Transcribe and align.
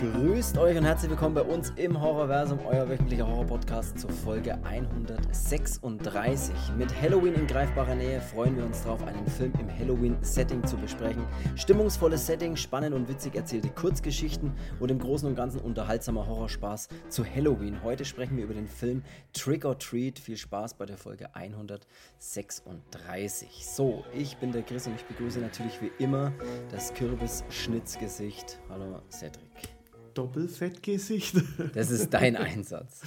Grüßt 0.00 0.56
euch 0.56 0.78
und 0.78 0.84
herzlich 0.84 1.10
willkommen 1.10 1.34
bei 1.34 1.42
uns 1.42 1.74
im 1.76 2.00
Horrorversum, 2.00 2.60
euer 2.64 2.88
wöchentlicher 2.88 3.26
Horror-Podcast 3.26 3.98
zur 3.98 4.08
Folge 4.08 4.56
136. 4.64 6.54
Mit 6.78 7.02
Halloween 7.02 7.34
in 7.34 7.46
greifbarer 7.46 7.94
Nähe 7.94 8.22
freuen 8.22 8.56
wir 8.56 8.64
uns 8.64 8.82
darauf, 8.82 9.06
einen 9.06 9.26
Film 9.26 9.52
im 9.60 9.68
Halloween-Setting 9.68 10.64
zu 10.64 10.78
besprechen. 10.78 11.26
Stimmungsvolles 11.54 12.26
Setting, 12.26 12.56
spannend 12.56 12.94
und 12.94 13.10
witzig 13.10 13.34
erzählte 13.34 13.68
Kurzgeschichten 13.68 14.54
und 14.78 14.90
im 14.90 14.98
Großen 14.98 15.28
und 15.28 15.34
Ganzen 15.34 15.60
unterhaltsamer 15.60 16.26
Horrorspaß 16.26 16.88
zu 17.10 17.22
Halloween. 17.22 17.82
Heute 17.82 18.06
sprechen 18.06 18.38
wir 18.38 18.44
über 18.44 18.54
den 18.54 18.68
Film 18.68 19.02
Trick 19.34 19.66
or 19.66 19.78
Treat. 19.78 20.18
Viel 20.18 20.38
Spaß 20.38 20.78
bei 20.78 20.86
der 20.86 20.96
Folge 20.96 21.34
136. 21.34 23.66
So, 23.66 24.02
ich 24.14 24.38
bin 24.38 24.50
der 24.50 24.62
Chris 24.62 24.86
und 24.86 24.96
ich 24.96 25.04
begrüße 25.04 25.40
natürlich 25.40 25.82
wie 25.82 25.92
immer 26.02 26.32
das 26.70 26.94
Kürbis-Schnitzgesicht. 26.94 28.58
Hallo 28.70 29.02
Cedric. 29.10 29.79
Doppelfettgesicht. 30.14 31.36
Das 31.74 31.90
ist 31.90 32.12
dein 32.12 32.36
Einsatz. 32.36 33.00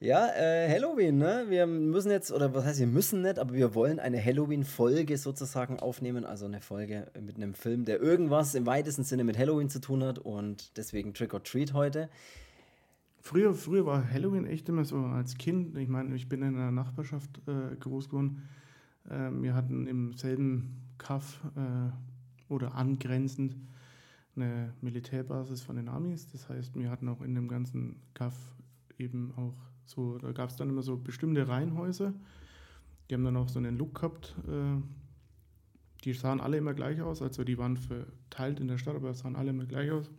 Ja, 0.00 0.28
äh, 0.28 0.70
Halloween, 0.70 1.18
ne? 1.18 1.46
Wir 1.48 1.66
müssen 1.66 2.12
jetzt, 2.12 2.30
oder 2.30 2.54
was 2.54 2.64
heißt, 2.64 2.78
wir 2.78 2.86
müssen 2.86 3.22
nicht, 3.22 3.40
aber 3.40 3.52
wir 3.54 3.74
wollen 3.74 3.98
eine 3.98 4.24
Halloween-Folge 4.24 5.18
sozusagen 5.18 5.80
aufnehmen. 5.80 6.24
Also 6.24 6.46
eine 6.46 6.60
Folge 6.60 7.10
mit 7.20 7.34
einem 7.34 7.54
Film, 7.54 7.84
der 7.84 8.00
irgendwas 8.00 8.54
im 8.54 8.64
weitesten 8.64 9.02
Sinne 9.02 9.24
mit 9.24 9.36
Halloween 9.36 9.68
zu 9.68 9.80
tun 9.80 10.04
hat 10.04 10.20
und 10.20 10.76
deswegen 10.76 11.14
Trick 11.14 11.34
or 11.34 11.42
Treat 11.42 11.72
heute. 11.72 12.08
Früher, 13.20 13.52
früher 13.54 13.86
war 13.86 14.08
Halloween 14.08 14.46
echt 14.46 14.68
immer 14.68 14.84
so 14.84 14.98
als 14.98 15.36
Kind. 15.36 15.76
Ich 15.76 15.88
meine, 15.88 16.14
ich 16.14 16.28
bin 16.28 16.42
in 16.42 16.54
einer 16.54 16.70
Nachbarschaft 16.70 17.40
äh, 17.48 17.74
groß 17.74 18.08
geworden. 18.08 18.48
Äh, 19.10 19.30
wir 19.42 19.54
hatten 19.54 19.88
im 19.88 20.12
selben 20.12 20.76
Kaff 20.98 21.40
äh, 21.56 22.52
oder 22.52 22.76
angrenzend 22.76 23.56
eine 24.40 24.72
Militärbasis 24.80 25.62
von 25.62 25.76
den 25.76 25.88
Amis. 25.88 26.28
Das 26.28 26.48
heißt, 26.48 26.76
wir 26.76 26.90
hatten 26.90 27.08
auch 27.08 27.20
in 27.20 27.34
dem 27.34 27.48
ganzen 27.48 27.96
Kaff 28.14 28.34
eben 28.98 29.32
auch 29.36 29.56
so, 29.84 30.18
da 30.18 30.32
gab 30.32 30.50
es 30.50 30.56
dann 30.56 30.68
immer 30.68 30.82
so 30.82 30.96
bestimmte 30.96 31.48
Reihenhäuser. 31.48 32.12
Die 33.08 33.14
haben 33.14 33.24
dann 33.24 33.36
auch 33.36 33.48
so 33.48 33.58
einen 33.58 33.78
Look 33.78 33.94
gehabt. 33.96 34.36
Äh, 34.46 34.82
die 36.04 36.12
sahen 36.12 36.40
alle 36.40 36.58
immer 36.58 36.74
gleich 36.74 37.00
aus, 37.00 37.22
also 37.22 37.42
die 37.42 37.58
waren 37.58 37.76
verteilt 37.76 38.60
in 38.60 38.68
der 38.68 38.78
Stadt, 38.78 38.94
aber 38.94 39.14
sahen 39.14 39.34
alle 39.34 39.50
immer 39.50 39.66
gleich 39.66 39.90
aus. 39.90 40.10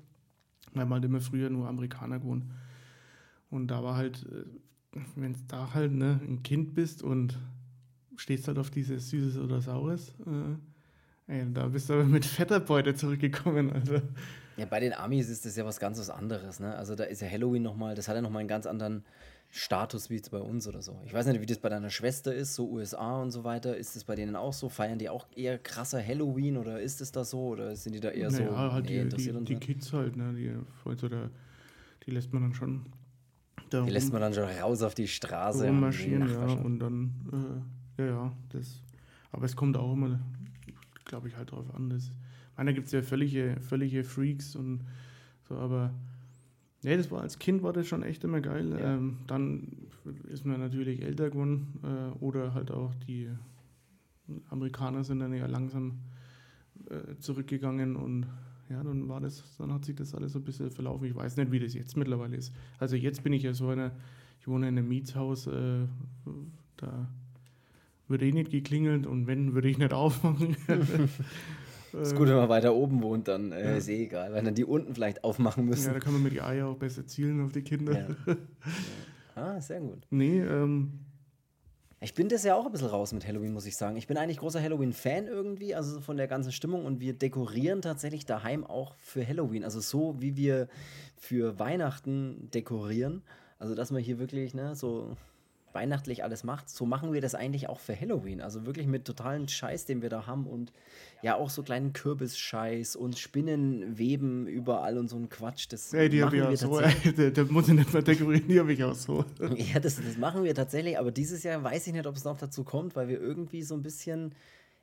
Weil 0.74 0.86
man 0.86 0.96
halt 0.96 1.06
immer 1.06 1.22
früher 1.22 1.50
nur 1.50 1.68
Amerikaner 1.68 2.20
gewohnt. 2.20 2.46
Und 3.50 3.68
da 3.68 3.84
war 3.84 3.96
halt, 3.96 4.26
äh, 4.32 5.00
wenn 5.16 5.32
es 5.32 5.46
da 5.48 5.74
halt 5.74 5.94
ne, 5.94 6.20
ein 6.24 6.44
Kind 6.44 6.74
bist 6.74 7.04
und 7.04 7.40
stehst 8.16 8.48
halt 8.48 8.58
auf 8.58 8.70
dieses 8.70 9.10
Süßes 9.10 9.38
oder 9.38 9.62
Saures, 9.62 10.10
äh, 10.26 10.56
Ey, 11.30 11.46
da 11.54 11.68
bist 11.68 11.90
du 11.90 11.94
aber 11.94 12.06
mit 12.06 12.26
fetter 12.26 12.60
Beute 12.60 12.96
zurückgekommen, 12.96 13.72
also. 13.72 14.02
Ja, 14.58 14.66
bei 14.66 14.80
den 14.80 14.94
Amis 14.94 15.30
ist 15.30 15.46
das 15.46 15.56
ja 15.56 15.64
was 15.64 15.80
ganz 15.80 16.00
was 16.00 16.10
anderes, 16.10 16.60
ne? 16.60 16.76
Also 16.76 16.96
da 16.96 17.04
ist 17.04 17.22
ja 17.22 17.30
Halloween 17.30 17.62
nochmal, 17.62 17.94
das 17.94 18.08
hat 18.08 18.16
ja 18.16 18.22
nochmal 18.22 18.40
einen 18.40 18.50
ganz 18.50 18.66
anderen 18.66 19.06
Status 19.52 20.10
wie 20.10 20.16
jetzt 20.16 20.32
bei 20.32 20.40
uns 20.40 20.68
oder 20.68 20.82
so. 20.82 21.00
Ich 21.06 21.14
weiß 21.14 21.28
nicht, 21.28 21.40
wie 21.40 21.46
das 21.46 21.60
bei 21.60 21.70
deiner 21.70 21.92
Schwester 21.92 22.34
ist, 22.34 22.56
so 22.56 22.68
USA 22.68 23.22
und 23.22 23.30
so 23.30 23.44
weiter. 23.44 23.78
Ist 23.78 23.96
das 23.96 24.06
bei 24.06 24.16
denen 24.16 24.36
auch 24.36 24.54
so? 24.54 24.70
Feiern 24.70 24.98
die 24.98 25.08
auch 25.08 25.28
eher 25.36 25.60
krasser 25.60 26.04
Halloween 26.06 26.58
oder 26.58 26.82
ist 26.82 27.00
es 27.00 27.12
da 27.12 27.24
so? 27.24 27.50
Oder 27.50 27.76
sind 27.76 27.94
die 27.94 28.00
da 28.00 28.10
eher 28.10 28.32
naja, 28.32 28.50
so 28.50 28.58
halt 28.58 28.86
nee, 28.86 28.92
die, 28.92 28.98
interessiert 28.98 29.40
die, 29.42 29.46
die 29.54 29.60
Kids 29.60 29.94
halt, 29.94 30.18
ne? 30.18 30.34
Die, 30.34 30.52
also 30.84 31.08
da, 31.08 31.30
die 32.08 32.12
lässt 32.12 32.34
man 32.34 32.42
dann 32.42 32.54
schon. 32.56 32.88
Da 33.70 33.84
die 33.84 33.92
lässt 33.92 34.12
man 34.12 34.22
dann 34.22 34.34
schon 34.34 34.46
raus 34.46 34.82
auf 34.82 34.96
die 34.96 35.08
Straße. 35.08 35.68
Rummarschieren, 35.68 36.28
ja, 36.28 36.54
und 36.54 36.80
dann, 36.80 37.66
äh, 37.98 38.02
ja, 38.02 38.08
ja, 38.08 38.32
das. 38.50 38.82
Aber 39.32 39.46
es 39.46 39.56
kommt 39.56 39.78
auch 39.78 39.94
immer 39.94 40.20
glaube 41.10 41.28
ich, 41.28 41.36
halt 41.36 41.52
drauf 41.52 41.74
an. 41.76 41.90
Das, 41.90 42.12
meiner 42.56 42.72
gibt 42.72 42.88
es 42.88 42.94
ja 42.94 43.02
völlige, 43.02 43.58
völlige 43.60 44.04
Freaks 44.04 44.56
und 44.56 44.86
so, 45.48 45.56
aber 45.56 45.94
nee, 46.84 46.96
das 46.96 47.12
war 47.12 47.22
als 47.22 47.38
Kind 47.40 47.62
war 47.64 47.74
das 47.74 47.88
schon 47.88 48.04
echt 48.04 48.24
immer 48.24 48.40
geil. 48.40 48.70
Ja. 48.72 48.96
Ähm, 48.96 49.18
dann 49.28 49.68
ist 50.30 50.46
man 50.46 50.60
natürlich 50.60 51.02
älter 51.02 51.30
geworden 51.30 51.80
äh, 51.84 52.18
oder 52.24 52.54
halt 52.54 52.72
auch 52.72 52.96
die 52.96 53.30
Amerikaner 54.50 55.04
sind 55.04 55.20
dann 55.20 55.34
ja 55.34 55.48
langsam 55.48 56.00
äh, 56.90 57.18
zurückgegangen 57.20 57.96
und 57.96 58.28
ja, 58.70 58.84
dann 58.84 59.10
war 59.10 59.20
das, 59.20 59.58
dann 59.58 59.74
hat 59.74 59.84
sich 59.84 59.96
das 59.96 60.14
alles 60.14 60.34
so 60.34 60.40
ein 60.40 60.46
bisschen 60.46 60.70
verlaufen. 60.70 61.06
Ich 61.06 61.16
weiß 61.16 61.38
nicht, 61.38 61.52
wie 61.52 61.60
das 61.60 61.74
jetzt 61.74 61.98
mittlerweile 61.98 62.38
ist. 62.38 62.54
Also 62.78 62.96
jetzt 62.96 63.24
bin 63.24 63.34
ich 63.34 63.42
ja 63.42 63.54
so 63.54 63.70
einer, 63.70 63.92
ich 64.40 64.48
wohne 64.48 64.68
in 64.68 64.78
einem 64.78 64.88
Mietshaus, 64.88 65.48
äh, 65.48 65.88
da 66.78 67.10
würde 68.10 68.26
eh 68.26 68.32
nicht 68.32 68.52
geklingelt 68.52 69.06
und 69.06 69.28
wenn, 69.28 69.54
würde 69.54 69.70
ich 69.70 69.78
nicht 69.78 69.94
aufmachen. 69.94 70.58
ist 72.02 72.16
gut, 72.16 72.28
wenn 72.28 72.36
man 72.36 72.50
weiter 72.50 72.74
oben 72.74 73.02
wohnt, 73.02 73.28
dann 73.28 73.52
äh, 73.52 73.64
ja. 73.64 73.76
ist 73.76 73.88
eh 73.88 74.04
egal, 74.04 74.34
weil 74.34 74.44
dann 74.44 74.56
die 74.56 74.66
unten 74.66 74.94
vielleicht 74.96 75.24
aufmachen 75.24 75.66
müssen. 75.66 75.88
Ja, 75.88 75.94
da 75.94 76.00
kann 76.00 76.14
man 76.14 76.24
mit 76.24 76.34
die 76.34 76.42
Eier 76.42 76.68
auch 76.68 76.78
besser 76.78 77.06
zielen 77.06 77.44
auf 77.44 77.52
die 77.52 77.62
Kinder. 77.62 78.08
Ja. 78.28 78.36
Ah, 79.36 79.62
sehr 79.62 79.80
gut. 79.80 80.06
Nee, 80.10 80.42
ähm. 80.42 81.00
Ich 82.02 82.14
bin 82.14 82.28
das 82.28 82.44
ja 82.44 82.56
auch 82.56 82.66
ein 82.66 82.72
bisschen 82.74 82.88
raus 82.88 83.14
mit 83.14 83.26
Halloween, 83.28 83.54
muss 83.54 83.66
ich 83.66 83.78
sagen. 83.78 83.96
Ich 83.96 84.08
bin 84.08 84.18
eigentlich 84.18 84.38
großer 84.38 84.62
Halloween-Fan 84.62 85.28
irgendwie, 85.28 85.76
also 85.76 86.02
von 86.02 86.18
der 86.18 86.28
ganzen 86.28 86.52
Stimmung 86.52 86.86
und 86.86 87.00
wir 87.00 87.14
dekorieren 87.14 87.82
tatsächlich 87.82 88.26
daheim 88.26 88.66
auch 88.66 88.96
für 88.96 89.26
Halloween. 89.26 89.64
Also 89.64 89.80
so, 89.80 90.16
wie 90.20 90.36
wir 90.36 90.68
für 91.18 91.60
Weihnachten 91.60 92.50
dekorieren. 92.54 93.22
Also, 93.60 93.76
dass 93.76 93.92
man 93.92 94.02
hier 94.02 94.20
wirklich, 94.20 94.54
ne, 94.54 94.76
so 94.76 95.18
weihnachtlich 95.74 96.24
alles 96.24 96.44
macht, 96.44 96.70
so 96.70 96.86
machen 96.86 97.14
wir 97.14 97.22
das 97.22 97.36
eigentlich 97.36 97.70
auch 97.70 97.80
für 97.80 98.00
Halloween. 98.00 98.42
Also 98.42 98.66
wirklich 98.66 98.88
mit 98.88 99.06
totalen 99.06 99.48
Scheiß, 99.48 99.86
den 99.86 100.02
wir 100.02 100.10
da 100.10 100.28
haben 100.28 100.48
und 100.48 100.72
ja 101.22 101.36
auch 101.36 101.50
so 101.50 101.64
kleinen 101.64 101.94
Kürbisscheiß 101.94 102.96
und 102.96 103.18
Spinnenweben 103.18 104.48
überall 104.48 104.98
und 104.98 105.08
so 105.08 105.18
ein 105.18 105.30
Quatsch. 105.30 105.68
Das 105.70 105.92
ja, 105.92 106.08
die 106.08 106.24
habe 106.24 106.38
ich 106.38 106.44
auch 106.44 106.56
so. 106.56 106.82
Der, 107.18 107.32
der 107.32 107.46
muss 107.46 107.68
ich 107.68 107.74
nicht 107.74 107.92
mehr 107.94 108.02
dekorieren, 108.02 108.48
die 108.48 108.60
habe 108.60 108.74
ich 108.74 108.84
auch 108.84 108.96
so. 108.96 109.26
Ja, 109.56 109.80
das, 109.80 109.98
das 109.98 110.18
machen 110.18 110.44
wir 110.44 110.56
tatsächlich, 110.56 110.98
aber 110.98 111.12
dieses 111.12 111.44
Jahr 111.44 111.64
weiß 111.64 111.88
ich 111.88 111.94
nicht, 111.94 112.08
ob 112.08 112.16
es 112.16 112.24
noch 112.24 112.38
dazu 112.38 112.64
kommt, 112.64 112.96
weil 112.96 113.08
wir 113.08 113.20
irgendwie 113.20 113.64
so 113.64 113.76
ein 113.76 113.82
bisschen 113.82 114.34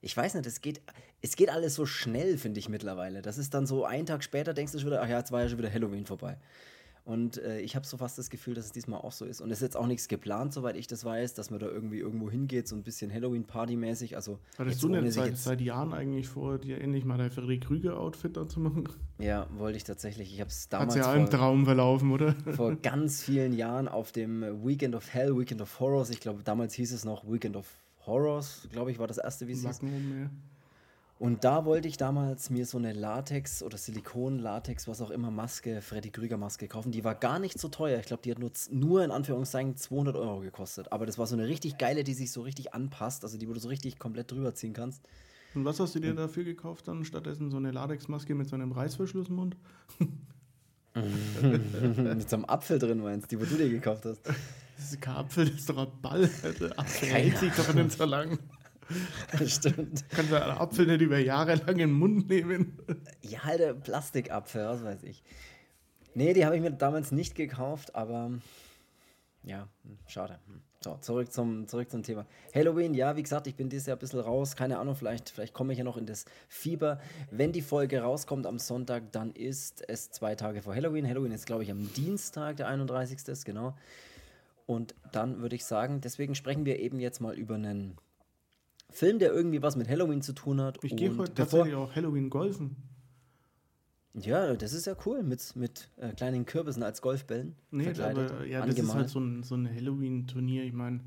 ich 0.00 0.16
weiß 0.16 0.34
nicht, 0.34 0.46
es 0.46 0.60
geht, 0.60 0.80
es 1.20 1.36
geht 1.36 1.50
alles 1.50 1.74
so 1.74 1.86
schnell, 1.86 2.38
finde 2.38 2.60
ich 2.60 2.68
mittlerweile. 2.68 3.22
Das 3.22 3.38
ist 3.38 3.54
dann 3.54 3.66
so, 3.66 3.84
einen 3.84 4.06
Tag 4.06 4.22
später 4.22 4.54
denkst 4.54 4.72
du 4.72 4.78
schon 4.78 4.88
wieder, 4.88 5.02
ach 5.02 5.08
ja, 5.08 5.18
jetzt 5.18 5.32
war 5.32 5.42
ja 5.42 5.48
schon 5.48 5.58
wieder 5.58 5.72
Halloween 5.72 6.06
vorbei. 6.06 6.36
Und 7.06 7.38
äh, 7.38 7.60
ich 7.60 7.76
habe 7.76 7.86
so 7.86 7.96
fast 7.98 8.18
das 8.18 8.30
Gefühl, 8.30 8.54
dass 8.54 8.64
es 8.64 8.72
diesmal 8.72 9.00
auch 9.00 9.12
so 9.12 9.24
ist. 9.24 9.40
Und 9.40 9.52
es 9.52 9.58
ist 9.58 9.62
jetzt 9.62 9.76
auch 9.76 9.86
nichts 9.86 10.08
geplant, 10.08 10.52
soweit 10.52 10.74
ich 10.76 10.88
das 10.88 11.04
weiß, 11.04 11.34
dass 11.34 11.52
man 11.52 11.60
da 11.60 11.66
irgendwie 11.66 12.00
irgendwo 12.00 12.28
hingeht, 12.28 12.66
so 12.66 12.74
ein 12.74 12.82
bisschen 12.82 13.12
Halloween-Party-mäßig. 13.12 14.16
Also, 14.16 14.40
Hattest 14.58 14.82
du 14.82 14.88
denn 14.88 15.08
seit, 15.12 15.38
seit 15.38 15.60
Jahren 15.60 15.94
eigentlich 15.94 16.26
vor, 16.26 16.58
dir 16.58 16.80
endlich 16.80 17.04
mal 17.04 17.16
dein 17.16 17.30
Frederik 17.30 17.62
Krüger-Outfit 17.62 18.36
da 18.36 18.48
zu 18.48 18.58
machen? 18.58 18.88
Ja, 19.20 19.46
wollte 19.56 19.76
ich 19.76 19.84
tatsächlich. 19.84 20.34
Ich 20.34 20.40
habe 20.40 20.50
es 20.50 20.68
damals. 20.68 20.96
Hat 20.96 21.04
ja 21.04 21.12
ein 21.12 21.30
Traum 21.30 21.64
verlaufen, 21.64 22.10
oder? 22.10 22.34
Vor 22.56 22.74
ganz 22.82 23.22
vielen 23.22 23.52
Jahren 23.52 23.86
auf 23.86 24.10
dem 24.10 24.42
Weekend 24.66 24.96
of 24.96 25.14
Hell, 25.14 25.38
Weekend 25.38 25.62
of 25.62 25.78
Horrors. 25.78 26.10
Ich 26.10 26.18
glaube, 26.18 26.42
damals 26.42 26.74
hieß 26.74 26.92
es 26.92 27.04
noch 27.04 27.24
Weekend 27.30 27.54
of 27.54 27.68
Horrors, 28.04 28.66
glaube 28.72 28.90
ich, 28.90 28.98
war 28.98 29.06
das 29.06 29.18
erste, 29.18 29.46
wie 29.46 29.52
es 29.52 29.62
hieß. 29.62 29.80
Und 31.18 31.44
da 31.44 31.64
wollte 31.64 31.88
ich 31.88 31.96
damals 31.96 32.50
mir 32.50 32.66
so 32.66 32.76
eine 32.76 32.92
Latex- 32.92 33.62
oder 33.62 33.78
Silikon-Latex, 33.78 34.86
was 34.86 35.00
auch 35.00 35.10
immer, 35.10 35.30
Maske, 35.30 35.80
Freddy 35.80 36.10
Krüger-Maske 36.10 36.68
kaufen. 36.68 36.92
Die 36.92 37.04
war 37.04 37.14
gar 37.14 37.38
nicht 37.38 37.58
so 37.58 37.68
teuer. 37.68 37.98
Ich 38.00 38.06
glaube, 38.06 38.22
die 38.22 38.30
hat 38.30 38.38
nur, 38.38 38.50
nur 38.70 39.02
in 39.02 39.10
Anführungszeichen 39.10 39.76
200 39.76 40.14
Euro 40.14 40.40
gekostet. 40.40 40.92
Aber 40.92 41.06
das 41.06 41.16
war 41.16 41.26
so 41.26 41.34
eine 41.34 41.48
richtig 41.48 41.78
geile, 41.78 42.04
die 42.04 42.12
sich 42.12 42.32
so 42.32 42.42
richtig 42.42 42.74
anpasst. 42.74 43.24
Also 43.24 43.38
die, 43.38 43.48
wo 43.48 43.54
du 43.54 43.60
so 43.60 43.68
richtig 43.68 43.98
komplett 43.98 44.30
drüber 44.30 44.54
ziehen 44.54 44.74
kannst. 44.74 45.02
Und 45.54 45.64
was 45.64 45.80
hast 45.80 45.94
du 45.94 46.00
dir 46.00 46.14
dafür 46.14 46.44
gekauft 46.44 46.86
dann? 46.86 47.02
Stattdessen 47.06 47.50
so 47.50 47.56
eine 47.56 47.70
Latex-Maske 47.70 48.34
mit 48.34 48.50
so 48.50 48.56
einem 48.56 48.72
Reißverschlussmund? 48.72 49.56
mit 50.94 52.28
so 52.28 52.36
einem 52.36 52.44
Apfel 52.44 52.78
drin 52.78 52.98
meinst, 52.98 53.30
die, 53.30 53.40
wo 53.40 53.44
du 53.44 53.56
dir 53.56 53.70
gekauft 53.70 54.04
hast. 54.04 54.20
Das 54.26 54.92
ist 54.92 55.00
kein 55.00 55.16
Apfel, 55.16 55.46
das 55.46 55.60
ist 55.60 55.70
doch 55.70 55.78
ein 55.78 55.88
Ball. 56.02 56.28
Der 56.60 56.78
Apfel 56.78 57.08
hält 57.08 57.38
sich 57.38 57.52
doch 57.54 57.72
nicht 57.72 57.92
so 57.92 58.04
lang. 58.04 58.38
Stimmt. 59.46 60.04
Kannst 60.10 60.30
du 60.30 60.42
einen 60.42 60.58
Apfel 60.58 60.86
nicht 60.86 61.00
über 61.00 61.18
Jahre 61.18 61.54
lang 61.54 61.68
in 61.68 61.78
den 61.78 61.92
Mund 61.92 62.28
nehmen? 62.28 62.78
Ja, 63.22 63.40
ein 63.42 63.80
Plastikapfel, 63.80 64.64
was 64.66 64.84
weiß 64.84 65.02
ich. 65.02 65.22
Nee, 66.14 66.32
die 66.32 66.46
habe 66.46 66.54
ich 66.54 66.62
mir 66.62 66.70
damals 66.70 67.10
nicht 67.10 67.34
gekauft, 67.34 67.94
aber 67.96 68.30
ja, 69.42 69.68
schade. 70.06 70.38
So, 70.82 70.96
zurück 71.00 71.32
zum, 71.32 71.66
zurück 71.66 71.90
zum 71.90 72.04
Thema. 72.04 72.26
Halloween, 72.54 72.94
ja, 72.94 73.16
wie 73.16 73.22
gesagt, 73.22 73.48
ich 73.48 73.56
bin 73.56 73.68
dieses 73.68 73.86
Jahr 73.86 73.96
ein 73.96 73.98
bisschen 73.98 74.20
raus. 74.20 74.54
Keine 74.54 74.78
Ahnung, 74.78 74.94
vielleicht, 74.94 75.30
vielleicht 75.30 75.52
komme 75.52 75.72
ich 75.72 75.78
ja 75.78 75.84
noch 75.84 75.96
in 75.96 76.06
das 76.06 76.24
Fieber. 76.48 77.00
Wenn 77.30 77.50
die 77.50 77.62
Folge 77.62 78.00
rauskommt 78.00 78.46
am 78.46 78.60
Sonntag, 78.60 79.10
dann 79.10 79.32
ist 79.32 79.82
es 79.88 80.10
zwei 80.10 80.36
Tage 80.36 80.62
vor 80.62 80.74
Halloween. 80.74 81.08
Halloween 81.08 81.32
ist, 81.32 81.46
glaube 81.46 81.64
ich, 81.64 81.70
am 81.70 81.92
Dienstag, 81.94 82.58
der 82.58 82.68
31. 82.68 83.26
Ist, 83.26 83.44
genau. 83.44 83.76
Und 84.66 84.94
dann 85.12 85.40
würde 85.40 85.56
ich 85.56 85.64
sagen, 85.64 86.00
deswegen 86.00 86.34
sprechen 86.34 86.66
wir 86.66 86.78
eben 86.78 87.00
jetzt 87.00 87.20
mal 87.20 87.34
über 87.36 87.56
einen 87.56 87.96
Film, 88.90 89.18
der 89.18 89.32
irgendwie 89.32 89.62
was 89.62 89.76
mit 89.76 89.88
Halloween 89.88 90.22
zu 90.22 90.32
tun 90.32 90.60
hat. 90.60 90.82
Ich 90.82 90.96
gehe 90.96 91.16
heute 91.16 91.34
tatsächlich 91.34 91.74
auch 91.74 91.94
Halloween 91.94 92.30
golfen. 92.30 92.76
Ja, 94.14 94.54
das 94.54 94.72
ist 94.72 94.86
ja 94.86 94.96
cool 95.04 95.22
mit, 95.22 95.54
mit 95.56 95.90
äh, 95.96 96.08
kleinen 96.12 96.46
Kürbissen 96.46 96.82
als 96.82 97.02
Golfbällen. 97.02 97.54
Nee, 97.70 97.90
aber 98.00 98.46
ja, 98.46 98.64
das 98.64 98.78
ist 98.78 98.94
halt 98.94 99.10
so 99.10 99.20
ein, 99.20 99.42
so 99.42 99.54
ein 99.56 99.68
Halloween-Turnier. 99.68 100.64
Ich 100.64 100.72
meine, 100.72 101.00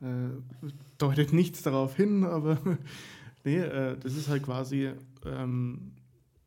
äh, 0.00 0.66
deutet 0.98 1.32
nichts 1.32 1.62
darauf 1.62 1.96
hin, 1.96 2.24
aber 2.24 2.58
nee, 3.44 3.58
äh, 3.58 3.96
das 3.98 4.14
ist 4.14 4.28
halt 4.28 4.44
quasi 4.44 4.90
ähm, 5.26 5.94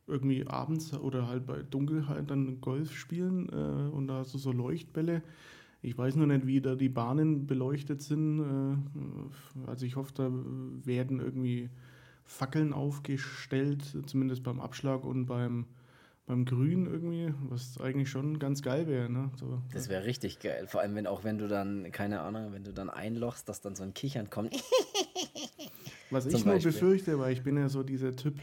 irgendwie 0.06 0.46
abends 0.46 0.94
oder 0.94 1.28
halt 1.28 1.46
bei 1.46 1.62
Dunkelheit 1.62 2.30
dann 2.30 2.60
Golf 2.62 2.96
spielen 2.96 3.48
äh, 3.50 3.94
und 3.94 4.08
da 4.08 4.14
hast 4.20 4.32
du 4.32 4.38
so 4.38 4.50
Leuchtbälle. 4.50 5.22
Ich 5.80 5.96
weiß 5.96 6.16
nur 6.16 6.26
nicht, 6.26 6.46
wie 6.46 6.60
da 6.60 6.74
die 6.74 6.88
Bahnen 6.88 7.46
beleuchtet 7.46 8.02
sind. 8.02 8.40
Äh, 8.40 9.68
also 9.68 9.86
ich 9.86 9.96
hoffe, 9.96 10.12
da 10.14 10.30
werden 10.84 11.20
irgendwie 11.20 11.70
Fackeln 12.24 12.72
aufgestellt, 12.72 13.96
zumindest 14.06 14.42
beim 14.42 14.60
Abschlag 14.60 15.04
und 15.04 15.26
beim, 15.26 15.66
beim 16.26 16.44
Grün 16.44 16.86
irgendwie, 16.86 17.32
was 17.48 17.80
eigentlich 17.80 18.10
schon 18.10 18.38
ganz 18.38 18.62
geil 18.62 18.86
wäre. 18.86 19.08
Ne? 19.08 19.30
So. 19.36 19.62
Das 19.72 19.88
wäre 19.88 20.04
richtig 20.04 20.40
geil. 20.40 20.66
Vor 20.66 20.80
allem, 20.80 20.94
wenn 20.94 21.06
auch 21.06 21.24
wenn 21.24 21.38
du 21.38 21.48
dann, 21.48 21.90
keine 21.92 22.20
Ahnung, 22.20 22.52
wenn 22.52 22.64
du 22.64 22.72
dann 22.72 22.90
einlochst, 22.90 23.48
dass 23.48 23.60
dann 23.60 23.76
so 23.76 23.82
ein 23.84 23.94
Kichern 23.94 24.30
kommt. 24.30 24.54
was 26.10 26.26
ich 26.26 26.44
nur 26.44 26.58
befürchte, 26.58 27.18
weil 27.18 27.32
ich 27.32 27.42
bin 27.42 27.56
ja 27.56 27.68
so 27.68 27.82
dieser 27.82 28.14
Typ, 28.14 28.34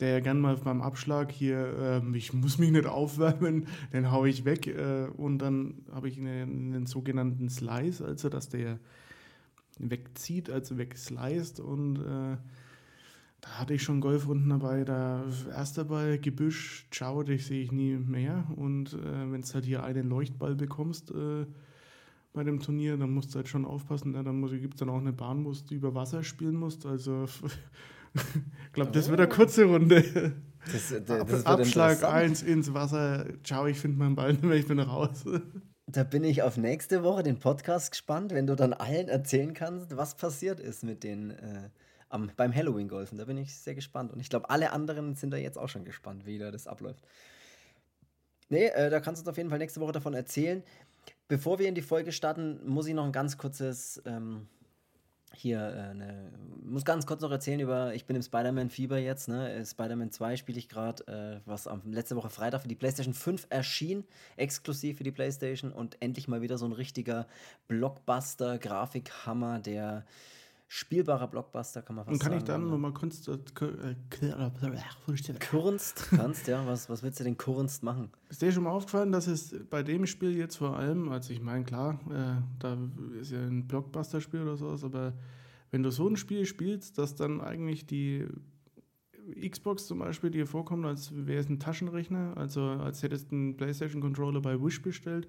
der 0.00 0.10
ja 0.10 0.20
gern 0.20 0.40
mal 0.40 0.56
beim 0.56 0.82
Abschlag 0.82 1.32
hier, 1.32 2.02
äh, 2.04 2.16
ich 2.16 2.32
muss 2.32 2.58
mich 2.58 2.70
nicht 2.70 2.86
aufwärmen, 2.86 3.66
den 3.92 4.10
haue 4.10 4.28
ich 4.28 4.44
weg. 4.44 4.66
Äh, 4.66 5.08
und 5.16 5.38
dann 5.38 5.82
habe 5.92 6.08
ich 6.08 6.18
einen, 6.18 6.74
einen, 6.74 6.86
sogenannten 6.86 7.48
Slice, 7.48 8.04
also 8.04 8.28
dass 8.28 8.48
der 8.48 8.78
wegzieht, 9.78 10.50
also 10.50 10.78
wegsliced. 10.78 11.60
Und 11.60 11.96
äh, 11.96 12.36
da 13.40 13.48
hatte 13.58 13.74
ich 13.74 13.82
schon 13.82 14.00
Golfrunden 14.00 14.50
dabei. 14.50 14.84
Da 14.84 15.24
erster 15.50 15.84
Ball, 15.84 16.18
Gebüsch, 16.18 16.86
ciao, 16.90 17.22
dich 17.22 17.46
sehe 17.46 17.62
ich 17.62 17.72
nie 17.72 17.96
mehr. 17.96 18.46
Und 18.56 18.92
äh, 18.92 19.32
wenn 19.32 19.42
du 19.42 19.54
halt 19.54 19.64
hier 19.64 19.82
einen 19.82 20.08
Leuchtball 20.08 20.54
bekommst 20.54 21.10
äh, 21.10 21.46
bei 22.32 22.44
dem 22.44 22.60
Turnier, 22.60 22.98
dann 22.98 23.12
musst 23.12 23.32
du 23.32 23.36
halt 23.36 23.48
schon 23.48 23.64
aufpassen. 23.64 24.14
Ja, 24.14 24.22
dann 24.22 24.46
gibt 24.60 24.74
es 24.74 24.80
dann 24.80 24.90
auch 24.90 24.98
eine 24.98 25.12
Bahn, 25.12 25.44
wo 25.46 25.52
du 25.52 25.74
über 25.74 25.94
Wasser 25.94 26.22
spielen 26.22 26.56
musst. 26.56 26.84
Also 26.84 27.26
ich 28.66 28.72
glaube, 28.72 28.92
das 28.92 29.06
oh. 29.06 29.10
wird 29.10 29.20
eine 29.20 29.28
kurze 29.28 29.64
Runde. 29.64 30.34
Das, 30.72 30.94
das, 31.06 31.26
das 31.26 31.46
Abschlag 31.46 32.02
1 32.02 32.42
ins 32.42 32.74
Wasser. 32.74 33.26
Ciao, 33.44 33.66
ich 33.66 33.78
finde 33.78 33.98
meinen 33.98 34.16
Ball 34.16 34.32
nicht 34.32 34.44
mehr, 34.44 34.56
ich 34.56 34.66
bin 34.66 34.80
raus. 34.80 35.24
Da 35.86 36.02
bin 36.02 36.24
ich 36.24 36.42
auf 36.42 36.56
nächste 36.56 37.04
Woche 37.04 37.22
den 37.22 37.38
Podcast 37.38 37.92
gespannt, 37.92 38.32
wenn 38.32 38.46
du 38.46 38.56
dann 38.56 38.72
allen 38.72 39.08
erzählen 39.08 39.54
kannst, 39.54 39.96
was 39.96 40.16
passiert 40.16 40.58
ist 40.58 40.82
mit 40.82 41.04
den 41.04 41.30
äh, 41.30 41.70
am, 42.08 42.30
beim 42.36 42.54
Halloween-Golfen. 42.54 43.18
Da 43.18 43.24
bin 43.24 43.38
ich 43.38 43.56
sehr 43.56 43.74
gespannt. 43.74 44.12
Und 44.12 44.20
ich 44.20 44.28
glaube, 44.28 44.50
alle 44.50 44.72
anderen 44.72 45.14
sind 45.14 45.30
da 45.30 45.36
jetzt 45.36 45.58
auch 45.58 45.68
schon 45.68 45.84
gespannt, 45.84 46.26
wie 46.26 46.38
da 46.38 46.50
das 46.50 46.66
abläuft. 46.66 47.06
Nee, 48.48 48.66
äh, 48.66 48.90
da 48.90 49.00
kannst 49.00 49.20
du 49.20 49.22
uns 49.22 49.28
auf 49.28 49.36
jeden 49.36 49.50
Fall 49.50 49.58
nächste 49.58 49.80
Woche 49.80 49.92
davon 49.92 50.14
erzählen. 50.14 50.62
Bevor 51.28 51.58
wir 51.58 51.68
in 51.68 51.74
die 51.74 51.82
Folge 51.82 52.12
starten, 52.12 52.60
muss 52.66 52.86
ich 52.86 52.94
noch 52.94 53.04
ein 53.04 53.12
ganz 53.12 53.38
kurzes 53.38 54.02
ähm, 54.06 54.48
hier 55.36 55.60
äh, 55.60 55.94
ne, 55.94 56.32
muss 56.64 56.84
ganz 56.84 57.06
kurz 57.06 57.22
noch 57.22 57.30
erzählen 57.30 57.60
über, 57.60 57.94
ich 57.94 58.06
bin 58.06 58.16
im 58.16 58.22
Spider-Man-Fieber 58.22 58.98
jetzt, 58.98 59.28
ne? 59.28 59.52
Äh, 59.52 59.64
Spider-Man 59.64 60.10
2 60.10 60.36
spiele 60.36 60.58
ich 60.58 60.68
gerade, 60.68 61.06
äh, 61.06 61.40
was 61.48 61.66
am, 61.66 61.82
letzte 61.90 62.16
Woche 62.16 62.30
Freitag 62.30 62.62
für 62.62 62.68
die 62.68 62.74
PlayStation 62.74 63.14
5 63.14 63.46
erschien, 63.50 64.04
exklusiv 64.36 64.98
für 64.98 65.04
die 65.04 65.12
PlayStation 65.12 65.72
und 65.72 66.00
endlich 66.00 66.28
mal 66.28 66.42
wieder 66.42 66.58
so 66.58 66.66
ein 66.66 66.72
richtiger 66.72 67.26
Blockbuster-Grafikhammer, 67.68 69.60
der 69.60 70.04
spielbarer 70.68 71.28
Blockbuster, 71.28 71.82
kann 71.82 71.96
man 71.96 72.04
fast 72.04 72.18
sagen. 72.18 72.34
Und 72.34 72.40
kann 72.40 72.48
sagen, 72.48 72.62
ich 72.62 72.68
dann 72.68 72.70
nochmal 72.70 72.92
Kunst, 72.92 73.30
Kunst 75.50 76.08
kannst, 76.10 76.48
ja, 76.48 76.66
was, 76.66 76.90
was 76.90 77.02
willst 77.02 77.20
du 77.20 77.24
denn 77.24 77.36
Kunst 77.36 77.82
machen? 77.82 78.10
Ist 78.28 78.42
dir 78.42 78.50
schon 78.50 78.64
mal 78.64 78.70
aufgefallen, 78.70 79.12
dass 79.12 79.26
es 79.26 79.54
bei 79.70 79.82
dem 79.82 80.06
Spiel 80.06 80.36
jetzt 80.36 80.56
vor 80.56 80.76
allem, 80.76 81.08
also 81.10 81.32
ich 81.32 81.40
meine, 81.40 81.64
klar, 81.64 82.00
äh, 82.10 82.42
da 82.58 82.76
ist 83.20 83.30
ja 83.30 83.38
ein 83.38 83.66
Blockbuster-Spiel 83.68 84.42
oder 84.42 84.56
sowas, 84.56 84.82
aber 84.82 85.12
wenn 85.70 85.82
du 85.82 85.90
so 85.90 86.08
ein 86.08 86.16
Spiel 86.16 86.46
spielst, 86.46 86.98
dass 86.98 87.14
dann 87.14 87.40
eigentlich 87.40 87.86
die 87.86 88.26
Xbox 89.48 89.86
zum 89.86 89.98
Beispiel 90.00 90.30
dir 90.30 90.46
vorkommt, 90.46 90.84
als 90.84 91.10
wäre 91.14 91.40
es 91.40 91.48
ein 91.48 91.58
Taschenrechner, 91.58 92.36
also 92.36 92.62
als 92.62 93.02
hättest 93.02 93.30
du 93.30 93.36
einen 93.36 93.56
PlayStation-Controller 93.56 94.40
bei 94.40 94.60
Wish 94.60 94.82
bestellt 94.82 95.28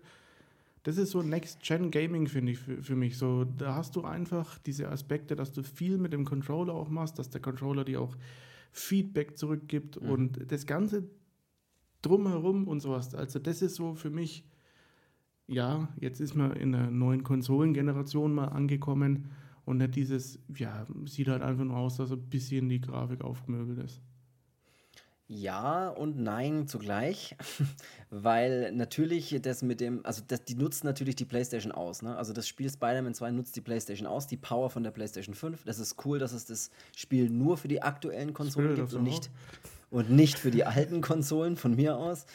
das 0.88 0.98
ist 0.98 1.12
so 1.12 1.22
Next-Gen-Gaming, 1.22 2.28
finde 2.28 2.54
ich, 2.54 2.60
für, 2.60 2.82
für, 2.82 2.96
mich. 2.96 3.18
So, 3.18 3.44
da 3.44 3.76
hast 3.76 3.98
du 3.98 4.06
einfach 4.06 4.58
diese 4.60 4.88
Aspekte, 4.88 5.36
dass 5.36 5.52
du 5.52 5.62
viel 5.62 5.98
mit 5.98 6.14
dem 6.14 6.24
Controller 6.24 6.74
auch 6.74 6.88
machst, 6.88 7.20
dass 7.20 7.30
der 7.30 7.42
Controller 7.42 7.84
dir 7.84 8.00
auch 8.00 8.16
Feedback 8.72 9.38
zurückgibt 9.38 10.02
mhm. 10.02 10.10
und 10.10 10.50
das 10.50 10.66
Ganze 10.66 11.04
drumherum 12.02 12.70
und 12.70 12.80
sowas. 12.80 13.14
Also, 13.14 13.38
das 13.38 13.62
ist 13.62 13.76
so 13.76 13.96
für 13.96 14.10
mich, 14.10 14.46
ja, 15.46 15.90
jetzt 16.00 16.22
ist 16.22 16.36
man 16.36 16.54
in 16.54 16.74
einer 16.74 16.90
neuen 16.90 17.22
Konsolengeneration 17.22 18.34
mal 18.34 18.46
angekommen 18.46 19.32
und 19.66 19.80
nicht 19.80 19.98
dieses, 19.98 20.40
ja, 20.56 20.88
sieht 21.04 21.28
halt 21.28 21.42
einfach 21.42 21.66
nur 21.66 21.76
aus, 21.76 21.98
dass 21.98 22.14
ein 22.14 22.30
bisschen 22.30 22.70
die 22.70 22.80
Grafik 22.80 23.26
aufgemöbelt 23.26 23.80
ist. 23.80 24.02
Ja 25.30 25.90
und 25.90 26.18
nein 26.18 26.68
zugleich, 26.68 27.36
weil 28.10 28.72
natürlich 28.72 29.38
das 29.42 29.62
mit 29.62 29.82
dem, 29.82 30.06
also 30.06 30.22
das, 30.26 30.46
die 30.46 30.56
nutzen 30.56 30.86
natürlich 30.86 31.18
die 31.18 31.26
PlayStation 31.26 31.74
aus. 31.74 32.02
Ne? 32.02 32.16
Also 32.16 32.32
das 32.32 32.48
Spiel 32.48 32.70
Spider-Man 32.70 33.14
2 33.14 33.32
nutzt 33.32 33.56
die 33.58 33.62
PlayStation 33.62 34.08
aus, 34.08 34.28
die 34.28 34.38
Power 34.38 34.70
von 34.70 34.84
der 34.84 34.92
PlayStation 34.92 35.36
5. 35.36 35.66
Das 35.66 35.80
ist 35.80 35.98
cool, 36.06 36.18
dass 36.18 36.32
es 36.32 36.46
das 36.46 36.72
Spiel 36.96 37.30
nur 37.30 37.58
für 37.58 37.68
die 37.68 37.82
aktuellen 37.82 38.34
Konsolen 38.34 38.76
gibt 38.76 38.94
und 38.94 39.04
nicht, 39.04 39.30
und 39.92 40.10
nicht 40.10 40.40
für 40.40 40.52
die 40.52 40.64
alten 40.64 41.02
Konsolen 41.02 41.58
von 41.58 41.76
mir 41.76 41.98
aus. 41.98 42.26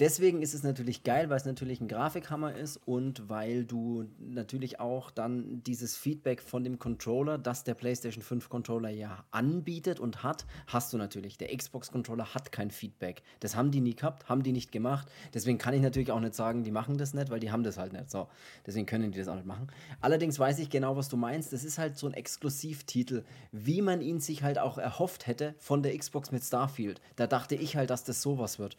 Deswegen 0.00 0.42
ist 0.42 0.54
es 0.54 0.62
natürlich 0.62 1.02
geil, 1.02 1.28
weil 1.28 1.38
es 1.38 1.44
natürlich 1.44 1.80
ein 1.80 1.88
Grafikhammer 1.88 2.54
ist 2.54 2.76
und 2.86 3.28
weil 3.28 3.64
du 3.64 4.04
natürlich 4.20 4.78
auch 4.78 5.10
dann 5.10 5.60
dieses 5.64 5.96
Feedback 5.96 6.40
von 6.40 6.62
dem 6.62 6.78
Controller, 6.78 7.36
das 7.36 7.64
der 7.64 7.74
PlayStation 7.74 8.22
5 8.22 8.48
Controller 8.48 8.90
ja 8.90 9.24
anbietet 9.32 9.98
und 9.98 10.22
hat, 10.22 10.46
hast 10.68 10.92
du 10.92 10.98
natürlich. 10.98 11.36
Der 11.36 11.48
Xbox 11.56 11.90
Controller 11.90 12.32
hat 12.32 12.52
kein 12.52 12.70
Feedback. 12.70 13.22
Das 13.40 13.56
haben 13.56 13.72
die 13.72 13.80
nie 13.80 13.96
gehabt, 13.96 14.28
haben 14.28 14.44
die 14.44 14.52
nicht 14.52 14.70
gemacht. 14.70 15.08
Deswegen 15.34 15.58
kann 15.58 15.74
ich 15.74 15.82
natürlich 15.82 16.12
auch 16.12 16.20
nicht 16.20 16.34
sagen, 16.36 16.62
die 16.62 16.70
machen 16.70 16.96
das 16.96 17.12
nicht, 17.12 17.30
weil 17.30 17.40
die 17.40 17.50
haben 17.50 17.64
das 17.64 17.76
halt 17.76 17.92
nicht. 17.92 18.08
So, 18.08 18.28
deswegen 18.64 18.86
können 18.86 19.10
die 19.10 19.18
das 19.18 19.26
auch 19.26 19.34
nicht 19.34 19.46
machen. 19.46 19.66
Allerdings 20.00 20.38
weiß 20.38 20.60
ich 20.60 20.70
genau, 20.70 20.96
was 20.96 21.08
du 21.08 21.16
meinst. 21.16 21.52
Das 21.52 21.64
ist 21.64 21.76
halt 21.76 21.98
so 21.98 22.06
ein 22.06 22.14
Exklusivtitel, 22.14 23.24
wie 23.50 23.82
man 23.82 24.00
ihn 24.00 24.20
sich 24.20 24.44
halt 24.44 24.60
auch 24.60 24.78
erhofft 24.78 25.26
hätte 25.26 25.56
von 25.58 25.82
der 25.82 25.98
Xbox 25.98 26.30
mit 26.30 26.44
Starfield. 26.44 27.00
Da 27.16 27.26
dachte 27.26 27.56
ich 27.56 27.74
halt, 27.74 27.90
dass 27.90 28.04
das 28.04 28.22
sowas 28.22 28.60
wird. 28.60 28.76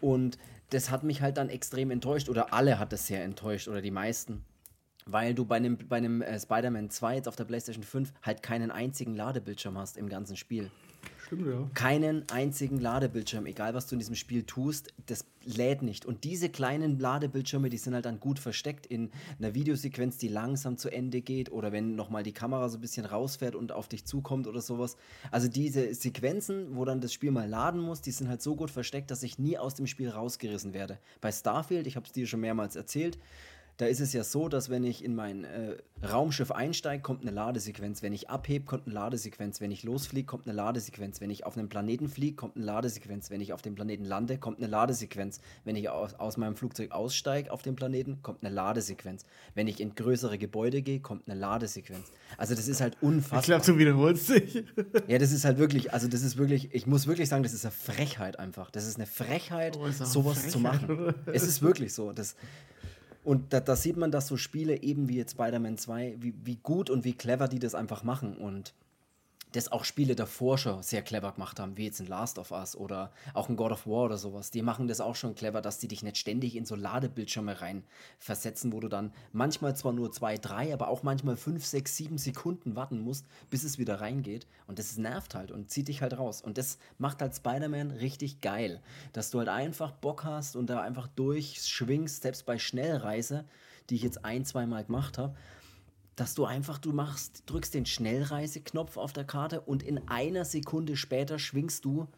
Und 0.00 0.38
das 0.70 0.90
hat 0.90 1.04
mich 1.04 1.22
halt 1.22 1.36
dann 1.36 1.48
extrem 1.48 1.90
enttäuscht, 1.90 2.28
oder 2.28 2.52
alle 2.52 2.78
hat 2.78 2.92
es 2.92 3.06
sehr 3.06 3.24
enttäuscht, 3.24 3.68
oder 3.68 3.80
die 3.82 3.90
meisten. 3.90 4.44
Weil 5.04 5.34
du 5.34 5.44
bei 5.44 5.56
einem, 5.56 5.76
bei 5.76 5.96
einem 5.96 6.20
äh, 6.22 6.38
Spider-Man 6.38 6.90
2 6.90 7.16
jetzt 7.16 7.28
auf 7.28 7.36
der 7.36 7.44
PlayStation 7.44 7.84
5 7.84 8.12
halt 8.22 8.42
keinen 8.42 8.70
einzigen 8.70 9.14
Ladebildschirm 9.14 9.78
hast 9.78 9.96
im 9.96 10.08
ganzen 10.08 10.36
Spiel. 10.36 10.70
Stimmt, 11.26 11.46
ja. 11.48 11.68
Keinen 11.74 12.24
einzigen 12.30 12.78
Ladebildschirm, 12.78 13.46
egal 13.46 13.74
was 13.74 13.88
du 13.88 13.96
in 13.96 13.98
diesem 13.98 14.14
Spiel 14.14 14.44
tust, 14.44 14.94
das 15.06 15.24
lädt 15.44 15.82
nicht. 15.82 16.06
Und 16.06 16.22
diese 16.22 16.48
kleinen 16.48 17.00
Ladebildschirme, 17.00 17.68
die 17.68 17.78
sind 17.78 17.94
halt 17.94 18.04
dann 18.04 18.20
gut 18.20 18.38
versteckt 18.38 18.86
in 18.86 19.10
einer 19.38 19.52
Videosequenz, 19.52 20.18
die 20.18 20.28
langsam 20.28 20.76
zu 20.76 20.88
Ende 20.88 21.22
geht 21.22 21.50
oder 21.50 21.72
wenn 21.72 21.96
nochmal 21.96 22.22
die 22.22 22.32
Kamera 22.32 22.68
so 22.68 22.78
ein 22.78 22.80
bisschen 22.80 23.06
rausfährt 23.06 23.56
und 23.56 23.72
auf 23.72 23.88
dich 23.88 24.04
zukommt 24.04 24.46
oder 24.46 24.60
sowas. 24.60 24.96
Also 25.32 25.48
diese 25.48 25.94
Sequenzen, 25.94 26.76
wo 26.76 26.84
dann 26.84 27.00
das 27.00 27.12
Spiel 27.12 27.32
mal 27.32 27.48
laden 27.48 27.80
muss, 27.80 28.00
die 28.02 28.12
sind 28.12 28.28
halt 28.28 28.40
so 28.40 28.54
gut 28.54 28.70
versteckt, 28.70 29.10
dass 29.10 29.24
ich 29.24 29.36
nie 29.36 29.58
aus 29.58 29.74
dem 29.74 29.88
Spiel 29.88 30.10
rausgerissen 30.10 30.74
werde. 30.74 30.98
Bei 31.20 31.32
Starfield, 31.32 31.88
ich 31.88 31.96
habe 31.96 32.06
es 32.06 32.12
dir 32.12 32.28
schon 32.28 32.40
mehrmals 32.40 32.76
erzählt, 32.76 33.18
da 33.78 33.86
ist 33.86 34.00
es 34.00 34.14
ja 34.14 34.24
so, 34.24 34.48
dass 34.48 34.70
wenn 34.70 34.84
ich 34.84 35.04
in 35.04 35.14
mein 35.14 35.44
äh, 35.44 35.76
Raumschiff 36.02 36.50
einsteige, 36.50 37.02
kommt 37.02 37.22
eine 37.22 37.30
Ladesequenz. 37.30 38.02
Wenn 38.02 38.14
ich 38.14 38.30
abhebe, 38.30 38.64
kommt 38.64 38.86
eine 38.86 38.94
Ladesequenz. 38.94 39.60
Wenn 39.60 39.70
ich 39.70 39.82
losfliege, 39.82 40.26
kommt 40.26 40.46
eine 40.46 40.56
Ladesequenz. 40.56 41.20
Wenn 41.20 41.28
ich 41.28 41.44
auf 41.44 41.58
einem 41.58 41.68
Planeten 41.68 42.08
fliege, 42.08 42.36
kommt 42.36 42.56
eine 42.56 42.64
Ladesequenz. 42.64 43.30
Wenn 43.30 43.42
ich 43.42 43.52
auf 43.52 43.60
dem 43.60 43.74
Planeten 43.74 44.04
lande, 44.04 44.38
kommt 44.38 44.58
eine 44.58 44.66
Ladesequenz. 44.66 45.40
Wenn 45.64 45.76
ich 45.76 45.90
aus, 45.90 46.14
aus 46.14 46.38
meinem 46.38 46.56
Flugzeug 46.56 46.92
aussteige 46.92 47.52
auf 47.52 47.60
dem 47.60 47.76
Planeten, 47.76 48.22
kommt 48.22 48.42
eine 48.42 48.54
Ladesequenz. 48.54 49.26
Wenn 49.54 49.68
ich 49.68 49.80
in 49.80 49.94
größere 49.94 50.38
Gebäude 50.38 50.80
gehe, 50.80 51.00
kommt 51.00 51.28
eine 51.28 51.38
Ladesequenz. 51.38 52.10
Also 52.38 52.54
das 52.54 52.68
ist 52.68 52.80
halt 52.80 52.96
unfassbar. 53.02 53.40
Ich 53.40 53.46
glaube, 53.46 53.66
du 53.66 53.78
wiederholst 53.78 54.30
dich. 54.30 54.64
ja, 55.06 55.18
das 55.18 55.32
ist 55.32 55.44
halt 55.44 55.58
wirklich, 55.58 55.92
also 55.92 56.08
das 56.08 56.22
ist 56.22 56.38
wirklich, 56.38 56.74
ich 56.74 56.86
muss 56.86 57.06
wirklich 57.06 57.28
sagen, 57.28 57.42
das 57.42 57.52
ist 57.52 57.66
eine 57.66 57.72
Frechheit 57.72 58.38
einfach. 58.38 58.70
Das 58.70 58.86
ist 58.86 58.96
eine 58.96 59.06
Frechheit, 59.06 59.76
oh, 59.76 59.90
sowas 59.90 60.38
Frechheit, 60.38 60.50
zu 60.50 60.60
machen. 60.60 60.90
Oder? 60.90 61.14
Es 61.26 61.42
ist 61.42 61.60
wirklich 61.60 61.92
so. 61.92 62.12
Das, 62.12 62.36
und 63.26 63.52
da, 63.52 63.58
da, 63.58 63.74
sieht 63.74 63.96
man, 63.96 64.12
dass 64.12 64.28
so 64.28 64.36
Spiele 64.36 64.84
eben 64.84 65.08
wie 65.08 65.16
jetzt 65.16 65.32
Spider-Man 65.32 65.78
2, 65.78 66.18
wie, 66.20 66.32
wie 66.44 66.58
gut 66.62 66.90
und 66.90 67.04
wie 67.04 67.12
clever 67.12 67.48
die 67.48 67.58
das 67.58 67.74
einfach 67.74 68.04
machen. 68.04 68.36
Und 68.36 68.72
das 69.56 69.72
auch 69.72 69.84
Spiele 69.84 70.14
davor 70.14 70.58
schon 70.58 70.82
sehr 70.82 71.02
clever 71.02 71.32
gemacht 71.32 71.58
haben, 71.58 71.76
wie 71.76 71.86
jetzt 71.86 72.00
ein 72.00 72.06
Last 72.06 72.38
of 72.38 72.50
Us 72.52 72.76
oder 72.76 73.10
auch 73.34 73.48
ein 73.48 73.56
God 73.56 73.72
of 73.72 73.86
War 73.86 74.04
oder 74.04 74.18
sowas. 74.18 74.50
Die 74.50 74.62
machen 74.62 74.86
das 74.86 75.00
auch 75.00 75.16
schon 75.16 75.34
clever, 75.34 75.62
dass 75.62 75.78
die 75.78 75.88
dich 75.88 76.02
nicht 76.02 76.18
ständig 76.18 76.56
in 76.56 76.66
so 76.66 76.74
Ladebildschirme 76.74 77.60
rein 77.60 77.84
versetzen, 78.18 78.72
wo 78.72 78.80
du 78.80 78.88
dann 78.88 79.12
manchmal 79.32 79.74
zwar 79.74 79.92
nur 79.92 80.12
zwei, 80.12 80.36
drei, 80.36 80.72
aber 80.72 80.88
auch 80.88 81.02
manchmal 81.02 81.36
fünf, 81.36 81.64
sechs, 81.64 81.96
sieben 81.96 82.18
Sekunden 82.18 82.76
warten 82.76 83.00
musst, 83.00 83.26
bis 83.50 83.64
es 83.64 83.78
wieder 83.78 84.00
reingeht. 84.00 84.46
Und 84.66 84.78
das 84.78 84.96
nervt 84.96 85.34
halt 85.34 85.50
und 85.50 85.70
zieht 85.70 85.88
dich 85.88 86.02
halt 86.02 86.18
raus. 86.18 86.42
Und 86.42 86.58
das 86.58 86.78
macht 86.98 87.22
halt 87.22 87.34
Spider-Man 87.34 87.90
richtig 87.92 88.40
geil, 88.40 88.82
dass 89.12 89.30
du 89.30 89.38
halt 89.38 89.48
einfach 89.48 89.92
Bock 89.92 90.24
hast 90.24 90.56
und 90.56 90.68
da 90.68 90.80
einfach 90.80 91.08
durchschwingst, 91.08 92.22
selbst 92.22 92.46
bei 92.46 92.58
Schnellreise, 92.58 93.44
die 93.88 93.94
ich 93.94 94.02
jetzt 94.02 94.24
ein, 94.24 94.44
zwei 94.44 94.66
Mal 94.66 94.84
gemacht 94.84 95.18
habe 95.18 95.34
dass 96.16 96.34
du 96.34 96.46
einfach, 96.46 96.78
du 96.78 96.92
machst, 96.92 97.42
drückst 97.46 97.74
den 97.74 97.86
Schnellreiseknopf 97.86 98.96
auf 98.96 99.12
der 99.12 99.24
Karte 99.24 99.60
und 99.60 99.82
in 99.82 100.08
einer 100.08 100.44
Sekunde 100.44 100.96
später 100.96 101.38
schwingst 101.38 101.84
du 101.84 102.08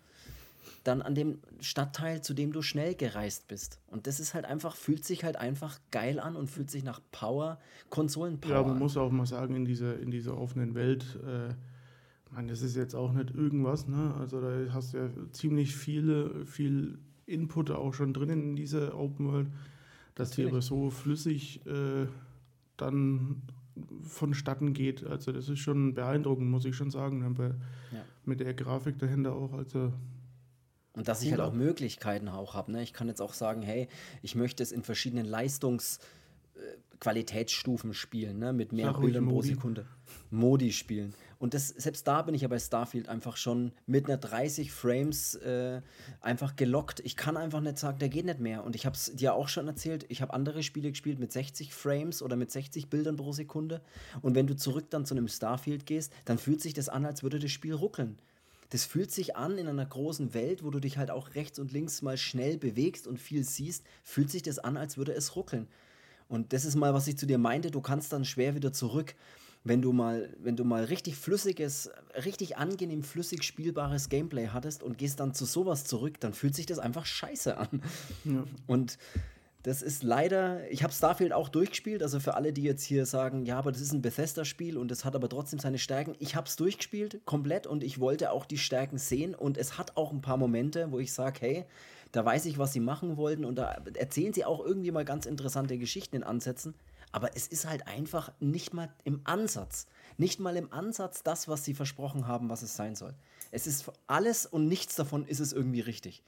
dann 0.85 1.03
an 1.03 1.15
dem 1.15 1.39
Stadtteil, 1.61 2.23
zu 2.23 2.35
dem 2.35 2.53
du 2.53 2.63
schnell 2.63 2.95
gereist 2.95 3.49
bist. 3.49 3.81
Und 3.89 4.07
das 4.07 4.21
ist 4.21 4.35
halt 4.35 4.45
einfach, 4.45 4.77
fühlt 4.77 5.05
sich 5.05 5.25
halt 5.25 5.37
einfach 5.37 5.79
geil 5.91 6.21
an 6.21 6.37
und 6.37 6.49
fühlt 6.49 6.71
sich 6.71 6.85
nach 6.85 7.01
Power, 7.11 7.59
Konsolen-Power 7.91 8.53
Ja, 8.53 8.63
man 8.63 8.79
muss 8.79 8.97
auch 8.97 9.11
mal 9.11 9.27
sagen, 9.27 9.57
in 9.57 9.65
dieser, 9.65 9.99
in 9.99 10.11
dieser 10.11 10.39
offenen 10.39 10.75
Welt, 10.75 11.05
äh, 11.27 11.55
meine, 12.31 12.49
das 12.49 12.63
ist 12.63 12.77
jetzt 12.77 12.95
auch 12.95 13.13
nicht 13.13 13.35
irgendwas, 13.35 13.89
ne? 13.89 14.15
Also 14.19 14.41
da 14.41 14.73
hast 14.73 14.95
du 14.95 14.99
ja 14.99 15.11
ziemlich 15.33 15.75
viele, 15.75 16.47
viel 16.47 16.99
Input 17.27 17.71
auch 17.71 17.95
schon 17.95 18.13
drin 18.15 18.31
in 18.31 18.57
dieser 18.57 18.97
Open 18.99 19.33
World, 19.33 19.49
dass 20.15 20.31
die 20.31 20.43
Natürlich. 20.43 20.53
aber 20.53 20.63
so 20.63 20.91
flüssig 20.91 21.67
äh, 21.67 22.07
dann 22.77 23.43
vonstatten 24.03 24.73
geht. 24.73 25.05
Also 25.05 25.33
das 25.33 25.49
ist 25.49 25.59
schon 25.61 25.95
beeindruckend, 25.95 26.49
muss 26.51 26.65
ich 26.65 26.75
schon 26.77 26.91
sagen. 26.91 27.23
Ja. 27.93 28.05
mit 28.25 28.41
der 28.41 28.55
Grafik 28.55 28.99
dahinter 28.99 29.35
auch, 29.35 29.53
also 29.55 29.93
Und 30.93 31.09
dass 31.09 31.23
ich 31.23 31.31
halt 31.31 31.41
auch. 31.41 31.53
Möglichkeiten 31.53 32.29
auch 32.29 32.55
habe. 32.55 32.73
Ne? 32.73 32.83
Ich 32.83 32.93
kann 32.93 33.09
jetzt 33.09 33.21
auch 33.23 33.33
sagen, 33.35 33.63
hey, 33.63 33.89
ich 34.23 34.35
möchte 34.35 34.63
es 34.63 34.73
in 34.73 34.83
verschiedenen 34.83 35.27
Leistungs- 35.27 35.99
äh, 36.55 36.61
spielen, 37.95 38.39
ne? 38.39 38.53
mit 38.53 38.73
mehr 38.73 38.93
Bildern 38.93 39.29
pro. 39.29 39.43
Sekunde. 39.43 39.87
Modi 40.31 40.73
spielen. 40.73 41.15
Und 41.39 41.55
das, 41.55 41.69
selbst 41.69 42.09
da 42.09 42.23
bin 42.23 42.35
ich 42.35 42.43
ja 42.43 42.49
bei 42.49 42.59
Starfield 42.59 43.09
einfach 43.09 43.37
schon 43.37 43.73
mit 43.87 44.07
einer 44.07 44.17
30 44.17 44.73
Frames 44.73 45.37
äh, 45.37 45.81
einfach 46.21 46.57
gelockt. 46.57 47.01
Ich 47.01 47.17
kann 47.17 47.37
einfach 47.37 47.61
nicht 47.61 47.79
sagen, 47.79 48.01
der 48.01 48.09
geht 48.09 48.25
nicht 48.25 48.41
mehr. 48.41 48.65
Und 48.65 48.75
ich 48.75 48.87
habe 48.87 48.97
es 48.97 49.15
dir 49.15 49.35
auch 49.35 49.49
schon 49.49 49.69
erzählt, 49.69 50.05
ich 50.09 50.21
habe 50.21 50.35
andere 50.35 50.65
Spiele 50.65 50.91
gespielt 50.91 51.21
mit 51.21 51.33
60 51.33 51.73
Frames 51.73 52.23
oder 52.23 52.35
mit 52.35 52.51
60 52.51 52.89
Bildern 52.89 53.17
pro 53.17 53.33
Sekunde. 53.33 53.81
Und 54.21 54.35
wenn 54.35 54.49
du 54.49 54.57
zurück 54.57 54.91
dann 54.91 55.07
zu 55.07 55.15
einem 55.15 55.29
Starfield 55.29 55.87
gehst, 55.87 56.13
dann 56.25 56.39
fühlt 56.39 56.61
sich 56.61 56.75
das 56.75 56.89
an, 56.89 57.07
als 57.07 57.23
würde 57.23 57.39
das 57.39 57.53
Spiel 57.53 57.75
ruckeln. 57.75 58.19
Das 58.71 58.85
fühlt 58.85 59.11
sich 59.11 59.37
an 59.37 59.57
in 59.59 59.69
einer 59.69 59.87
großen 59.87 60.35
Welt, 60.35 60.63
wo 60.63 60.71
du 60.71 60.81
dich 60.81 60.99
halt 60.99 61.11
auch 61.11 61.35
rechts 61.35 61.59
und 61.59 61.73
links 61.73 62.03
mal 62.03 62.19
schnell 62.19 62.59
bewegst 62.59 63.07
und 63.07 63.19
viel 63.19 63.45
siehst, 63.45 63.85
fühlt 64.03 64.31
sich 64.31 64.43
das 64.43 64.59
an, 64.59 64.77
als 64.77 64.99
würde 64.99 65.13
es 65.13 65.37
ruckeln. 65.37 65.69
Und 66.29 66.53
das 66.53 66.67
ist 66.67 66.75
mal, 66.75 66.93
was 66.93 67.07
ich 67.07 67.17
zu 67.17 67.27
dir 67.27 67.39
meinte, 67.39 67.71
du 67.71 67.81
kannst 67.81 68.13
dann 68.13 68.27
schwer 68.27 68.55
wieder 68.55 68.73
zurück. 68.73 69.15
Wenn 69.65 69.83
du 69.83 69.93
mal, 69.93 70.35
wenn 70.39 70.57
du 70.57 70.65
mal 70.65 70.85
richtig 70.85 71.17
flüssiges, 71.17 71.91
richtig 72.25 72.57
angenehm 72.57 73.03
flüssig 73.03 73.43
spielbares 73.43 74.09
Gameplay 74.09 74.49
hattest 74.49 74.83
und 74.83 74.99
gehst 74.99 75.21
dann 75.21 75.35
zu 75.35 75.45
sowas 75.45 75.85
zurück, 75.85 76.21
dann 76.21 76.33
fühlt 76.33 76.55
sich 76.55 76.67
das 76.67 76.79
einfach 76.79 77.05
scheiße 77.05 77.57
an. 77.57 77.83
ja. 78.25 78.45
Und 78.67 78.99
das 79.65 79.83
ist 79.83 80.03
leider, 80.03 80.71
ich 80.71 80.83
habe 80.85 80.93
Starfield 80.93 81.33
auch 81.33 81.49
durchgespielt, 81.49 82.03
also 82.03 82.21
für 82.21 82.35
alle, 82.35 82.53
die 82.53 82.63
jetzt 82.63 82.85
hier 82.85 83.05
sagen, 83.07 83.45
ja, 83.45 83.59
aber 83.59 83.73
das 83.73 83.81
ist 83.81 83.93
ein 83.93 84.03
Bethesda-Spiel 84.03 84.79
und 84.79 84.91
es 84.93 85.05
hat 85.05 85.17
aber 85.17 85.29
trotzdem 85.29 85.59
seine 85.59 85.79
Stärken. 85.79 86.15
Ich 86.21 86.37
habe 86.37 86.47
es 86.47 86.55
durchgespielt, 86.57 87.21
komplett, 87.27 87.67
und 87.67 87.83
ich 87.83 87.99
wollte 87.99 88.31
auch 88.31 88.47
die 88.47 88.57
Stärken 88.57 88.99
sehen 88.99 89.35
und 89.35 89.59
es 89.59 89.77
hat 89.77 89.97
auch 89.97 90.13
ein 90.13 90.23
paar 90.23 90.37
Momente, 90.37 90.93
wo 90.93 91.01
ich 91.01 91.13
sage, 91.13 91.41
hey, 91.41 91.65
da 92.13 92.25
weiß 92.25 92.47
ich, 92.47 92.57
was 92.57 92.73
sie 92.73 92.81
machen 92.81 93.17
wollten 93.17 93.45
und 93.45 93.57
da 93.57 93.83
erzählen 93.95 94.33
sie 94.33 94.45
auch 94.45 94.65
irgendwie 94.65 94.93
mal 94.93 95.05
ganz 95.05 95.27
interessante 95.27 95.77
Geschichten 95.77 96.17
in 96.17 96.23
Ansätzen, 96.23 96.75
aber 97.13 97.37
es 97.37 97.47
ist 97.47 97.67
halt 97.67 97.87
einfach 97.87 98.33
nicht 98.41 98.73
mal 98.75 98.91
im 99.05 99.21
Ansatz, 99.25 99.87
nicht 100.17 100.41
mal 100.41 100.57
im 100.57 100.73
Ansatz 100.73 101.23
das, 101.23 101.49
was 101.49 101.65
sie 101.65 101.75
versprochen 101.75 102.27
haben, 102.27 102.49
was 102.49 102.63
es 102.63 102.77
sein 102.77 102.95
soll. 102.95 103.15
Es 103.51 103.67
ist 103.67 103.91
alles 104.07 104.47
und 104.47 104.69
nichts 104.69 104.97
davon 104.97 105.27
ist 105.27 105.41
es 105.41 105.53
irgendwie 105.53 105.81
richtig. 105.81 106.23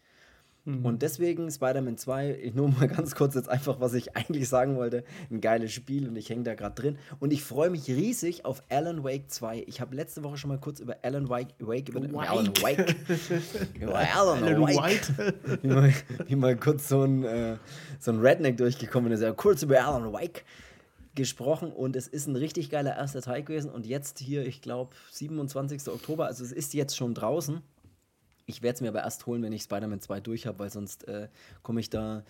Und 0.85 1.01
deswegen 1.01 1.51
Spider-Man 1.51 1.97
2, 1.97 2.39
ich 2.43 2.55
nur 2.55 2.69
mal 2.69 2.87
ganz 2.87 3.15
kurz 3.15 3.35
jetzt 3.35 3.49
einfach, 3.49 3.81
was 3.81 3.95
ich 3.95 4.15
eigentlich 4.17 4.49
sagen 4.49 4.77
wollte, 4.77 5.05
ein 5.31 5.41
geiles 5.41 5.73
Spiel 5.73 6.07
und 6.07 6.17
ich 6.17 6.29
hänge 6.29 6.43
da 6.43 6.55
gerade 6.55 6.75
drin. 6.75 6.99
Und 7.19 7.33
ich 7.33 7.43
freue 7.43 7.71
mich 7.71 7.89
riesig 7.89 8.45
auf 8.45 8.63
Alan 8.69 9.03
Wake 9.03 9.31
2. 9.31 9.65
Ich 9.67 9.81
habe 9.81 9.97
letzte 9.97 10.23
Woche 10.23 10.37
schon 10.37 10.49
mal 10.49 10.59
kurz 10.59 10.81
über 10.81 10.99
Alan 11.03 11.31
Wake, 11.31 11.55
Wake 11.61 11.89
über 11.89 12.01
über 12.01 12.29
Alan 12.29 12.49
Wake, 12.61 12.95
über 13.81 13.99
Alan, 13.99 14.45
Alan 14.45 14.61
Wake, 14.61 14.77
White. 14.77 15.35
wie, 15.63 15.69
mal, 15.69 15.95
wie 16.27 16.37
mal 16.37 16.57
kurz 16.57 16.89
so 16.89 17.05
ein, 17.05 17.25
äh, 17.25 17.57
so 17.99 18.13
ein 18.13 18.21
Redneck 18.21 18.59
durchgekommen 18.59 19.11
ist, 19.13 19.23
ja, 19.23 19.33
kurz 19.33 19.63
über 19.63 19.83
Alan 19.83 20.13
Wake 20.13 20.45
gesprochen 21.15 21.73
und 21.73 21.97
es 21.97 22.07
ist 22.07 22.27
ein 22.27 22.37
richtig 22.37 22.71
geiler 22.71 22.97
erster 22.97 23.23
Teil 23.23 23.43
gewesen 23.43 23.71
und 23.71 23.87
jetzt 23.87 24.19
hier, 24.19 24.47
ich 24.47 24.63
glaube, 24.63 24.95
27. 25.11 25.89
Oktober, 25.89 26.27
also 26.27 26.45
es 26.45 26.53
ist 26.53 26.75
jetzt 26.75 26.97
schon 26.97 27.15
draußen. 27.15 27.61
Ich 28.47 28.63
werde 28.63 28.75
es 28.75 28.81
mir 28.81 28.89
aber 28.89 29.03
erst 29.03 29.27
holen, 29.27 29.43
wenn 29.43 29.53
ich 29.53 29.63
Spider-Man 29.63 30.01
2 30.01 30.21
durch 30.21 30.47
habe, 30.47 30.59
weil 30.59 30.71
sonst 30.71 31.07
äh, 31.09 31.29
komme 31.63 31.81
ich 31.81 31.91
da, 31.91 32.25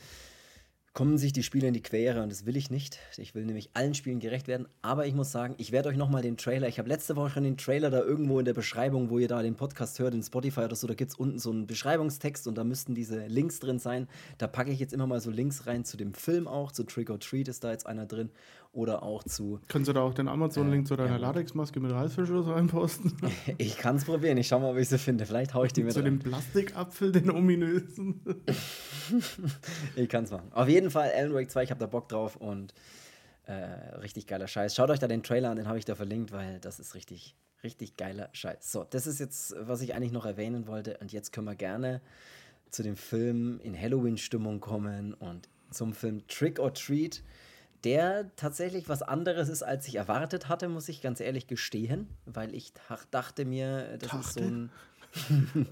kommen 0.92 1.18
sich 1.18 1.32
die 1.32 1.44
Spiele 1.44 1.68
in 1.68 1.74
die 1.74 1.82
Quere 1.82 2.22
und 2.22 2.32
das 2.32 2.46
will 2.46 2.56
ich 2.56 2.68
nicht. 2.68 2.98
Ich 3.16 3.34
will 3.34 3.44
nämlich 3.44 3.70
allen 3.74 3.94
Spielen 3.94 4.18
gerecht 4.18 4.48
werden. 4.48 4.66
Aber 4.82 5.06
ich 5.06 5.14
muss 5.14 5.30
sagen, 5.30 5.54
ich 5.56 5.70
werde 5.70 5.88
euch 5.88 5.96
nochmal 5.96 6.22
den 6.22 6.36
Trailer, 6.36 6.66
ich 6.66 6.78
habe 6.78 6.88
letzte 6.88 7.14
Woche 7.14 7.30
schon 7.30 7.44
den 7.44 7.56
Trailer 7.56 7.90
da 7.90 8.00
irgendwo 8.00 8.40
in 8.40 8.44
der 8.44 8.54
Beschreibung, 8.54 9.08
wo 9.08 9.18
ihr 9.18 9.28
da 9.28 9.40
den 9.40 9.54
Podcast 9.54 10.00
hört, 10.00 10.14
in 10.14 10.22
Spotify 10.22 10.62
oder 10.62 10.74
so, 10.74 10.88
da 10.88 10.94
gibt 10.94 11.12
es 11.12 11.16
unten 11.16 11.38
so 11.38 11.50
einen 11.50 11.68
Beschreibungstext 11.68 12.48
und 12.48 12.58
da 12.58 12.64
müssten 12.64 12.94
diese 12.94 13.26
Links 13.26 13.60
drin 13.60 13.78
sein. 13.78 14.08
Da 14.38 14.48
packe 14.48 14.72
ich 14.72 14.80
jetzt 14.80 14.92
immer 14.92 15.06
mal 15.06 15.20
so 15.20 15.30
Links 15.30 15.66
rein 15.66 15.84
zu 15.84 15.96
dem 15.96 16.12
Film 16.12 16.48
auch, 16.48 16.72
zu 16.72 16.82
Trick 16.82 17.08
or 17.08 17.20
Treat 17.20 17.46
ist 17.46 17.62
da 17.62 17.70
jetzt 17.70 17.86
einer 17.86 18.06
drin 18.06 18.30
oder 18.72 19.02
auch 19.02 19.24
zu 19.24 19.60
Kannst 19.66 19.88
du 19.88 19.92
da 19.92 20.02
auch 20.02 20.14
den 20.14 20.28
Amazon-Link 20.28 20.86
zu 20.86 20.96
deiner 20.96 21.12
ja. 21.12 21.16
Latexmaske 21.16 21.80
mit 21.80 21.92
Reißverschluss 21.92 22.46
reinposten? 22.46 23.16
Ich 23.58 23.76
kann 23.76 23.96
es 23.96 24.04
probieren. 24.04 24.38
Ich 24.38 24.48
schau 24.48 24.60
mal, 24.60 24.70
ob 24.70 24.76
ich 24.76 24.88
sie 24.88 24.98
finde. 24.98 25.26
Vielleicht 25.26 25.54
haue 25.54 25.66
ich 25.66 25.72
die 25.72 25.82
mit 25.82 25.92
zu 25.92 26.00
rein. 26.00 26.04
dem 26.04 26.18
Plastikapfel, 26.20 27.12
den 27.12 27.30
ominösen. 27.30 28.22
Ich 29.96 30.08
kann 30.08 30.24
es 30.24 30.30
machen. 30.30 30.52
Auf 30.52 30.68
jeden 30.68 30.90
Fall 30.90 31.10
Alan 31.16 31.34
Wake 31.34 31.50
2, 31.50 31.64
ich 31.64 31.70
habe 31.70 31.80
da 31.80 31.86
Bock 31.86 32.08
drauf 32.08 32.36
und 32.36 32.74
äh, 33.46 33.52
richtig 33.98 34.28
geiler 34.28 34.46
Scheiß. 34.46 34.74
Schaut 34.74 34.90
euch 34.90 35.00
da 35.00 35.08
den 35.08 35.24
Trailer 35.24 35.50
an, 35.50 35.56
den 35.56 35.66
habe 35.66 35.78
ich 35.78 35.84
da 35.84 35.96
verlinkt, 35.96 36.30
weil 36.30 36.60
das 36.60 36.78
ist 36.78 36.94
richtig, 36.94 37.34
richtig 37.64 37.96
geiler 37.96 38.28
Scheiß. 38.32 38.70
So, 38.70 38.84
das 38.88 39.08
ist 39.08 39.18
jetzt, 39.18 39.56
was 39.58 39.80
ich 39.80 39.94
eigentlich 39.94 40.12
noch 40.12 40.26
erwähnen 40.26 40.68
wollte. 40.68 40.96
Und 40.98 41.12
jetzt 41.12 41.32
können 41.32 41.46
wir 41.46 41.56
gerne 41.56 42.00
zu 42.70 42.84
dem 42.84 42.96
Film 42.96 43.58
in 43.64 43.78
Halloween-Stimmung 43.78 44.60
kommen 44.60 45.14
und 45.14 45.48
zum 45.70 45.92
Film 45.92 46.26
Trick 46.28 46.60
or 46.60 46.72
Treat, 46.72 47.22
der 47.84 48.30
tatsächlich 48.36 48.88
was 48.88 49.02
anderes 49.02 49.48
ist, 49.48 49.62
als 49.62 49.86
ich 49.88 49.96
erwartet 49.96 50.48
hatte, 50.48 50.68
muss 50.68 50.88
ich 50.88 51.00
ganz 51.02 51.20
ehrlich 51.20 51.46
gestehen, 51.46 52.08
weil 52.26 52.54
ich 52.54 52.72
dach- 52.88 53.04
dachte 53.10 53.44
mir, 53.44 53.98
das 53.98 54.12
ist 54.26 54.34
so 54.34 54.40
Dachte? 54.40 54.52
ein. 54.54 54.70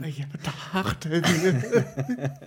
Ich 0.05 0.25
dachte, 0.43 1.23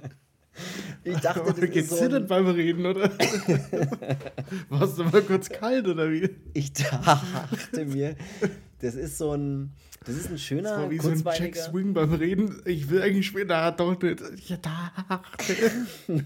Ich 1.06 1.18
dachte, 1.20 1.54
das 1.54 1.70
ist 1.76 1.90
so 1.90 2.04
ein, 2.14 2.28
beim 2.28 2.46
Reden, 2.48 2.86
oder? 2.86 3.10
Warst 4.70 4.98
du 5.00 5.06
mal 5.06 5.22
kurz 5.22 5.48
kalt, 5.50 5.88
oder 5.88 6.12
wie? 6.12 6.30
Ich 6.54 6.74
dachte 6.74 7.86
mir, 7.86 8.16
das 8.80 8.96
ist 8.96 9.18
so 9.18 9.34
ein, 9.34 9.72
das 10.06 10.16
ist 10.16 10.26
ein 10.28 10.34
Das 10.34 10.42
schöner, 10.42 10.78
war 10.78 10.92
wie 10.92 11.00
so 11.00 11.10
ein 11.10 11.24
Jack. 11.24 11.56
Swing 11.56 11.94
beim 11.94 12.14
Reden. 12.14 12.62
Ich 12.66 12.90
will 12.90 13.02
eigentlich 13.02 13.28
später, 13.28 13.72
doch 13.72 14.00
nicht. 14.02 14.22
Ich 14.36 14.54
dachte. 14.60 15.56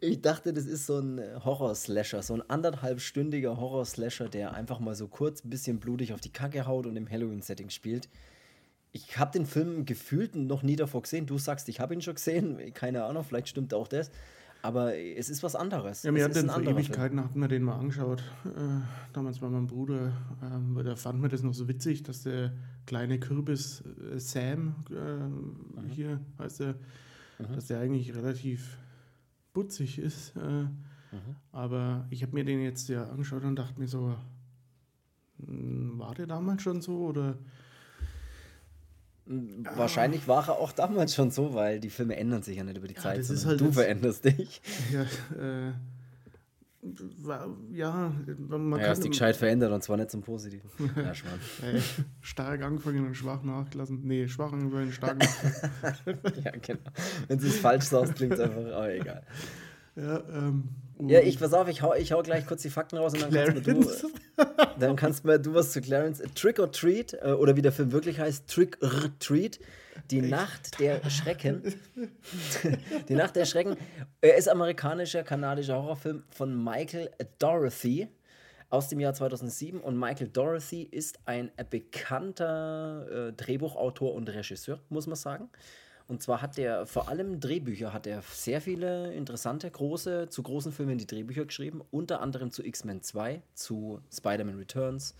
ich 0.00 0.22
dachte, 0.22 0.52
das 0.52 0.66
ist 0.66 0.86
so 0.86 0.98
ein 0.98 1.20
Horror-Slasher, 1.44 2.22
so 2.22 2.34
ein 2.34 2.48
anderthalbstündiger 2.48 3.56
Horror-Slasher, 3.56 4.28
der 4.28 4.54
einfach 4.54 4.78
mal 4.78 4.94
so 4.94 5.08
kurz 5.08 5.44
ein 5.44 5.50
bisschen 5.50 5.80
blutig 5.80 6.12
auf 6.12 6.20
die 6.20 6.32
Kacke 6.32 6.66
haut 6.66 6.86
und 6.86 6.96
im 6.96 7.10
Halloween-Setting 7.10 7.70
spielt. 7.70 8.08
Ich 8.92 9.18
habe 9.18 9.32
den 9.32 9.44
Film 9.44 9.84
gefühlt 9.84 10.34
noch 10.34 10.62
nie 10.62 10.76
davor 10.76 11.02
gesehen. 11.02 11.26
Du 11.26 11.38
sagst, 11.38 11.68
ich 11.68 11.80
habe 11.80 11.94
ihn 11.94 12.00
schon 12.00 12.14
gesehen. 12.14 12.58
Keine 12.74 13.04
Ahnung, 13.04 13.24
vielleicht 13.24 13.48
stimmt 13.48 13.74
auch 13.74 13.88
das. 13.88 14.10
Aber 14.62 14.96
es 14.96 15.28
ist 15.28 15.42
was 15.42 15.54
anderes. 15.54 16.02
Ja, 16.02 16.12
wir 16.12 16.26
ist 16.26 16.34
den 16.34 16.48
vor 16.48 16.62
Ewigkeiten, 16.62 17.22
hatten 17.22 17.40
wir 17.40 17.46
den 17.46 17.62
mal 17.62 17.78
angeschaut. 17.78 18.24
Äh, 18.44 18.80
damals 19.12 19.38
bei 19.38 19.48
meinem 19.48 19.68
Bruder. 19.68 20.12
Ähm, 20.42 20.80
da 20.84 20.96
fand 20.96 21.20
mir 21.20 21.28
das 21.28 21.42
noch 21.42 21.54
so 21.54 21.68
witzig, 21.68 22.02
dass 22.02 22.22
der 22.24 22.52
kleine 22.86 23.20
Kürbis 23.20 23.82
äh, 24.12 24.18
Sam, 24.18 24.74
äh, 24.90 25.94
hier 25.94 26.20
heißt 26.40 26.62
er, 26.62 26.74
dass 27.54 27.66
der 27.66 27.78
eigentlich 27.78 28.16
relativ 28.16 28.78
putzig 29.62 29.98
ist. 29.98 30.36
Äh, 30.36 30.66
Aber 31.52 32.06
ich 32.10 32.22
habe 32.22 32.32
mir 32.34 32.44
den 32.44 32.60
jetzt 32.62 32.88
ja 32.88 33.08
angeschaut 33.08 33.42
und 33.44 33.56
dachte 33.56 33.80
mir 33.80 33.88
so, 33.88 34.14
hm, 35.44 35.98
war 35.98 36.14
der 36.14 36.26
damals 36.26 36.62
schon 36.62 36.80
so 36.82 37.06
oder 37.06 37.36
Film. 39.26 39.64
Wahrscheinlich 39.76 40.26
war 40.28 40.48
er 40.48 40.58
auch 40.58 40.72
damals 40.72 41.14
schon 41.14 41.30
so, 41.30 41.52
weil 41.54 41.80
die 41.80 41.90
Filme 41.90 42.16
ändern 42.16 42.42
sich 42.42 42.56
ja 42.56 42.64
nicht 42.64 42.78
über 42.78 42.88
die 42.88 42.94
Zeit, 42.94 43.18
das 43.18 43.28
ist 43.30 43.44
halt 43.46 43.60
du 43.60 43.66
jetzt- 43.66 43.74
veränderst 43.74 44.24
dich. 44.24 44.62
ja, 44.92 45.02
äh, 45.38 45.72
ja, 47.72 48.12
man 48.48 48.80
Ja, 48.80 48.88
hast 48.88 48.98
dich 48.98 49.04
kann 49.04 49.10
gescheit 49.10 49.36
verändert 49.36 49.72
und 49.72 49.82
zwar 49.82 49.96
nicht 49.96 50.10
zum 50.10 50.22
Positiven. 50.22 50.68
ja, 50.96 51.14
Schmarrn. 51.14 51.38
äh, 51.62 51.80
stark 52.20 52.62
angefangen 52.62 53.06
und 53.06 53.14
schwach 53.14 53.42
nachgelassen. 53.42 54.00
Nee, 54.04 54.28
schwach 54.28 54.52
angefangen, 54.52 54.92
stark 54.92 55.18
nachgelassen. 55.18 56.42
ja, 56.44 56.50
genau. 56.60 56.80
Wenn 57.28 57.38
du 57.38 57.46
es 57.46 57.56
falsch 57.58 57.84
sagst, 57.86 58.14
klingt 58.16 58.34
es 58.34 58.40
einfach, 58.40 58.58
aber 58.64 58.92
egal. 58.94 59.22
Ja, 59.96 60.22
ähm, 60.32 60.64
Ja, 61.08 61.20
ich, 61.20 61.38
pass 61.40 61.52
auf, 61.52 61.68
ich 61.68 61.82
hau, 61.82 61.94
ich 61.94 62.12
hau 62.12 62.22
gleich 62.22 62.46
kurz 62.46 62.62
die 62.62 62.70
Fakten 62.70 62.96
raus 62.98 63.12
und 63.14 63.22
dann 63.22 63.30
kannst, 63.32 63.66
mir 63.66 63.74
du, 63.74 63.80
Clarence. 63.80 64.06
dann 64.78 64.96
kannst 64.96 65.24
mir 65.24 65.38
du 65.38 65.54
was 65.54 65.72
zu 65.72 65.80
Clarence. 65.80 66.22
Trick 66.34 66.58
or 66.60 66.70
Treat, 66.70 67.14
äh, 67.20 67.32
oder 67.32 67.56
wie 67.56 67.62
der 67.62 67.72
Film 67.72 67.90
wirklich 67.92 68.20
heißt, 68.20 68.46
Trick 68.48 68.78
or 68.80 68.92
Treat, 69.18 69.58
die 70.10 70.22
Nacht 70.22 70.78
der 70.80 71.08
Schrecken. 71.10 71.74
die 73.08 73.14
Nacht 73.14 73.36
der 73.36 73.44
Schrecken. 73.44 73.76
Er 74.20 74.36
ist 74.36 74.48
amerikanischer, 74.48 75.22
kanadischer 75.22 75.76
Horrorfilm 75.76 76.24
von 76.30 76.62
Michael 76.62 77.10
Dorothy. 77.38 78.08
aus 78.70 78.88
dem 78.88 79.00
Jahr 79.00 79.14
2007 79.14 79.80
und 79.80 79.98
Michael 79.98 80.28
Dorothy 80.28 80.82
ist 80.82 81.18
ein 81.24 81.50
bekannter 81.70 83.28
äh, 83.28 83.32
Drehbuchautor 83.32 84.14
und 84.14 84.28
Regisseur, 84.28 84.80
muss 84.90 85.06
man 85.06 85.16
sagen. 85.16 85.48
Und 86.06 86.22
zwar 86.22 86.40
hat 86.40 86.56
der 86.56 86.86
vor 86.86 87.08
allem 87.08 87.38
Drehbücher, 87.38 87.92
hat 87.92 88.06
er 88.06 88.22
sehr 88.22 88.62
viele 88.62 89.12
interessante, 89.12 89.70
große, 89.70 90.28
zu 90.30 90.42
großen 90.42 90.72
Filmen 90.72 90.96
die 90.96 91.06
Drehbücher 91.06 91.44
geschrieben, 91.44 91.82
unter 91.90 92.22
anderem 92.22 92.50
zu 92.50 92.64
X-Men 92.64 93.02
2, 93.02 93.42
zu 93.52 94.00
Spider-Man 94.10 94.56
Returns, 94.56 95.14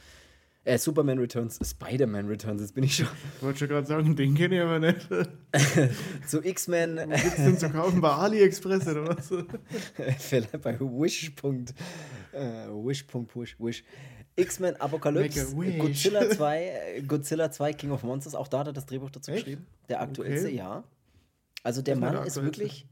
äh, 0.68 0.78
Superman 0.78 1.18
Returns, 1.18 1.58
Spider-Man 1.62 2.28
Returns, 2.28 2.60
jetzt 2.60 2.74
bin 2.74 2.84
ich 2.84 2.96
schon. 2.96 3.08
Ich 3.36 3.42
wollte 3.42 3.60
schon 3.60 3.68
gerade 3.68 3.86
sagen, 3.86 4.14
den 4.14 4.34
kenne 4.34 4.56
ich 4.56 4.60
aber 4.60 4.78
nicht. 4.78 5.08
zu 6.28 6.44
X-Men. 6.44 6.98
Wo 6.98 7.08
gibt's 7.08 7.36
den 7.36 7.58
zu 7.58 7.70
kaufen? 7.70 8.00
Bei 8.00 8.10
AliExpress 8.10 8.86
oder 8.86 9.08
was? 9.08 9.28
Vielleicht 10.18 10.60
bei 10.60 10.78
Wish. 10.78 11.32
Äh, 12.32 12.68
Wish. 12.68 13.06
Wish. 13.34 13.56
Wish. 13.58 13.84
X-Men 14.36 14.76
Apocalypse, 14.76 15.52
Godzilla 15.54 16.30
2, 16.36 17.02
Godzilla 17.08 17.50
2 17.50 17.72
King 17.72 17.90
of 17.90 18.04
Monsters, 18.04 18.36
auch 18.36 18.46
da 18.46 18.60
hat 18.60 18.68
er 18.68 18.72
das 18.72 18.86
Drehbuch 18.86 19.10
dazu 19.10 19.32
Echt? 19.32 19.44
geschrieben. 19.44 19.66
Der 19.88 20.00
aktuellste, 20.00 20.46
okay. 20.46 20.56
ja. 20.56 20.84
Also 21.64 21.82
der 21.82 21.96
Mann 21.96 22.24
ist 22.24 22.40
wirklich 22.40 22.86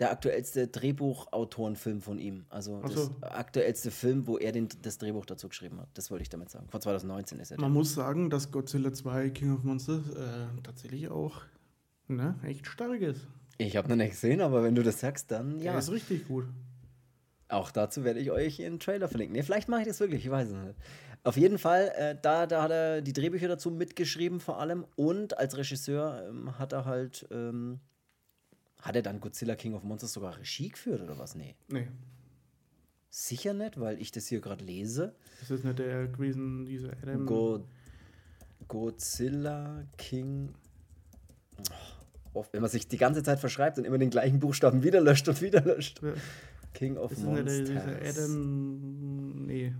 der 0.00 0.10
aktuellste 0.10 0.66
Drehbuchautorenfilm 0.66 2.00
von 2.00 2.18
ihm. 2.18 2.46
Also 2.48 2.80
das 2.80 2.94
so. 2.94 3.14
aktuellste 3.20 3.90
Film, 3.90 4.26
wo 4.26 4.38
er 4.38 4.50
den, 4.50 4.68
das 4.82 4.96
Drehbuch 4.98 5.26
dazu 5.26 5.48
geschrieben 5.48 5.78
hat. 5.78 5.88
Das 5.94 6.10
wollte 6.10 6.22
ich 6.22 6.30
damit 6.30 6.50
sagen. 6.50 6.66
Von 6.70 6.80
2019 6.80 7.38
ist 7.38 7.50
er. 7.50 7.60
Man 7.60 7.72
muss 7.72 7.94
sagen, 7.94 8.30
dass 8.30 8.50
Godzilla 8.50 8.92
2 8.92 9.30
King 9.30 9.54
of 9.54 9.62
Monsters 9.62 10.08
äh, 10.08 10.62
tatsächlich 10.62 11.08
auch 11.10 11.42
ne, 12.08 12.34
echt 12.42 12.66
stark 12.66 13.00
ist. 13.02 13.26
Ich 13.58 13.76
habe 13.76 13.88
noch 13.90 13.96
nicht 13.96 14.12
gesehen, 14.12 14.40
aber 14.40 14.62
wenn 14.62 14.74
du 14.74 14.82
das 14.82 15.00
sagst, 15.00 15.30
dann 15.30 15.58
ja. 15.58 15.72
Der 15.72 15.78
ist 15.78 15.92
richtig 15.92 16.26
gut. 16.26 16.46
Auch 17.48 17.70
dazu 17.70 18.04
werde 18.04 18.20
ich 18.20 18.30
euch 18.30 18.64
einen 18.64 18.80
Trailer 18.80 19.08
verlinken. 19.08 19.36
Nee, 19.36 19.42
vielleicht 19.42 19.68
mache 19.68 19.82
ich 19.82 19.88
das 19.88 20.00
wirklich, 20.00 20.24
ich 20.24 20.30
weiß 20.30 20.48
es 20.48 20.54
nicht. 20.54 20.76
Auf 21.24 21.36
jeden 21.36 21.58
Fall, 21.58 21.92
äh, 21.96 22.16
da, 22.20 22.46
da 22.46 22.62
hat 22.62 22.70
er 22.70 23.02
die 23.02 23.12
Drehbücher 23.12 23.48
dazu 23.48 23.70
mitgeschrieben 23.70 24.40
vor 24.40 24.58
allem 24.58 24.86
und 24.96 25.36
als 25.36 25.58
Regisseur 25.58 26.26
ähm, 26.26 26.58
hat 26.58 26.72
er 26.72 26.86
halt, 26.86 27.28
ähm, 27.30 27.80
hat 28.82 28.96
er 28.96 29.02
dann 29.02 29.20
Godzilla 29.20 29.56
King 29.56 29.74
of 29.74 29.82
Monsters 29.82 30.12
sogar 30.12 30.38
Regie 30.38 30.68
geführt 30.68 31.02
oder 31.02 31.18
was? 31.18 31.34
Nee. 31.34 31.54
Nee. 31.68 31.88
Sicher 33.10 33.54
nicht, 33.54 33.78
weil 33.80 34.00
ich 34.00 34.12
das 34.12 34.28
hier 34.28 34.40
gerade 34.40 34.64
lese. 34.64 35.14
Ist 35.42 35.50
das 35.50 35.64
nicht 35.64 35.78
der 35.78 36.06
gewesen, 36.06 36.64
dieser 36.64 36.92
Adam? 37.02 37.26
Go 37.26 37.66
Godzilla 38.68 39.84
King. 39.96 40.54
Oh, 42.32 42.44
wenn 42.52 42.60
man 42.60 42.70
sich 42.70 42.86
die 42.86 42.98
ganze 42.98 43.24
Zeit 43.24 43.40
verschreibt 43.40 43.78
und 43.78 43.84
immer 43.84 43.98
den 43.98 44.10
gleichen 44.10 44.38
Buchstaben 44.38 44.84
wieder 44.84 45.00
löscht 45.00 45.28
und 45.28 45.42
wieder 45.42 45.60
löscht. 45.62 46.00
Ja. 46.02 46.12
King 46.72 46.96
of 46.96 47.10
ist 47.10 47.24
Monsters. 47.24 47.68
Dieser 47.68 48.22
Adam. 48.22 49.46
Nee, 49.46 49.74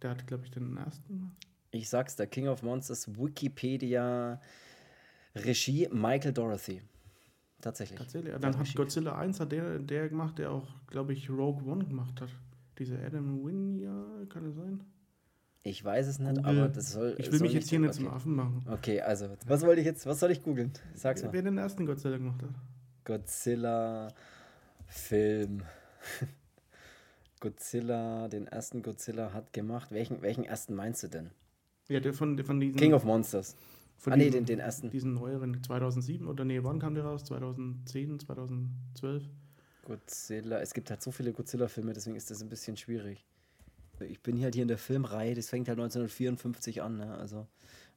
der 0.00 0.10
hat, 0.10 0.26
glaube 0.26 0.44
ich, 0.44 0.50
den 0.50 0.78
ersten. 0.78 1.36
Ich 1.70 1.88
sag's, 1.88 2.16
der 2.16 2.26
King 2.26 2.48
of 2.48 2.62
Monsters 2.62 3.08
Wikipedia 3.14 4.40
Regie 5.34 5.88
Michael 5.92 6.32
Dorothy. 6.32 6.80
Tatsächlich. 7.60 7.98
Tatsächlich. 7.98 8.34
Dann 8.40 8.58
hat 8.58 8.74
Godzilla 8.74 9.16
1 9.16 9.40
hat 9.40 9.52
der, 9.52 9.78
der 9.78 10.08
gemacht, 10.08 10.38
der 10.38 10.50
auch, 10.50 10.68
glaube 10.86 11.12
ich, 11.12 11.28
Rogue 11.28 11.70
One 11.70 11.84
gemacht 11.84 12.20
hat. 12.20 12.30
Dieser 12.78 12.98
Adam 13.04 13.44
Winya, 13.44 14.06
kann 14.28 14.46
es 14.46 14.56
sein? 14.56 14.80
Ich 15.62 15.84
weiß 15.84 16.06
es 16.06 16.18
nicht, 16.18 16.36
Google. 16.36 16.58
aber 16.58 16.68
das 16.68 16.92
soll. 16.92 17.14
Ich 17.18 17.30
will 17.30 17.38
soll 17.38 17.48
mich 17.48 17.52
jetzt 17.52 17.68
hier 17.68 17.80
nicht 17.80 17.92
zum 17.92 18.08
Affen 18.08 18.34
machen. 18.34 18.64
Okay, 18.66 19.02
also, 19.02 19.28
was 19.46 19.60
wollte 19.62 19.80
ich 19.82 19.86
jetzt, 19.86 20.06
was 20.06 20.18
soll 20.18 20.30
ich 20.30 20.42
googeln? 20.42 20.72
Sag's 20.94 21.22
mal. 21.22 21.32
Wer 21.34 21.42
den 21.42 21.58
ersten 21.58 21.84
Godzilla 21.84 22.16
gemacht 22.16 22.42
hat. 22.42 22.50
Godzilla 23.04 24.08
Film. 24.86 25.62
Godzilla, 27.40 28.28
den 28.28 28.46
ersten 28.46 28.82
Godzilla 28.82 29.34
hat 29.34 29.52
gemacht. 29.52 29.92
Welchen, 29.92 30.22
welchen 30.22 30.44
ersten 30.44 30.74
meinst 30.74 31.02
du 31.02 31.08
denn? 31.08 31.30
Ja, 31.88 32.00
der 32.00 32.14
von, 32.14 32.42
von 32.42 32.58
diesen. 32.60 32.76
King 32.76 32.94
of 32.94 33.04
Monsters. 33.04 33.54
Von 34.00 34.14
ah, 34.14 34.16
nee, 34.16 34.30
den, 34.30 34.46
den 34.46 34.60
ersten. 34.60 34.88
Diesen 34.88 35.12
neueren, 35.12 35.62
2007 35.62 36.26
oder 36.26 36.46
nee, 36.46 36.64
wann 36.64 36.78
kam 36.78 36.94
der 36.94 37.04
raus? 37.04 37.22
2010, 37.24 38.20
2012? 38.20 39.24
Godzilla. 39.84 40.58
Es 40.60 40.72
gibt 40.72 40.88
halt 40.88 41.02
so 41.02 41.10
viele 41.10 41.34
Godzilla-Filme, 41.34 41.92
deswegen 41.92 42.16
ist 42.16 42.30
das 42.30 42.40
ein 42.40 42.48
bisschen 42.48 42.78
schwierig. 42.78 43.26
Ich 44.00 44.22
bin 44.22 44.42
halt 44.42 44.54
hier 44.54 44.62
in 44.62 44.68
der 44.68 44.78
Filmreihe, 44.78 45.34
das 45.34 45.50
fängt 45.50 45.68
halt 45.68 45.78
1954 45.78 46.80
an, 46.80 46.96
ne? 46.96 47.14
Also, 47.18 47.46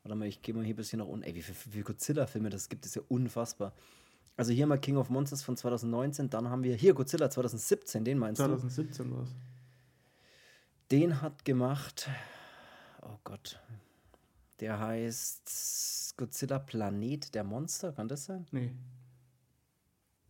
warte 0.04 0.18
mal, 0.18 0.28
ich 0.28 0.42
gehe 0.42 0.54
mal 0.54 0.66
hier 0.66 0.74
ein 0.74 0.76
bisschen 0.76 1.00
nach 1.00 1.08
unten. 1.08 1.24
Ey, 1.24 1.36
wie 1.36 1.42
viele, 1.42 1.56
viele 1.56 1.84
Godzilla-Filme 1.86 2.50
das 2.50 2.68
gibt, 2.68 2.86
ist 2.86 2.98
ja 2.98 3.02
unfassbar. 3.08 3.72
Also 4.36 4.52
hier 4.52 4.68
mal 4.68 4.80
King 4.80 4.98
of 4.98 5.10
Monsters 5.10 5.42
von 5.42 5.56
2019, 5.56 6.30
dann 6.30 6.50
haben 6.50 6.64
wir 6.64 6.76
hier 6.76 6.94
Godzilla 6.94 7.30
2017, 7.30 8.04
den 8.04 8.18
meinst 8.18 8.42
2017 8.42 9.08
du? 9.08 9.16
2017 9.16 9.22
was? 9.22 9.36
Den 10.92 11.22
hat 11.22 11.46
gemacht, 11.46 12.10
oh 13.04 13.18
Gott, 13.24 13.62
der 14.64 14.80
heißt 14.80 16.14
Godzilla 16.16 16.58
Planet 16.58 17.36
der 17.36 17.44
Monster, 17.44 17.92
kann 17.92 18.08
das 18.08 18.24
sein? 18.24 18.48
Nee. 18.52 18.72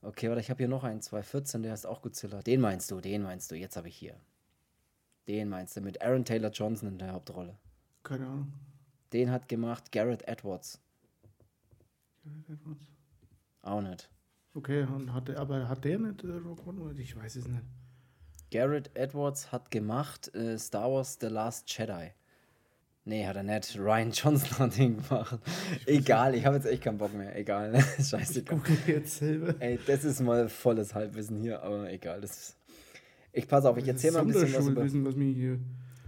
Okay, 0.01 0.27
warte, 0.27 0.41
ich 0.41 0.49
habe 0.49 0.57
hier 0.57 0.67
noch 0.67 0.83
einen, 0.83 1.03
2014, 1.03 1.61
der 1.61 1.71
heißt 1.71 1.85
auch 1.85 2.01
Godzilla. 2.01 2.41
Den 2.41 2.59
meinst 2.59 2.89
du, 2.89 2.99
den 2.99 3.21
meinst 3.21 3.51
du, 3.51 3.55
jetzt 3.55 3.77
habe 3.77 3.89
ich 3.89 3.95
hier. 3.95 4.19
Den 5.27 5.49
meinst 5.49 5.77
du, 5.77 5.81
mit 5.81 6.01
Aaron 6.01 6.25
Taylor 6.25 6.49
Johnson 6.49 6.89
in 6.89 6.97
der 6.97 7.13
Hauptrolle. 7.13 7.59
Keine 8.01 8.25
Ahnung. 8.25 8.53
Den 9.13 9.29
hat 9.29 9.47
gemacht 9.47 9.91
Garrett 9.91 10.27
Edwards. 10.27 10.81
Garrett 12.23 12.49
Edwards. 12.49 12.87
Auch 13.61 13.81
nicht. 13.81 14.09
Okay, 14.55 14.81
und 14.81 15.13
hat, 15.13 15.29
aber 15.29 15.69
hat 15.69 15.85
der 15.85 15.99
nicht 15.99 16.23
äh, 16.23 16.31
Rogue 16.31 16.65
One? 16.65 16.99
Ich 16.99 17.15
weiß 17.15 17.35
es 17.35 17.47
nicht. 17.47 17.63
Garrett 18.49 18.95
Edwards 18.95 19.51
hat 19.51 19.69
gemacht 19.69 20.33
äh, 20.33 20.57
Star 20.57 20.91
Wars 20.91 21.19
The 21.21 21.27
Last 21.27 21.69
Jedi. 21.77 22.13
Nee, 23.05 23.25
hat 23.27 23.35
er 23.35 23.43
nicht. 23.43 23.77
Ryan 23.77 24.11
Johnson 24.11 24.59
hat 24.59 24.79
ihn 24.79 24.97
gemacht. 24.97 25.39
Egal, 25.85 26.35
ich 26.35 26.45
habe 26.45 26.55
jetzt 26.55 26.65
echt 26.65 26.83
keinen 26.83 26.97
Bock 26.97 27.13
mehr. 27.13 27.35
Egal, 27.35 27.71
ne? 27.71 27.81
Scheiße. 28.01 28.39
Ich 28.39 28.45
gucke 28.45 28.71
jetzt 28.87 29.17
selber. 29.17 29.55
Ey, 29.59 29.77
das 29.85 30.05
ist 30.05 30.21
mal 30.21 30.47
volles 30.47 30.95
Halbwissen 30.95 31.37
hier, 31.37 31.61
aber 31.61 31.91
egal. 31.91 32.21
Das 32.21 32.31
ist 32.31 32.57
ich 33.35 33.47
passe 33.47 33.67
auf, 33.67 33.77
ich 33.77 33.87
erzähle 33.87 34.13
mal 34.13 34.19
ein 34.21 34.27
bisschen 34.27 34.53
was 34.53 34.67
über... 34.67 35.05
Was 35.05 35.15
mir 35.15 35.33
hier 35.33 35.59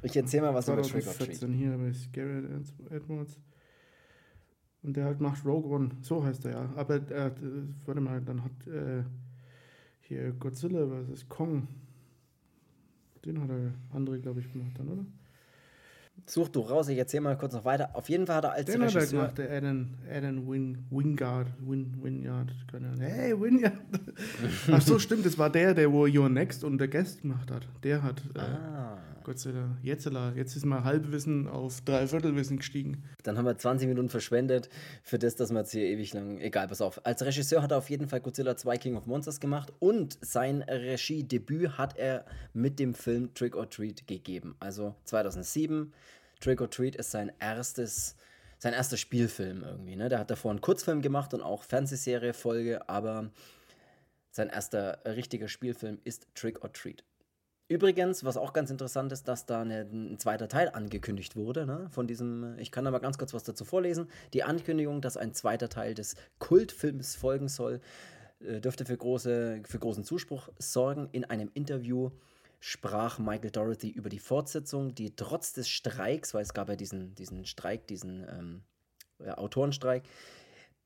ich 0.06 0.16
erzähle 0.16 0.44
mal 0.44 0.54
was 0.54 0.68
über 0.68 0.84
Trick 0.84 1.08
or 1.08 1.14
Treat. 1.18 1.36
hier 1.36 1.78
bei 1.78 1.92
Garrett 2.14 2.46
Edwards. 2.92 3.40
Und 4.84 4.96
der 4.96 5.06
halt 5.06 5.20
macht 5.20 5.44
Rogue 5.44 5.72
One, 5.72 5.90
so 6.02 6.24
heißt 6.24 6.46
er 6.46 6.52
ja. 6.52 6.74
Aber 6.76 7.02
er 7.10 7.28
äh, 7.28 7.32
warte 7.86 8.02
mal, 8.02 8.22
dann 8.22 8.44
hat 8.44 8.68
äh, 8.68 9.04
hier 10.02 10.32
Godzilla 10.34 10.86
vs. 10.86 11.28
Kong. 11.28 11.68
Den 13.26 13.42
hat 13.42 13.50
er 13.50 13.74
andere, 13.92 14.20
glaube 14.20 14.42
ich, 14.42 14.52
gemacht 14.52 14.74
dann, 14.78 14.90
oder? 14.90 15.06
Such 16.28 16.50
du 16.50 16.62
raus, 16.62 16.88
ich 16.88 16.98
erzähl 16.98 17.22
mal 17.22 17.38
kurz 17.38 17.54
noch 17.54 17.66
weiter. 17.66 17.90
Auf 17.94 18.10
jeden 18.10 18.26
Fall 18.26 18.38
hat 18.38 18.46
er 18.46 18.52
als 18.54 18.66
Den 18.66 18.82
Regisseur... 18.82 19.02
Den 19.02 19.22
hat 19.22 19.38
er 19.38 19.38
gemacht, 19.38 19.38
der 19.38 19.58
Adam, 19.58 19.88
Adam 20.12 20.48
Win, 20.50 20.86
Wingard, 20.90 21.48
Win, 21.60 22.28
Ahnung. 22.28 23.00
Hey, 23.00 23.40
Winyard! 23.40 23.74
Ach 24.72 24.82
so, 24.82 24.98
stimmt, 24.98 25.26
das 25.26 25.38
war 25.38 25.52
der, 25.52 25.74
der 25.74 25.92
wo 25.92 26.08
Your 26.08 26.30
Next 26.30 26.64
und 26.64 26.80
der 26.80 26.88
Guest 26.88 27.22
gemacht 27.22 27.52
hat. 27.52 27.68
Der 27.84 28.02
hat... 28.02 28.22
Äh, 28.34 28.40
ah. 28.40 28.98
Gott 29.26 29.40
sei 29.40 29.54
Dank. 29.54 29.80
Jetzt, 29.82 30.08
jetzt 30.36 30.56
ist 30.56 30.66
mal 30.66 30.84
Halbwissen 30.84 31.48
auf 31.48 31.82
Dreiviertelwissen 31.82 32.58
gestiegen. 32.58 33.04
Dann 33.24 33.40
haben 33.40 33.46
wir 33.46 33.58
20 33.58 33.88
Minuten 33.88 34.08
verschwendet 34.08 34.70
für 35.02 35.18
das, 35.18 35.36
dass 35.36 35.50
wir 35.50 35.62
jetzt 35.62 35.72
hier 35.72 35.82
ewig 35.82 36.14
lang. 36.14 36.38
Egal, 36.38 36.68
pass 36.68 36.80
auf. 36.80 37.04
Als 37.04 37.26
Regisseur 37.26 37.64
hat 37.64 37.72
er 37.72 37.80
auf 37.80 37.90
jeden 37.90 38.08
Fall 38.08 38.22
Godzilla 38.22 38.56
2 38.56 38.78
King 38.78 38.96
of 38.96 39.08
Monsters 39.08 39.40
gemacht 39.40 39.74
und 39.80 40.20
sein 40.22 40.62
Regiedebüt 40.62 41.76
hat 41.76 41.98
er 41.98 42.26
mit 42.54 42.78
dem 42.78 42.94
Film 42.94 43.34
Trick 43.34 43.56
or 43.56 43.68
Treat 43.68 44.06
gegeben. 44.06 44.56
Also 44.60 44.94
2007. 45.06 45.92
Trick 46.40 46.62
or 46.62 46.70
Treat 46.70 46.96
ist 46.96 47.10
sein 47.10 47.32
erstes 47.40 48.16
sein 48.60 48.74
erster 48.74 48.98
Spielfilm 48.98 49.64
irgendwie. 49.64 49.96
Ne? 49.96 50.08
Der 50.08 50.20
hat 50.20 50.30
davor 50.30 50.52
einen 50.52 50.62
Kurzfilm 50.62 51.02
gemacht 51.02 51.34
und 51.34 51.42
auch 51.42 51.64
Fernsehserie, 51.64 52.34
Folge, 52.34 52.88
aber 52.88 53.32
sein 54.30 54.50
erster 54.50 55.00
richtiger 55.04 55.48
Spielfilm 55.48 55.98
ist 56.04 56.28
Trick 56.36 56.64
or 56.64 56.72
Treat. 56.72 57.04
Übrigens, 57.68 58.24
was 58.24 58.38
auch 58.38 58.54
ganz 58.54 58.70
interessant 58.70 59.12
ist, 59.12 59.28
dass 59.28 59.48
da 59.48 59.62
eine, 59.62 59.82
ein 59.82 60.20
zweiter 60.20 60.48
Teil 60.48 60.70
angekündigt 60.70 61.36
wurde, 61.36 61.66
ne, 61.66 61.88
von 61.90 62.06
diesem, 62.06 62.60
ich 62.60 62.72
kann 62.72 62.86
da 62.86 62.92
mal 62.92 63.00
ganz 63.00 63.18
kurz 63.18 63.34
was 63.34 63.44
dazu 63.44 63.66
vorlesen. 63.66 64.08
Die 64.34 64.44
Ankündigung, 64.44 65.02
dass 65.02 65.18
ein 65.18 65.34
zweiter 65.34 65.68
Teil 65.68 65.96
des 65.96 66.16
Kultfilms 66.38 67.16
folgen 67.16 67.48
soll, 67.48 67.82
äh, 68.40 68.62
dürfte 68.62 68.86
für, 68.86 68.96
große, 68.96 69.64
für 69.66 69.80
großen 69.80 70.04
Zuspruch 70.04 70.50
sorgen. 70.60 71.10
In 71.12 71.26
einem 71.26 71.50
Interview 71.56 72.12
sprach 72.60 73.18
Michael 73.18 73.50
Dorothy 73.50 73.90
über 73.90 74.10
die 74.10 74.20
Fortsetzung, 74.20 74.94
die 74.94 75.16
trotz 75.16 75.54
des 75.54 75.68
Streiks, 75.68 76.36
weil 76.36 76.44
es 76.44 76.54
gab 76.54 76.70
ja 76.70 76.76
diesen, 76.76 77.16
diesen 77.16 77.46
Streik, 77.48 77.88
diesen 77.88 78.28
ähm, 78.30 78.64
Autorenstreik, 79.38 80.04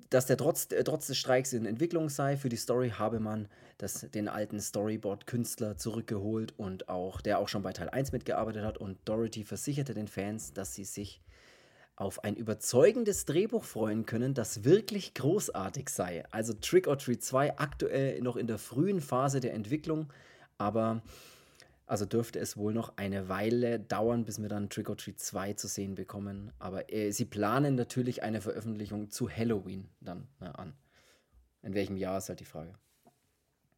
dass 0.09 0.25
der 0.25 0.37
trotz, 0.37 0.71
äh, 0.71 0.83
trotz 0.83 1.07
des 1.07 1.17
Streiks 1.17 1.53
in 1.53 1.65
Entwicklung 1.65 2.09
sei. 2.09 2.37
Für 2.37 2.49
die 2.49 2.55
Story 2.55 2.91
habe 2.97 3.19
man 3.19 3.47
das, 3.77 4.07
den 4.11 4.27
alten 4.27 4.59
Storyboard-Künstler 4.59 5.77
zurückgeholt 5.77 6.53
und 6.57 6.89
auch, 6.89 7.21
der 7.21 7.39
auch 7.39 7.47
schon 7.47 7.61
bei 7.61 7.73
Teil 7.73 7.89
1 7.89 8.11
mitgearbeitet 8.11 8.63
hat. 8.63 8.77
Und 8.77 8.97
Dorothy 9.05 9.43
versicherte 9.43 9.93
den 9.93 10.07
Fans, 10.07 10.53
dass 10.53 10.73
sie 10.73 10.85
sich 10.85 11.21
auf 11.95 12.23
ein 12.23 12.35
überzeugendes 12.35 13.25
Drehbuch 13.25 13.65
freuen 13.65 14.05
können, 14.05 14.33
das 14.33 14.63
wirklich 14.63 15.13
großartig 15.13 15.89
sei. 15.89 16.23
Also 16.31 16.53
Trick 16.53 16.87
or 16.87 16.97
Treat 16.97 17.21
2 17.21 17.59
aktuell 17.59 18.21
noch 18.21 18.37
in 18.37 18.47
der 18.47 18.57
frühen 18.57 19.01
Phase 19.01 19.41
der 19.41 19.53
Entwicklung, 19.53 20.11
aber 20.57 21.01
Also 21.89 22.05
dürfte 22.05 22.37
es 22.37 22.55
wohl 22.55 22.71
noch 22.71 22.93
eine 22.97 23.29
Weile 23.29 23.79
dauern, 23.79 24.23
bis 24.23 24.39
wir 24.39 24.47
dann 24.47 24.69
Trick 24.69 24.91
or 24.91 24.95
Treat 24.95 25.19
2 25.19 25.53
zu 25.53 25.67
sehen 25.67 25.95
bekommen. 25.95 26.51
Aber 26.59 26.93
äh, 26.93 27.09
sie 27.09 27.25
planen 27.25 27.73
natürlich 27.73 28.21
eine 28.21 28.41
Veröffentlichung 28.41 29.09
zu 29.09 29.27
Halloween 29.27 29.89
dann 29.99 30.27
na, 30.39 30.51
an. 30.51 30.75
In 31.63 31.73
welchem 31.73 31.97
Jahr 31.97 32.19
ist 32.19 32.29
halt 32.29 32.41
die 32.41 32.45
Frage. 32.45 32.75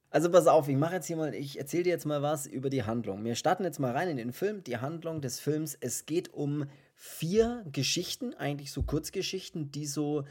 Also 0.10 0.30
pass 0.30 0.46
auf, 0.48 0.68
ich 0.68 0.76
mache 0.76 0.96
jetzt 0.96 1.08
hier 1.08 1.16
mal, 1.16 1.34
ich 1.34 1.58
erzähle 1.58 1.84
dir 1.84 1.92
jetzt 1.92 2.06
mal 2.06 2.22
was 2.22 2.48
über 2.48 2.70
die 2.70 2.84
Handlung. 2.84 3.24
Wir 3.24 3.36
starten 3.36 3.64
jetzt 3.64 3.80
mal 3.80 3.94
rein 3.94 4.10
in 4.10 4.18
den 4.18 4.34
Film. 4.34 4.62
Die 4.66 4.76
Handlung 4.76 5.22
des 5.22 5.40
Films, 5.40 5.78
es 5.80 6.06
geht 6.06 6.34
um 6.34 6.66
vier 6.96 7.66
Geschichten, 7.72 8.34
eigentlich 8.34 8.74
so 8.74 8.84
Kurzgeschichten, 8.84 9.72
die 9.72 9.86
so 9.86 10.26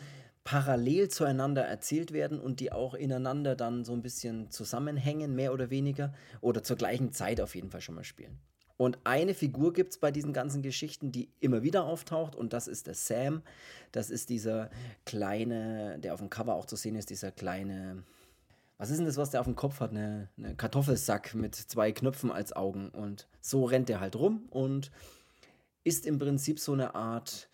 parallel 0.50 1.08
zueinander 1.08 1.64
erzählt 1.64 2.12
werden 2.12 2.40
und 2.40 2.58
die 2.58 2.72
auch 2.72 2.94
ineinander 2.94 3.54
dann 3.54 3.84
so 3.84 3.92
ein 3.92 4.02
bisschen 4.02 4.50
zusammenhängen, 4.50 5.36
mehr 5.36 5.52
oder 5.52 5.70
weniger, 5.70 6.12
oder 6.40 6.64
zur 6.64 6.74
gleichen 6.74 7.12
Zeit 7.12 7.40
auf 7.40 7.54
jeden 7.54 7.70
Fall 7.70 7.80
schon 7.80 7.94
mal 7.94 8.02
spielen. 8.02 8.40
Und 8.76 8.98
eine 9.04 9.34
Figur 9.34 9.72
gibt 9.72 9.92
es 9.92 9.98
bei 9.98 10.10
diesen 10.10 10.32
ganzen 10.32 10.60
Geschichten, 10.60 11.12
die 11.12 11.30
immer 11.38 11.62
wieder 11.62 11.84
auftaucht, 11.84 12.34
und 12.34 12.52
das 12.52 12.66
ist 12.66 12.88
der 12.88 12.94
Sam. 12.94 13.42
Das 13.92 14.10
ist 14.10 14.28
dieser 14.28 14.70
kleine, 15.04 16.00
der 16.00 16.14
auf 16.14 16.18
dem 16.18 16.30
Cover 16.30 16.56
auch 16.56 16.66
zu 16.66 16.74
sehen 16.74 16.96
ist, 16.96 17.10
dieser 17.10 17.30
kleine, 17.30 18.02
was 18.76 18.90
ist 18.90 18.96
denn 18.96 19.06
das, 19.06 19.18
was 19.18 19.30
der 19.30 19.38
auf 19.38 19.46
dem 19.46 19.54
Kopf 19.54 19.78
hat? 19.78 19.92
Eine, 19.92 20.30
eine 20.36 20.56
Kartoffelsack 20.56 21.32
mit 21.36 21.54
zwei 21.54 21.92
Knöpfen 21.92 22.32
als 22.32 22.56
Augen. 22.56 22.88
Und 22.88 23.28
so 23.40 23.66
rennt 23.66 23.88
er 23.88 24.00
halt 24.00 24.16
rum 24.16 24.48
und 24.50 24.90
ist 25.84 26.06
im 26.06 26.18
Prinzip 26.18 26.58
so 26.58 26.72
eine 26.72 26.96
Art 26.96 27.48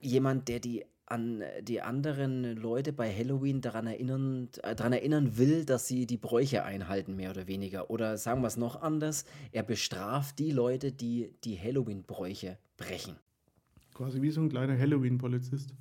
jemand, 0.00 0.48
der 0.48 0.58
die 0.58 0.84
an 1.10 1.42
die 1.62 1.82
anderen 1.82 2.56
Leute 2.56 2.92
bei 2.92 3.12
Halloween 3.12 3.60
daran 3.60 3.86
erinnern, 3.86 4.48
äh, 4.62 4.74
daran 4.74 4.92
erinnern 4.92 5.36
will, 5.36 5.64
dass 5.64 5.88
sie 5.88 6.06
die 6.06 6.16
Bräuche 6.16 6.64
einhalten, 6.64 7.16
mehr 7.16 7.30
oder 7.30 7.46
weniger. 7.46 7.90
Oder 7.90 8.16
sagen 8.16 8.42
wir 8.42 8.46
es 8.46 8.56
noch 8.56 8.80
anders, 8.80 9.24
er 9.52 9.62
bestraft 9.62 10.38
die 10.38 10.52
Leute, 10.52 10.92
die 10.92 11.34
die 11.44 11.58
Halloween-Bräuche 11.58 12.58
brechen. 12.76 13.16
Quasi 13.94 14.22
wie 14.22 14.30
so 14.30 14.40
ein 14.40 14.48
kleiner 14.48 14.78
Halloween-Polizist. 14.78 15.74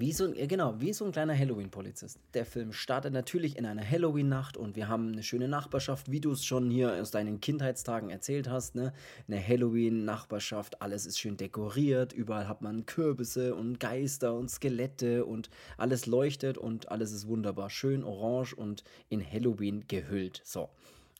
Wie 0.00 0.12
so, 0.12 0.30
genau, 0.32 0.80
wie 0.80 0.92
so 0.92 1.04
ein 1.04 1.10
kleiner 1.10 1.36
Halloween-Polizist. 1.36 2.20
Der 2.32 2.46
Film 2.46 2.72
startet 2.72 3.12
natürlich 3.12 3.58
in 3.58 3.66
einer 3.66 3.84
Halloween-Nacht 3.84 4.56
und 4.56 4.76
wir 4.76 4.86
haben 4.86 5.10
eine 5.10 5.24
schöne 5.24 5.48
Nachbarschaft, 5.48 6.08
wie 6.08 6.20
du 6.20 6.30
es 6.30 6.44
schon 6.44 6.70
hier 6.70 6.92
aus 6.92 7.10
deinen 7.10 7.40
Kindheitstagen 7.40 8.08
erzählt 8.08 8.48
hast. 8.48 8.76
Ne? 8.76 8.92
Eine 9.26 9.44
Halloween-Nachbarschaft, 9.44 10.82
alles 10.82 11.04
ist 11.04 11.18
schön 11.18 11.36
dekoriert, 11.36 12.12
überall 12.12 12.46
hat 12.46 12.62
man 12.62 12.86
Kürbisse 12.86 13.56
und 13.56 13.80
Geister 13.80 14.34
und 14.34 14.48
Skelette 14.50 15.24
und 15.24 15.50
alles 15.78 16.06
leuchtet 16.06 16.58
und 16.58 16.92
alles 16.92 17.10
ist 17.10 17.26
wunderbar 17.26 17.68
schön 17.68 18.04
orange 18.04 18.54
und 18.54 18.84
in 19.08 19.20
Halloween 19.20 19.84
gehüllt. 19.88 20.42
So. 20.44 20.68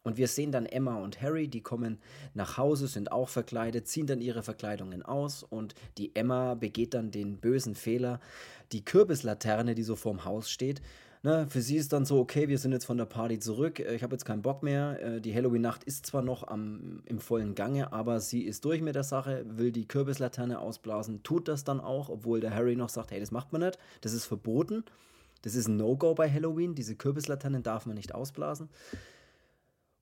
Und 0.08 0.16
wir 0.16 0.28
sehen 0.28 0.52
dann 0.52 0.64
Emma 0.64 0.96
und 0.96 1.20
Harry, 1.20 1.48
die 1.48 1.60
kommen 1.60 1.98
nach 2.32 2.56
Hause, 2.56 2.86
sind 2.86 3.12
auch 3.12 3.28
verkleidet, 3.28 3.88
ziehen 3.88 4.06
dann 4.06 4.20
ihre 4.20 4.42
Verkleidungen 4.42 5.02
aus 5.02 5.42
und 5.42 5.74
die 5.98 6.14
Emma 6.14 6.54
begeht 6.54 6.94
dann 6.94 7.10
den 7.10 7.36
bösen 7.36 7.74
Fehler, 7.74 8.20
die 8.72 8.84
Kürbislaterne, 8.84 9.74
die 9.74 9.82
so 9.82 9.96
vorm 9.96 10.24
Haus 10.24 10.50
steht, 10.50 10.82
Ne, 11.24 11.48
für 11.48 11.60
sie 11.60 11.76
ist 11.76 11.92
dann 11.92 12.04
so, 12.04 12.20
okay, 12.20 12.46
wir 12.48 12.58
sind 12.58 12.70
jetzt 12.70 12.84
von 12.84 12.96
der 12.96 13.04
Party 13.04 13.40
zurück, 13.40 13.80
äh, 13.80 13.94
ich 13.94 14.04
habe 14.04 14.14
jetzt 14.14 14.24
keinen 14.24 14.42
Bock 14.42 14.62
mehr. 14.62 15.02
Äh, 15.02 15.20
die 15.20 15.34
Halloween-Nacht 15.34 15.82
ist 15.82 16.06
zwar 16.06 16.22
noch 16.22 16.46
am, 16.46 17.02
im 17.06 17.18
vollen 17.18 17.56
Gange, 17.56 17.92
aber 17.92 18.20
sie 18.20 18.42
ist 18.42 18.64
durch 18.64 18.82
mit 18.82 18.94
der 18.94 19.02
Sache, 19.02 19.44
will 19.48 19.72
die 19.72 19.88
Kürbislaterne 19.88 20.60
ausblasen, 20.60 21.24
tut 21.24 21.48
das 21.48 21.64
dann 21.64 21.80
auch, 21.80 22.08
obwohl 22.08 22.38
der 22.38 22.54
Harry 22.54 22.76
noch 22.76 22.88
sagt, 22.88 23.10
hey, 23.10 23.18
das 23.18 23.32
macht 23.32 23.52
man 23.52 23.62
nicht, 23.62 23.78
das 24.00 24.12
ist 24.12 24.26
verboten. 24.26 24.84
Das 25.42 25.54
ist 25.54 25.68
ein 25.68 25.76
No-Go 25.76 26.14
bei 26.14 26.30
Halloween, 26.30 26.74
diese 26.74 26.96
Kürbislaternen 26.96 27.62
darf 27.62 27.86
man 27.86 27.94
nicht 27.94 28.14
ausblasen. 28.14 28.68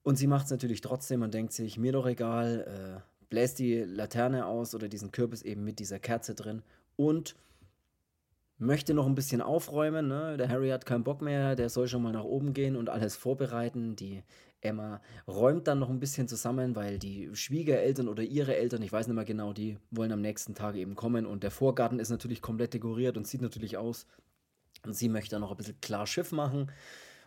Und 0.02 0.16
sie 0.16 0.26
macht 0.26 0.46
es 0.46 0.50
natürlich 0.50 0.80
trotzdem 0.80 1.22
und 1.22 1.34
denkt 1.34 1.52
sich, 1.52 1.78
mir 1.78 1.92
doch 1.92 2.06
egal, 2.06 3.00
äh, 3.00 3.00
bläst 3.28 3.58
die 3.58 3.80
Laterne 3.80 4.46
aus 4.46 4.74
oder 4.74 4.88
diesen 4.88 5.12
Kürbis 5.12 5.42
eben 5.42 5.64
mit 5.64 5.78
dieser 5.78 5.98
Kerze 5.98 6.34
drin 6.34 6.62
und 6.96 7.36
möchte 8.58 8.94
noch 8.94 9.06
ein 9.06 9.14
bisschen 9.14 9.42
aufräumen. 9.42 10.08
Ne? 10.08 10.36
Der 10.36 10.48
Harry 10.48 10.70
hat 10.70 10.86
keinen 10.86 11.04
Bock 11.04 11.20
mehr, 11.22 11.56
der 11.56 11.68
soll 11.68 11.88
schon 11.88 12.02
mal 12.02 12.12
nach 12.12 12.24
oben 12.24 12.52
gehen 12.52 12.76
und 12.76 12.88
alles 12.88 13.16
vorbereiten. 13.16 13.96
Die 13.96 14.22
Emma 14.60 15.00
räumt 15.28 15.66
dann 15.66 15.78
noch 15.78 15.90
ein 15.90 16.00
bisschen 16.00 16.28
zusammen, 16.28 16.74
weil 16.74 16.98
die 16.98 17.30
Schwiegereltern 17.34 18.08
oder 18.08 18.22
ihre 18.22 18.56
Eltern, 18.56 18.82
ich 18.82 18.92
weiß 18.92 19.06
nicht 19.06 19.14
mehr 19.14 19.24
genau, 19.24 19.52
die 19.52 19.78
wollen 19.90 20.12
am 20.12 20.20
nächsten 20.22 20.54
Tag 20.54 20.76
eben 20.76 20.94
kommen 20.94 21.26
und 21.26 21.42
der 21.42 21.50
Vorgarten 21.50 22.00
ist 22.00 22.10
natürlich 22.10 22.42
komplett 22.42 22.74
dekoriert 22.74 23.16
und 23.16 23.26
sieht 23.26 23.42
natürlich 23.42 23.76
aus. 23.76 24.06
Und 24.84 24.94
sie 24.94 25.08
möchte 25.08 25.30
dann 25.32 25.40
noch 25.40 25.50
ein 25.50 25.56
bisschen 25.56 25.80
klar 25.80 26.06
Schiff 26.06 26.32
machen 26.32 26.70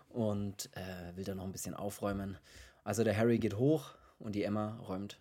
und 0.10 0.70
äh, 0.74 1.16
will 1.16 1.24
dann 1.24 1.38
noch 1.38 1.46
ein 1.46 1.52
bisschen 1.52 1.76
aufräumen. 1.76 2.38
Also 2.84 3.04
der 3.04 3.18
Harry 3.18 3.38
geht 3.38 3.58
hoch 3.58 3.96
und 4.18 4.34
die 4.34 4.44
Emma 4.44 4.78
räumt 4.88 5.20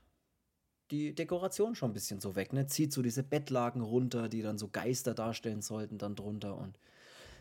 die 0.90 1.14
Dekoration 1.14 1.74
schon 1.74 1.90
ein 1.90 1.94
bisschen 1.94 2.20
so 2.20 2.36
weg, 2.36 2.52
ne? 2.52 2.66
Zieht 2.66 2.92
so 2.92 3.02
diese 3.02 3.22
Bettlaken 3.22 3.82
runter, 3.82 4.28
die 4.28 4.42
dann 4.42 4.58
so 4.58 4.68
Geister 4.68 5.14
darstellen 5.14 5.62
sollten, 5.62 5.98
dann 5.98 6.14
drunter 6.14 6.56
und 6.56 6.78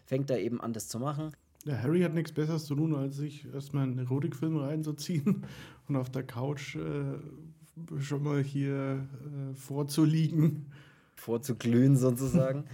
fängt 0.05 0.29
da 0.29 0.37
eben 0.37 0.61
an, 0.61 0.73
das 0.73 0.87
zu 0.87 0.99
machen. 0.99 1.31
Der 1.65 1.81
Harry 1.83 2.01
hat 2.01 2.13
nichts 2.13 2.31
Besseres 2.31 2.65
zu 2.65 2.75
tun, 2.75 2.95
als 2.95 3.17
sich 3.17 3.45
erstmal 3.53 3.83
einen 3.83 3.99
Erotikfilm 3.99 4.57
reinzuziehen 4.57 5.45
und 5.87 5.95
auf 5.95 6.09
der 6.09 6.23
Couch 6.23 6.75
äh, 6.75 7.99
schon 7.99 8.23
mal 8.23 8.43
hier 8.43 9.05
äh, 9.51 9.53
vorzuliegen. 9.55 10.71
Vorzuglühen 11.15 11.97
sozusagen. 11.97 12.65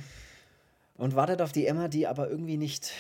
und 0.96 1.16
wartet 1.16 1.42
auf 1.42 1.52
die 1.52 1.66
Emma, 1.66 1.88
die 1.88 2.08
aber 2.08 2.30
irgendwie 2.30 2.58
nicht, 2.58 2.92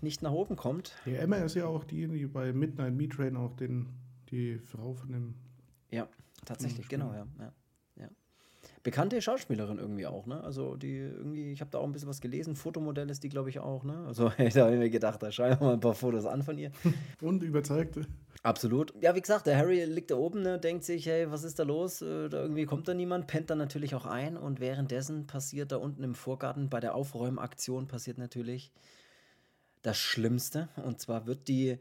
nicht 0.00 0.22
nach 0.22 0.32
oben 0.32 0.56
kommt. 0.56 0.94
Die 1.06 1.16
Emma 1.16 1.36
ist 1.36 1.54
ja 1.54 1.66
auch 1.66 1.84
die, 1.84 2.08
die 2.08 2.26
bei 2.26 2.52
Midnight 2.52 2.94
Meat 2.94 3.12
Train 3.12 3.36
auch 3.36 3.54
den, 3.56 3.88
die 4.30 4.58
Frau 4.58 4.94
von 4.94 5.12
dem. 5.12 5.34
Ja, 5.90 6.08
tatsächlich, 6.44 6.88
genau, 6.88 7.12
ja. 7.12 7.26
ja. 7.38 7.52
ja. 7.96 8.08
Bekannte 8.82 9.20
Schauspielerin 9.22 9.78
irgendwie 9.78 10.06
auch, 10.06 10.26
ne? 10.26 10.42
Also 10.42 10.76
die 10.76 10.96
irgendwie, 10.98 11.52
ich 11.52 11.60
habe 11.60 11.70
da 11.70 11.78
auch 11.78 11.84
ein 11.84 11.92
bisschen 11.92 12.08
was 12.08 12.20
gelesen. 12.20 12.56
Fotomodell 12.56 13.08
ist 13.10 13.22
die, 13.22 13.28
glaube 13.28 13.48
ich, 13.48 13.60
auch, 13.60 13.84
ne? 13.84 14.04
Also 14.06 14.28
da 14.54 14.64
habe 14.64 14.72
ich 14.72 14.78
mir 14.78 14.90
gedacht, 14.90 15.22
da 15.22 15.30
schauen 15.30 15.50
wir 15.50 15.66
mal 15.66 15.72
ein 15.74 15.80
paar 15.80 15.94
Fotos 15.94 16.26
an 16.26 16.42
von 16.42 16.58
ihr. 16.58 16.72
Und 17.20 17.42
überzeugte. 17.42 18.06
Absolut. 18.42 18.92
Ja, 19.00 19.14
wie 19.14 19.20
gesagt, 19.20 19.46
der 19.46 19.56
Harry 19.56 19.84
liegt 19.84 20.10
da 20.10 20.16
oben, 20.16 20.42
ne, 20.42 20.58
denkt 20.58 20.82
sich, 20.82 21.06
hey, 21.06 21.30
was 21.30 21.44
ist 21.44 21.60
da 21.60 21.62
los? 21.62 22.02
Äh, 22.02 22.28
da 22.28 22.42
irgendwie 22.42 22.64
kommt 22.64 22.88
da 22.88 22.94
niemand, 22.94 23.28
pennt 23.28 23.50
dann 23.50 23.58
natürlich 23.58 23.94
auch 23.94 24.04
ein 24.04 24.36
und 24.36 24.58
währenddessen 24.58 25.28
passiert 25.28 25.70
da 25.70 25.76
unten 25.76 26.02
im 26.02 26.16
Vorgarten 26.16 26.68
bei 26.68 26.80
der 26.80 26.96
Aufräumaktion 26.96 27.86
passiert 27.86 28.18
natürlich 28.18 28.72
das 29.82 29.98
Schlimmste. 29.98 30.68
Und 30.84 31.00
zwar 31.00 31.26
wird 31.26 31.46
die 31.46 31.78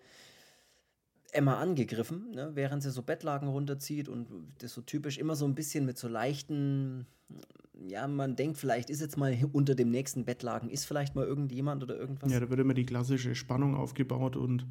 Emma 1.32 1.60
angegriffen, 1.60 2.32
ne, 2.32 2.52
während 2.54 2.84
sie 2.84 2.92
so 2.92 3.02
Bettlaken 3.02 3.48
runterzieht 3.48 4.10
und 4.10 4.28
das 4.60 4.74
so 4.74 4.82
typisch 4.82 5.18
immer 5.18 5.36
so 5.36 5.46
ein 5.46 5.56
bisschen 5.56 5.86
mit 5.86 5.98
so 5.98 6.08
leichten, 6.08 7.06
ja, 7.88 8.08
man 8.08 8.36
denkt 8.36 8.58
vielleicht 8.58 8.90
ist 8.90 9.02
jetzt 9.02 9.18
mal 9.18 9.38
unter 9.54 9.76
dem 9.76 9.90
nächsten 9.90 10.26
Bettlaken, 10.26 10.70
ist 10.70 10.86
vielleicht 10.86 11.16
mal 11.16 11.26
irgendjemand 11.26 11.84
oder 11.84 11.98
irgendwas. 11.98 12.32
Ja, 12.32 12.40
da 12.40 12.50
wird 12.50 12.60
immer 12.60 12.74
die 12.74 12.86
klassische 12.86 13.34
Spannung 13.36 13.76
aufgebaut 13.76 14.36
und 14.36 14.66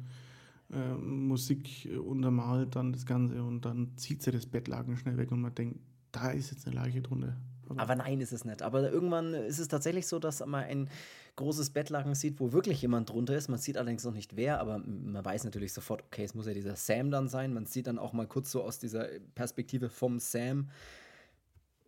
äh, 0.71 0.93
Musik 0.93 1.89
untermalt 2.05 2.75
dann 2.75 2.93
das 2.93 3.05
Ganze 3.05 3.43
und 3.43 3.65
dann 3.65 3.97
zieht 3.97 4.21
sie 4.21 4.31
das 4.31 4.45
Bettlaken 4.45 4.97
schnell 4.97 5.17
weg 5.17 5.31
und 5.31 5.41
man 5.41 5.55
denkt, 5.55 5.79
da 6.11 6.31
ist 6.31 6.51
jetzt 6.51 6.67
eine 6.67 6.75
Leiche 6.75 7.01
drunter. 7.01 7.37
Aber, 7.67 7.81
Aber 7.81 7.95
nein, 7.95 8.19
ist 8.21 8.33
es 8.33 8.45
nicht. 8.45 8.61
Aber 8.61 8.91
irgendwann 8.91 9.33
ist 9.33 9.59
es 9.59 9.67
tatsächlich 9.67 10.07
so, 10.07 10.19
dass 10.19 10.45
man 10.45 10.63
ein 10.63 10.89
großes 11.35 11.71
Bettlaken 11.71 12.15
sieht, 12.15 12.39
wo 12.39 12.51
wirklich 12.51 12.81
jemand 12.81 13.09
drunter 13.09 13.35
ist. 13.35 13.47
Man 13.47 13.59
sieht 13.59 13.77
allerdings 13.77 14.03
noch 14.03 14.13
nicht 14.13 14.35
wer, 14.35 14.59
aber 14.59 14.79
man 14.79 15.23
weiß 15.23 15.43
natürlich 15.43 15.73
sofort, 15.73 16.03
okay, 16.03 16.23
es 16.23 16.35
muss 16.35 16.47
ja 16.47 16.53
dieser 16.53 16.75
Sam 16.75 17.11
dann 17.11 17.27
sein. 17.27 17.53
Man 17.53 17.65
sieht 17.65 17.87
dann 17.87 17.99
auch 17.99 18.13
mal 18.13 18.27
kurz 18.27 18.51
so 18.51 18.63
aus 18.63 18.79
dieser 18.79 19.07
Perspektive 19.35 19.89
vom 19.89 20.19
Sam, 20.19 20.69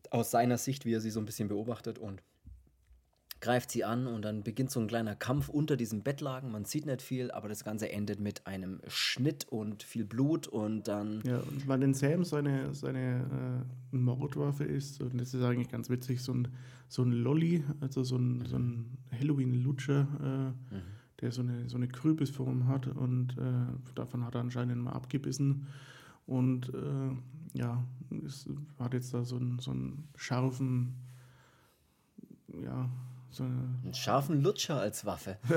aus 0.10 0.32
seiner 0.32 0.58
Sicht, 0.58 0.86
wie 0.86 0.94
er 0.94 1.02
sie 1.02 1.10
so 1.10 1.20
ein 1.20 1.26
bisschen 1.26 1.48
beobachtet 1.48 1.98
und 1.98 2.22
greift 3.44 3.72
sie 3.72 3.84
an 3.84 4.08
und 4.08 4.24
dann 4.24 4.42
beginnt 4.42 4.72
so 4.72 4.80
ein 4.80 4.88
kleiner 4.88 5.16
Kampf 5.16 5.50
unter 5.50 5.76
diesem 5.76 6.02
Bettlaken. 6.02 6.50
Man 6.50 6.64
sieht 6.64 6.86
nicht 6.86 7.02
viel, 7.02 7.30
aber 7.30 7.50
das 7.50 7.66
Ganze 7.66 7.92
endet 7.92 8.22
mit 8.22 8.48
einem 8.48 8.80
Schnitt 8.88 9.46
und 9.50 9.84
viel 9.84 10.06
Blut 10.06 10.48
und 10.48 10.88
dann. 10.88 11.22
Ja, 11.26 11.40
und 11.40 11.68
weil 11.68 11.84
in 11.84 11.94
Sam 11.94 12.24
seine, 12.24 12.74
seine 12.74 13.66
äh, 13.92 13.96
Mordwaffe 13.96 14.64
ist, 14.64 15.02
und 15.02 15.20
das 15.20 15.34
ist 15.34 15.44
eigentlich 15.44 15.68
ganz 15.68 15.90
witzig, 15.90 16.22
so 16.22 16.34
ein, 16.34 16.48
so 16.88 17.04
ein 17.04 17.12
Lolly, 17.12 17.66
also 17.82 18.02
so 18.04 18.16
ein, 18.16 18.46
so 18.46 18.58
ein 18.58 18.98
Halloween-Lutscher, 19.12 20.08
äh, 20.22 20.76
mhm. 20.76 20.82
der 21.20 21.34
so 21.34 21.42
eine, 21.42 21.68
so 21.68 21.76
eine 21.76 21.90
Krübisform 21.90 22.70
hat 22.70 22.88
und 22.88 23.38
äh, 23.38 23.94
davon 23.94 24.24
hat 24.24 24.36
er 24.36 24.42
anscheinend 24.42 24.82
mal 24.82 24.94
abgebissen. 24.94 25.68
Und 26.26 26.74
äh, 26.74 27.58
ja, 27.58 27.84
es 28.26 28.48
hat 28.80 28.94
jetzt 28.94 29.14
da 29.14 29.26
so 29.26 29.36
einen, 29.36 29.60
so 29.60 29.72
einen 29.72 30.08
scharfen, 30.16 30.94
ja, 32.64 32.90
so 33.34 33.44
einen 33.44 33.94
scharfen 33.94 34.42
Lutscher 34.42 34.80
als 34.80 35.06
Waffe. 35.06 35.38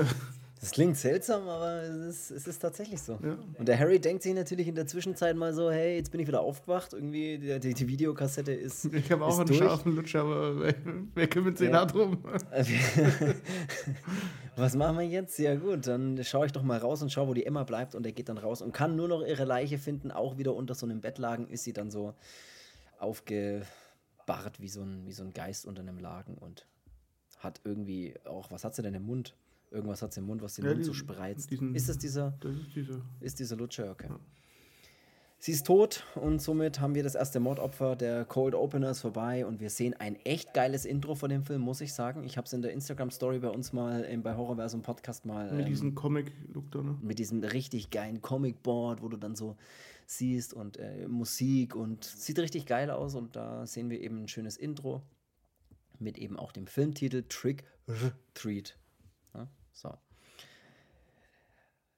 Das 0.59 0.71
klingt 0.71 0.97
seltsam, 0.97 1.47
aber 1.47 1.83
es 1.83 1.95
ist, 1.95 2.31
es 2.31 2.47
ist 2.47 2.57
tatsächlich 2.59 2.99
so. 2.99 3.19
Ja. 3.21 3.37
Und 3.59 3.67
der 3.67 3.77
Harry 3.77 3.99
denkt 3.99 4.23
sich 4.23 4.33
natürlich 4.33 4.67
in 4.67 4.73
der 4.73 4.87
Zwischenzeit 4.87 5.35
mal 5.35 5.53
so, 5.53 5.69
hey, 5.69 5.97
jetzt 5.97 6.11
bin 6.11 6.19
ich 6.19 6.27
wieder 6.27 6.41
aufgewacht, 6.41 6.93
irgendwie 6.93 7.37
die, 7.37 7.59
die, 7.59 7.75
die 7.75 7.87
Videokassette 7.87 8.53
ist 8.53 8.85
Ich 8.93 9.11
habe 9.11 9.23
auch 9.23 9.37
einen 9.37 9.47
durch. 9.47 9.59
scharfen 9.59 9.95
Lutscher, 9.95 10.21
aber 10.21 10.59
wer, 10.59 10.73
wer 11.13 11.27
kümmert 11.27 11.59
sich 11.59 11.69
ja. 11.69 11.73
da 11.73 11.85
drum? 11.85 12.23
Was 14.55 14.75
machen 14.75 14.97
wir 14.97 15.05
jetzt? 15.05 15.37
Ja 15.37 15.53
gut, 15.55 15.85
dann 15.85 16.23
schaue 16.23 16.47
ich 16.47 16.51
doch 16.51 16.63
mal 16.63 16.79
raus 16.79 17.03
und 17.03 17.11
schaue, 17.11 17.27
wo 17.27 17.35
die 17.35 17.45
Emma 17.45 17.63
bleibt 17.63 17.93
und 17.93 18.03
er 18.07 18.11
geht 18.11 18.27
dann 18.27 18.39
raus 18.39 18.63
und 18.63 18.73
kann 18.73 18.95
nur 18.95 19.07
noch 19.07 19.23
ihre 19.23 19.45
Leiche 19.45 19.77
finden. 19.77 20.11
Auch 20.11 20.39
wieder 20.39 20.55
unter 20.55 20.73
so 20.73 20.87
einem 20.87 21.01
Bettlagen 21.01 21.47
ist 21.47 21.65
sie 21.65 21.73
dann 21.73 21.91
so 21.91 22.15
aufgebahrt 22.97 23.67
wie 24.57 24.69
so 24.69 24.81
ein, 24.81 25.05
wie 25.05 25.11
so 25.11 25.21
ein 25.21 25.33
Geist 25.33 25.67
unter 25.67 25.83
einem 25.83 25.99
Lagen 25.99 26.33
und 26.33 26.65
hat 27.37 27.61
irgendwie 27.63 28.15
auch, 28.25 28.51
was 28.51 28.63
hat 28.63 28.75
sie 28.75 28.81
denn 28.81 28.93
im 28.93 29.05
Mund? 29.05 29.35
Irgendwas 29.71 30.01
hat 30.01 30.13
sie 30.13 30.21
im 30.21 30.27
Mund, 30.27 30.41
was 30.41 30.55
den 30.55 30.65
ja, 30.65 30.71
Mund 30.71 30.85
so 30.85 30.93
spreizt. 30.93 31.51
Diesen, 31.51 31.75
ist 31.75 31.89
das 31.89 31.97
dieser? 31.97 32.37
Das 32.39 32.55
ist 32.55 32.75
dieser. 32.75 33.01
Ist 33.19 33.39
dieser 33.39 33.55
Lutscher, 33.57 33.91
okay. 33.91 34.07
Ja. 34.09 34.19
Sie 35.39 35.51
ist 35.51 35.67
tot 35.67 36.03
und 36.15 36.41
somit 36.41 36.79
haben 36.79 36.95
wir 36.95 37.03
das 37.03 37.13
erste 37.13 37.39
Mordopfer. 37.39 37.95
Der 37.95 38.25
Cold 38.25 38.55
Opener 38.55 38.89
ist 38.89 39.01
vorbei 39.01 39.45
und 39.45 39.59
wir 39.59 39.69
sehen 39.69 39.93
ein 39.93 40.15
echt 40.25 40.53
geiles 40.55 40.83
Intro 40.83 41.13
von 41.13 41.29
dem 41.29 41.43
Film, 41.43 41.61
muss 41.61 41.79
ich 41.79 41.93
sagen. 41.93 42.23
Ich 42.23 42.37
habe 42.37 42.45
es 42.45 42.53
in 42.53 42.63
der 42.63 42.73
Instagram-Story 42.73 43.37
bei 43.37 43.49
uns 43.49 43.71
mal 43.71 44.01
im, 44.01 44.23
bei 44.23 44.35
Horrorversum 44.35 44.81
Podcast 44.81 45.25
mal. 45.27 45.51
Mit 45.51 45.61
ähm, 45.61 45.65
diesem 45.67 45.95
Comic-Look 45.95 46.71
da, 46.71 46.81
ne? 46.81 46.97
Mit 47.03 47.19
diesem 47.19 47.43
richtig 47.43 47.91
geilen 47.91 48.19
Comic-Board, 48.19 49.03
wo 49.03 49.09
du 49.09 49.17
dann 49.17 49.35
so 49.35 49.57
siehst 50.07 50.55
und 50.55 50.77
äh, 50.77 51.07
Musik 51.07 51.75
und 51.75 52.03
sieht 52.03 52.39
richtig 52.39 52.65
geil 52.65 52.89
aus 52.89 53.13
und 53.13 53.35
da 53.35 53.67
sehen 53.67 53.91
wir 53.91 54.01
eben 54.01 54.23
ein 54.23 54.27
schönes 54.27 54.57
Intro 54.57 55.03
mit 56.01 56.17
eben 56.17 56.37
auch 56.37 56.51
dem 56.51 56.67
Filmtitel 56.67 57.23
Trick 57.27 57.63
or 57.87 58.11
Treat. 58.33 58.77
Ja, 59.33 59.47
so. 59.73 59.93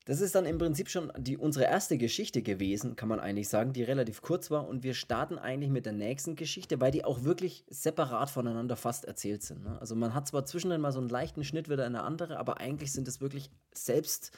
Das 0.09 0.21
ist 0.21 0.33
dann 0.33 0.47
im 0.47 0.57
Prinzip 0.57 0.89
schon 0.89 1.11
die, 1.19 1.37
unsere 1.37 1.65
erste 1.65 1.95
Geschichte 1.95 2.41
gewesen, 2.41 2.95
kann 2.95 3.09
man 3.09 3.19
eigentlich 3.19 3.47
sagen, 3.47 3.73
die 3.73 3.83
relativ 3.83 4.23
kurz 4.23 4.49
war. 4.49 4.67
Und 4.67 4.81
wir 4.81 4.95
starten 4.95 5.37
eigentlich 5.37 5.69
mit 5.69 5.85
der 5.85 5.93
nächsten 5.93 6.35
Geschichte, 6.35 6.81
weil 6.81 6.89
die 6.89 7.05
auch 7.05 7.25
wirklich 7.25 7.63
separat 7.69 8.31
voneinander 8.31 8.75
fast 8.75 9.05
erzählt 9.05 9.43
sind. 9.43 9.63
Ne? 9.63 9.79
Also 9.79 9.95
man 9.95 10.15
hat 10.15 10.27
zwar 10.27 10.47
zwischendrin 10.47 10.81
mal 10.81 10.91
so 10.91 10.99
einen 10.99 11.09
leichten 11.09 11.43
Schnitt 11.43 11.69
wieder 11.69 11.85
in 11.85 11.95
eine 11.95 12.03
andere, 12.03 12.39
aber 12.39 12.57
eigentlich 12.57 12.91
sind 12.91 13.07
es 13.07 13.21
wirklich 13.21 13.51
selbst, 13.71 14.31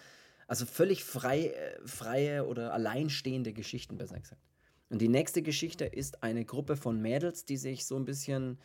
also 0.46 0.66
völlig 0.66 1.06
frei, 1.06 1.52
äh, 1.52 1.80
freie 1.88 2.46
oder 2.48 2.74
alleinstehende 2.74 3.54
Geschichten, 3.54 3.98
besser 3.98 4.20
gesagt. 4.20 4.42
Und 4.90 5.02
die 5.02 5.08
nächste 5.08 5.42
Geschichte 5.42 5.86
ist 5.86 6.22
eine 6.22 6.44
Gruppe 6.44 6.76
von 6.76 7.02
Mädels, 7.02 7.46
die 7.46 7.56
sich 7.56 7.86
so 7.86 7.96
ein 7.96 8.04
bisschen 8.04 8.60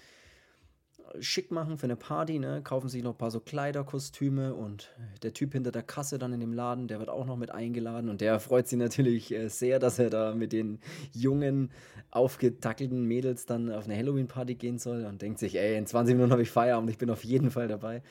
schick 1.20 1.50
machen 1.50 1.78
für 1.78 1.84
eine 1.84 1.96
Party, 1.96 2.38
ne? 2.38 2.60
kaufen 2.62 2.88
sich 2.88 3.02
noch 3.02 3.12
ein 3.12 3.18
paar 3.18 3.30
so 3.30 3.40
Kleiderkostüme 3.40 4.54
und 4.54 4.90
der 5.22 5.32
Typ 5.32 5.52
hinter 5.52 5.72
der 5.72 5.82
Kasse 5.82 6.18
dann 6.18 6.32
in 6.32 6.40
dem 6.40 6.52
Laden, 6.52 6.88
der 6.88 6.98
wird 6.98 7.08
auch 7.08 7.26
noch 7.26 7.36
mit 7.36 7.50
eingeladen 7.50 8.08
und 8.08 8.20
der 8.20 8.40
freut 8.40 8.68
sich 8.68 8.78
natürlich 8.78 9.32
äh, 9.32 9.48
sehr, 9.48 9.78
dass 9.78 9.98
er 9.98 10.10
da 10.10 10.34
mit 10.34 10.52
den 10.52 10.78
jungen, 11.12 11.70
aufgetackelten 12.10 13.04
Mädels 13.04 13.46
dann 13.46 13.70
auf 13.70 13.84
eine 13.84 13.96
Halloween-Party 13.96 14.54
gehen 14.54 14.78
soll 14.78 15.04
und 15.04 15.22
denkt 15.22 15.38
sich, 15.38 15.56
ey, 15.56 15.76
in 15.76 15.86
20 15.86 16.14
Minuten 16.14 16.32
habe 16.32 16.42
ich 16.42 16.50
Feierabend, 16.50 16.90
ich 16.90 16.98
bin 16.98 17.10
auf 17.10 17.24
jeden 17.24 17.50
Fall 17.50 17.68
dabei. 17.68 18.02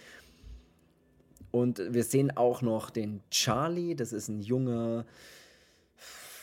Und 1.51 1.81
wir 1.89 2.03
sehen 2.03 2.35
auch 2.35 2.61
noch 2.61 2.89
den 2.89 3.21
Charlie, 3.31 3.95
das 3.95 4.11
ist 4.11 4.27
ein 4.27 4.41
junger, 4.41 5.05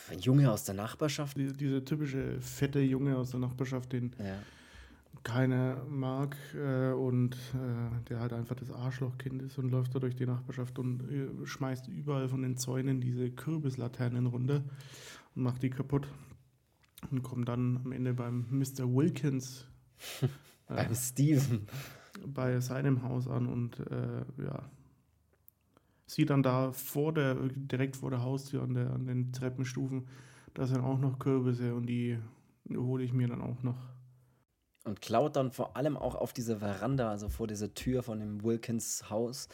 ein 0.09 0.19
Junge 0.19 0.51
aus 0.51 0.63
der 0.63 0.73
Nachbarschaft. 0.73 1.37
Diese, 1.37 1.53
diese 1.53 1.85
typische 1.85 2.41
fette 2.41 2.79
Junge 2.79 3.15
aus 3.15 3.31
der 3.31 3.39
Nachbarschaft, 3.39 3.93
den 3.93 4.11
ja 4.17 4.39
keiner 5.23 5.83
mag 5.89 6.35
äh, 6.53 6.91
und 6.91 7.35
äh, 7.35 8.03
der 8.09 8.19
halt 8.19 8.33
einfach 8.33 8.55
das 8.55 8.71
Arschlochkind 8.71 9.41
ist 9.41 9.57
und 9.57 9.69
läuft 9.69 9.95
da 9.95 9.99
durch 9.99 10.15
die 10.15 10.25
Nachbarschaft 10.25 10.77
und 10.79 11.01
äh, 11.09 11.45
schmeißt 11.45 11.87
überall 11.87 12.27
von 12.27 12.41
den 12.41 12.57
Zäunen 12.57 12.99
diese 12.99 13.31
Kürbislaternen 13.31 14.25
runter 14.25 14.63
und 15.35 15.43
macht 15.43 15.63
die 15.63 15.69
kaputt 15.69 16.07
und 17.09 17.23
kommt 17.23 17.47
dann 17.47 17.81
am 17.85 17.91
Ende 17.93 18.13
beim 18.13 18.45
Mr. 18.49 18.93
Wilkins 18.93 19.65
beim 20.67 20.93
Steven 20.93 21.67
bei 22.25 22.59
seinem 22.59 23.03
Haus 23.03 23.27
an 23.27 23.47
und 23.47 23.79
äh, 23.79 24.25
ja 24.43 24.69
sieht 26.05 26.29
dann 26.29 26.43
da 26.43 26.73
vor 26.73 27.13
der 27.13 27.35
direkt 27.35 27.95
vor 27.95 28.11
der 28.11 28.21
Haustür 28.21 28.61
an, 28.61 28.73
der, 28.73 28.91
an 28.91 29.07
den 29.07 29.31
Treppenstufen 29.31 30.05
da 30.53 30.67
sind 30.67 30.81
auch 30.81 30.99
noch 30.99 31.17
Kürbisse 31.17 31.73
und 31.73 31.87
die 31.87 32.19
hole 32.69 33.03
ich 33.03 33.13
mir 33.13 33.27
dann 33.27 33.41
auch 33.41 33.63
noch 33.63 33.92
und 34.83 35.01
klaut 35.01 35.35
dann 35.35 35.51
vor 35.51 35.77
allem 35.77 35.97
auch 35.97 36.15
auf 36.15 36.33
dieser 36.33 36.57
Veranda, 36.57 37.09
also 37.09 37.29
vor 37.29 37.47
dieser 37.47 37.73
Tür 37.73 38.03
von 38.03 38.19
dem 38.19 38.43
Wilkins 38.43 39.09
Haus. 39.09 39.47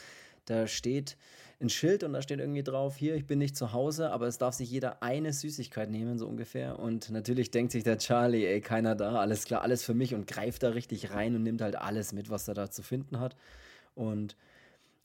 Da 0.45 0.67
steht 0.67 1.17
ein 1.61 1.69
Schild 1.69 2.03
und 2.03 2.13
da 2.13 2.21
steht 2.21 2.39
irgendwie 2.39 2.63
drauf, 2.63 2.95
hier, 2.95 3.15
ich 3.15 3.27
bin 3.27 3.37
nicht 3.37 3.55
zu 3.55 3.73
Hause, 3.73 4.11
aber 4.11 4.27
es 4.27 4.37
darf 4.37 4.53
sich 4.55 4.71
jeder 4.71 5.03
eine 5.03 5.33
Süßigkeit 5.33 5.89
nehmen, 5.89 6.17
so 6.17 6.27
ungefähr. 6.27 6.79
Und 6.79 7.09
natürlich 7.09 7.51
denkt 7.51 7.73
sich 7.73 7.83
der 7.83 7.97
Charlie, 7.97 8.45
ey, 8.45 8.61
keiner 8.61 8.95
da, 8.95 9.15
alles 9.15 9.43
klar, 9.43 9.61
alles 9.61 9.83
für 9.83 9.93
mich 9.93 10.15
und 10.15 10.25
greift 10.25 10.63
da 10.63 10.69
richtig 10.69 11.11
rein 11.11 11.35
und 11.35 11.43
nimmt 11.43 11.61
halt 11.61 11.75
alles 11.75 12.13
mit, 12.13 12.29
was 12.29 12.47
er 12.47 12.53
da 12.53 12.71
zu 12.71 12.81
finden 12.81 13.19
hat 13.19 13.35
und 13.93 14.37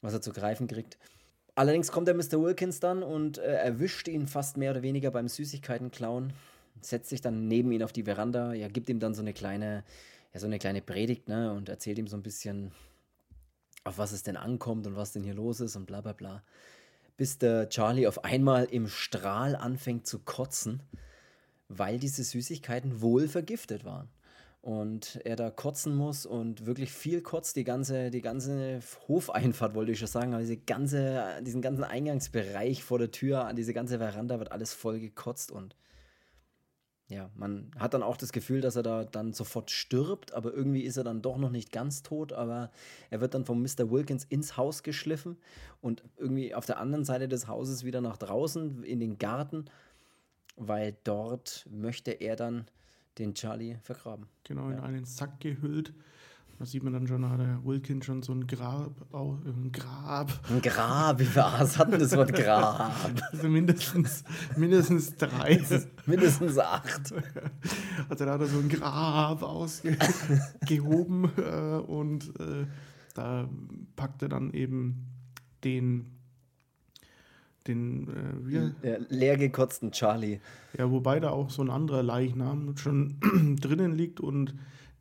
was 0.00 0.14
er 0.14 0.20
zu 0.20 0.32
greifen 0.32 0.68
kriegt. 0.68 0.96
Allerdings 1.56 1.90
kommt 1.90 2.08
der 2.08 2.14
Mr. 2.14 2.40
Wilkins 2.40 2.80
dann 2.80 3.02
und 3.02 3.38
äh, 3.38 3.54
erwischt 3.54 4.08
ihn 4.08 4.26
fast 4.26 4.56
mehr 4.56 4.70
oder 4.70 4.82
weniger 4.82 5.10
beim 5.10 5.28
Süßigkeiten 5.28 5.90
klauen, 5.90 6.32
setzt 6.80 7.10
sich 7.10 7.20
dann 7.20 7.48
neben 7.48 7.72
ihn 7.72 7.82
auf 7.82 7.92
die 7.92 8.04
Veranda, 8.04 8.52
ja, 8.54 8.68
gibt 8.68 8.88
ihm 8.88 9.00
dann 9.00 9.14
so 9.14 9.22
eine 9.22 9.32
kleine 9.32 9.84
ja, 10.34 10.40
so 10.40 10.46
eine 10.46 10.58
kleine 10.58 10.82
Predigt, 10.82 11.28
ne, 11.28 11.52
und 11.52 11.68
erzählt 11.68 11.98
ihm 11.98 12.08
so 12.08 12.16
ein 12.16 12.22
bisschen, 12.22 12.72
auf 13.84 13.98
was 13.98 14.12
es 14.12 14.24
denn 14.24 14.36
ankommt 14.36 14.86
und 14.86 14.96
was 14.96 15.12
denn 15.12 15.22
hier 15.22 15.34
los 15.34 15.60
ist 15.60 15.76
und 15.76 15.86
bla 15.86 16.00
bla 16.00 16.12
bla. 16.12 16.42
Bis 17.16 17.38
der 17.38 17.68
Charlie 17.68 18.08
auf 18.08 18.24
einmal 18.24 18.64
im 18.64 18.88
Strahl 18.88 19.54
anfängt 19.54 20.06
zu 20.06 20.18
kotzen, 20.18 20.82
weil 21.68 21.98
diese 22.00 22.24
Süßigkeiten 22.24 23.00
wohl 23.00 23.28
vergiftet 23.28 23.84
waren. 23.84 24.08
Und 24.60 25.20
er 25.24 25.36
da 25.36 25.50
kotzen 25.50 25.94
muss 25.94 26.24
und 26.24 26.64
wirklich 26.64 26.90
viel 26.90 27.20
kotzt, 27.20 27.54
die 27.54 27.64
ganze, 27.64 28.10
die 28.10 28.22
ganze 28.22 28.80
Hofeinfahrt, 29.06 29.74
wollte 29.74 29.92
ich 29.92 29.98
schon 29.98 30.08
sagen, 30.08 30.32
aber 30.32 30.40
diese 30.40 30.56
ganze, 30.56 31.22
diesen 31.42 31.60
ganzen 31.60 31.84
Eingangsbereich 31.84 32.82
vor 32.82 32.98
der 32.98 33.10
Tür, 33.10 33.52
diese 33.52 33.74
ganze 33.74 33.98
Veranda 33.98 34.38
wird 34.38 34.52
alles 34.52 34.72
voll 34.72 34.98
gekotzt 34.98 35.52
und 35.52 35.76
ja, 37.08 37.30
man 37.34 37.70
hat 37.78 37.92
dann 37.92 38.02
auch 38.02 38.16
das 38.16 38.32
Gefühl, 38.32 38.60
dass 38.62 38.76
er 38.76 38.82
da 38.82 39.04
dann 39.04 39.34
sofort 39.34 39.70
stirbt, 39.70 40.32
aber 40.32 40.54
irgendwie 40.54 40.82
ist 40.82 40.96
er 40.96 41.04
dann 41.04 41.20
doch 41.20 41.36
noch 41.36 41.50
nicht 41.50 41.70
ganz 41.70 42.02
tot, 42.02 42.32
aber 42.32 42.70
er 43.10 43.20
wird 43.20 43.34
dann 43.34 43.44
von 43.44 43.60
Mr. 43.60 43.90
Wilkins 43.90 44.24
ins 44.24 44.56
Haus 44.56 44.82
geschliffen 44.82 45.36
und 45.82 46.02
irgendwie 46.16 46.54
auf 46.54 46.64
der 46.64 46.78
anderen 46.78 47.04
Seite 47.04 47.28
des 47.28 47.46
Hauses 47.46 47.84
wieder 47.84 48.00
nach 48.00 48.16
draußen 48.16 48.82
in 48.84 49.00
den 49.00 49.18
Garten, 49.18 49.66
weil 50.56 50.96
dort 51.04 51.66
möchte 51.70 52.10
er 52.10 52.36
dann 52.36 52.66
den 53.18 53.34
Charlie 53.34 53.76
vergraben. 53.82 54.26
Genau, 54.44 54.70
in 54.70 54.76
ja. 54.76 54.82
einen 54.82 55.04
Sack 55.04 55.40
gehüllt 55.40 55.92
da 56.58 56.66
sieht 56.66 56.84
man 56.84 56.92
dann 56.92 57.06
schon, 57.06 57.28
hat 57.28 57.40
der 57.40 57.64
Wilkins 57.64 58.04
schon 58.04 58.22
so 58.22 58.32
ein 58.32 58.46
Grab, 58.46 58.92
auch, 59.12 59.36
ein 59.44 59.72
Grab. 59.72 60.32
Ein 60.48 60.62
Grab, 60.62 61.18
wie 61.18 61.24
viel 61.24 61.42
A's 61.42 61.78
hat 61.78 61.92
denn 61.92 62.00
das 62.00 62.16
Wort 62.16 62.32
Grab? 62.32 62.92
Also 63.32 63.48
mindestens, 63.48 64.22
mindestens 64.56 65.16
drei. 65.16 65.60
mindestens 66.06 66.58
acht. 66.58 67.12
Also 68.08 68.24
da 68.24 68.32
hat 68.32 68.40
er 68.40 68.46
so 68.46 68.58
ein 68.58 68.68
Grab 68.68 69.42
ausgehoben 69.42 71.30
äh, 71.36 71.78
und 71.78 72.28
äh, 72.38 72.66
da 73.14 73.48
packt 73.96 74.22
er 74.22 74.28
dann 74.28 74.52
eben 74.52 75.06
den 75.64 76.10
den 77.66 78.08
äh, 78.08 78.46
wie? 78.46 78.54
Ja, 78.86 78.98
leergekotzten 79.08 79.92
Charlie. 79.92 80.40
Ja, 80.76 80.90
wobei 80.90 81.18
da 81.18 81.30
auch 81.30 81.50
so 81.50 81.62
ein 81.62 81.70
anderer 81.70 82.02
Leichnam 82.02 82.76
schon 82.76 83.16
drinnen 83.60 83.92
liegt 83.92 84.20
und 84.20 84.54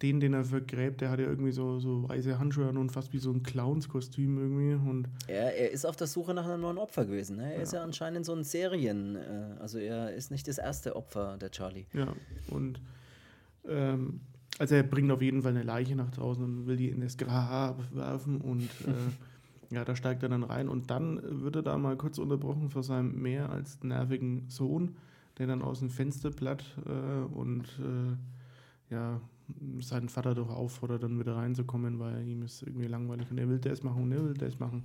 den, 0.03 0.19
den 0.19 0.33
er 0.33 0.43
vergräbt, 0.43 0.99
der 0.99 1.09
hat 1.09 1.19
ja 1.19 1.25
irgendwie 1.25 1.53
so, 1.53 1.79
so 1.79 2.07
weiße 2.09 2.37
Handschuhe 2.37 2.67
und 2.67 2.91
fast 2.91 3.13
wie 3.13 3.19
so 3.19 3.31
ein 3.31 3.41
Clownskostüm 3.41 4.37
irgendwie. 4.37 4.89
Und 4.89 5.07
ja, 5.29 5.35
er 5.35 5.71
ist 5.71 5.85
auf 5.85 5.95
der 5.95 6.07
Suche 6.07 6.33
nach 6.33 6.45
einem 6.45 6.61
neuen 6.61 6.77
Opfer 6.77 7.05
gewesen. 7.05 7.37
Ne? 7.37 7.51
Er 7.51 7.57
ja. 7.57 7.63
ist 7.63 7.71
ja 7.71 7.81
anscheinend 7.81 8.25
so 8.25 8.33
ein 8.35 8.43
Serien, 8.43 9.15
äh, 9.15 9.55
also 9.61 9.77
er 9.77 10.13
ist 10.13 10.29
nicht 10.29 10.45
das 10.49 10.57
erste 10.57 10.97
Opfer, 10.97 11.37
der 11.37 11.51
Charlie. 11.51 11.85
Ja, 11.93 12.13
und 12.49 12.81
ähm, 13.65 14.19
also 14.59 14.75
er 14.75 14.83
bringt 14.83 15.09
auf 15.09 15.21
jeden 15.21 15.41
Fall 15.41 15.51
eine 15.51 15.63
Leiche 15.63 15.95
nach 15.95 16.11
draußen 16.11 16.43
und 16.43 16.67
will 16.67 16.75
die 16.75 16.89
in 16.89 16.99
das 16.99 17.17
Grab 17.17 17.81
werfen 17.95 18.41
und 18.41 18.63
äh, 18.85 19.73
ja, 19.73 19.85
da 19.85 19.95
steigt 19.95 20.21
er 20.21 20.29
dann 20.29 20.43
rein 20.43 20.67
und 20.67 20.91
dann 20.91 21.21
wird 21.23 21.55
er 21.55 21.63
da 21.63 21.77
mal 21.77 21.95
kurz 21.95 22.17
unterbrochen 22.17 22.69
von 22.69 22.83
seinem 22.83 23.21
mehr 23.21 23.49
als 23.49 23.81
nervigen 23.83 24.49
Sohn, 24.49 24.97
der 25.37 25.47
dann 25.47 25.61
aus 25.61 25.79
dem 25.79 25.89
Fenster 25.89 26.29
platt 26.29 26.65
äh, 26.85 27.33
und 27.33 27.63
äh, 27.79 28.93
ja, 28.93 29.21
seinen 29.79 30.09
Vater 30.09 30.35
doch 30.35 30.49
auffordert, 30.49 31.03
dann 31.03 31.19
wieder 31.19 31.35
reinzukommen, 31.35 31.99
weil 31.99 32.27
ihm 32.27 32.43
ist 32.43 32.63
irgendwie 32.63 32.87
langweilig 32.87 33.29
und 33.29 33.37
er 33.37 33.49
will 33.49 33.59
das 33.59 33.83
machen 33.83 34.03
und 34.03 34.11
er 34.11 34.23
will 34.23 34.33
das 34.33 34.59
machen. 34.59 34.83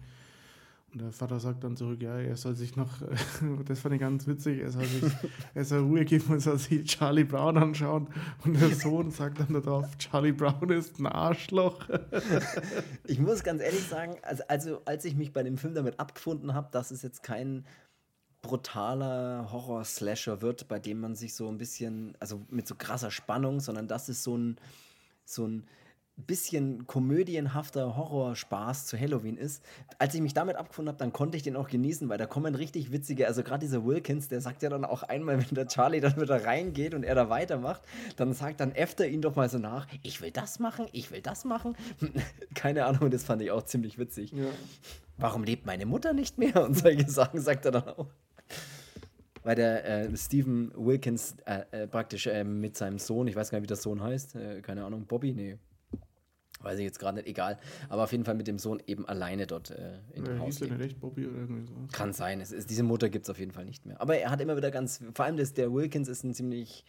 Und 0.92 1.02
der 1.02 1.12
Vater 1.12 1.38
sagt 1.38 1.64
dann 1.64 1.76
zurück, 1.76 2.00
ja, 2.00 2.18
er 2.18 2.36
soll 2.36 2.54
sich 2.54 2.74
noch, 2.74 2.88
das 3.66 3.80
fand 3.80 3.94
ich 3.94 4.00
ganz 4.00 4.26
witzig, 4.26 4.60
er 4.60 4.70
soll 4.70 4.86
sich, 4.86 5.12
er 5.54 5.64
soll 5.64 5.80
Ruhe 5.80 6.04
geben 6.06 6.32
und 6.32 6.40
soll 6.40 6.56
sich 6.56 6.84
Charlie 6.84 7.24
Brown 7.24 7.58
anschauen. 7.58 8.08
Und 8.44 8.58
der 8.58 8.70
Sohn 8.70 9.10
sagt 9.10 9.40
dann 9.40 9.52
darauf, 9.52 9.98
Charlie 9.98 10.32
Brown 10.32 10.70
ist 10.70 10.98
ein 10.98 11.06
Arschloch. 11.06 11.86
Ich 13.04 13.18
muss 13.18 13.44
ganz 13.44 13.60
ehrlich 13.60 13.86
sagen, 13.86 14.16
also, 14.22 14.42
also 14.48 14.80
als 14.86 15.04
ich 15.04 15.14
mich 15.14 15.34
bei 15.34 15.42
dem 15.42 15.58
Film 15.58 15.74
damit 15.74 16.00
abgefunden 16.00 16.54
habe, 16.54 16.68
dass 16.72 16.90
es 16.90 17.02
jetzt 17.02 17.22
kein 17.22 17.66
brutaler 18.48 19.52
Horror-Slasher 19.52 20.40
wird, 20.40 20.68
bei 20.68 20.78
dem 20.78 21.00
man 21.00 21.14
sich 21.14 21.34
so 21.34 21.48
ein 21.48 21.58
bisschen, 21.58 22.16
also 22.18 22.40
mit 22.48 22.66
so 22.66 22.74
krasser 22.74 23.10
Spannung, 23.10 23.60
sondern 23.60 23.86
das 23.88 24.08
ist 24.08 24.22
so 24.24 24.36
ein, 24.36 24.56
so 25.24 25.46
ein 25.46 25.66
bisschen 26.16 26.86
komödienhafter 26.86 27.94
Horrorspaß 27.94 28.86
zu 28.86 28.98
Halloween 28.98 29.36
ist. 29.36 29.62
Als 29.98 30.14
ich 30.14 30.22
mich 30.22 30.32
damit 30.32 30.56
abgefunden 30.56 30.88
habe, 30.88 30.98
dann 30.98 31.12
konnte 31.12 31.36
ich 31.36 31.42
den 31.42 31.56
auch 31.56 31.68
genießen, 31.68 32.08
weil 32.08 32.16
da 32.16 32.26
kommen 32.26 32.54
richtig 32.54 32.90
witzige, 32.90 33.26
also 33.26 33.42
gerade 33.42 33.60
dieser 33.60 33.84
Wilkins, 33.84 34.28
der 34.28 34.40
sagt 34.40 34.62
ja 34.62 34.70
dann 34.70 34.84
auch 34.86 35.02
einmal, 35.02 35.38
wenn 35.38 35.54
der 35.54 35.68
Charlie 35.68 36.00
dann 36.00 36.18
wieder 36.20 36.44
reingeht 36.44 36.94
und 36.94 37.04
er 37.04 37.14
da 37.14 37.28
weitermacht, 37.28 37.82
dann 38.16 38.32
sagt 38.32 38.60
dann 38.60 38.72
Efter 38.72 39.06
ihn 39.06 39.20
doch 39.20 39.36
mal 39.36 39.50
so 39.50 39.58
nach, 39.58 39.86
ich 40.02 40.22
will 40.22 40.30
das 40.30 40.58
machen, 40.58 40.86
ich 40.92 41.10
will 41.10 41.20
das 41.20 41.44
machen. 41.44 41.76
Keine 42.54 42.86
Ahnung, 42.86 43.10
das 43.10 43.24
fand 43.24 43.42
ich 43.42 43.50
auch 43.50 43.62
ziemlich 43.62 43.98
witzig. 43.98 44.32
Ja. 44.32 44.46
Warum 45.18 45.44
lebt 45.44 45.66
meine 45.66 45.84
Mutter 45.84 46.14
nicht 46.14 46.38
mehr? 46.38 46.64
Und 46.64 46.78
solche 46.78 47.08
Sachen 47.10 47.40
sagt 47.40 47.66
er 47.66 47.72
dann 47.72 47.88
auch 47.88 48.08
weil 49.48 49.54
der 49.54 50.10
äh, 50.10 50.14
Stephen 50.14 50.70
Wilkins 50.76 51.34
äh, 51.46 51.62
äh, 51.70 51.86
praktisch 51.86 52.26
äh, 52.26 52.44
mit 52.44 52.76
seinem 52.76 52.98
Sohn, 52.98 53.26
ich 53.28 53.34
weiß 53.34 53.48
gar 53.48 53.56
nicht, 53.56 53.62
wie 53.62 53.68
der 53.68 53.78
Sohn 53.78 54.02
heißt, 54.02 54.36
äh, 54.36 54.60
keine 54.60 54.84
Ahnung, 54.84 55.06
Bobby, 55.06 55.32
nee, 55.32 55.56
weiß 56.60 56.78
ich 56.78 56.84
jetzt 56.84 56.98
gerade 56.98 57.16
nicht, 57.16 57.28
egal, 57.28 57.56
aber 57.88 58.04
auf 58.04 58.12
jeden 58.12 58.26
Fall 58.26 58.34
mit 58.34 58.46
dem 58.46 58.58
Sohn 58.58 58.82
eben 58.86 59.08
alleine 59.08 59.46
dort 59.46 59.70
äh, 59.70 60.00
in 60.12 60.26
ja, 60.26 60.32
dem 60.32 60.40
Haus. 60.40 60.58
Hieß 60.58 60.68
der 60.68 60.76
nicht 60.76 61.00
Bobby 61.00 61.26
oder 61.26 61.38
irgendwie 61.38 61.64
so? 61.64 61.72
Kann 61.92 62.12
sein, 62.12 62.42
es 62.42 62.52
ist, 62.52 62.68
diese 62.68 62.82
Mutter 62.82 63.08
gibt 63.08 63.24
es 63.24 63.30
auf 63.30 63.38
jeden 63.38 63.52
Fall 63.52 63.64
nicht 63.64 63.86
mehr. 63.86 63.98
Aber 64.02 64.18
er 64.18 64.30
hat 64.30 64.42
immer 64.42 64.54
wieder 64.54 64.70
ganz, 64.70 65.02
vor 65.14 65.24
allem 65.24 65.38
das, 65.38 65.54
der 65.54 65.72
Wilkins 65.72 66.08
ist 66.08 66.24
ein 66.24 66.34
ziemlich 66.34 66.84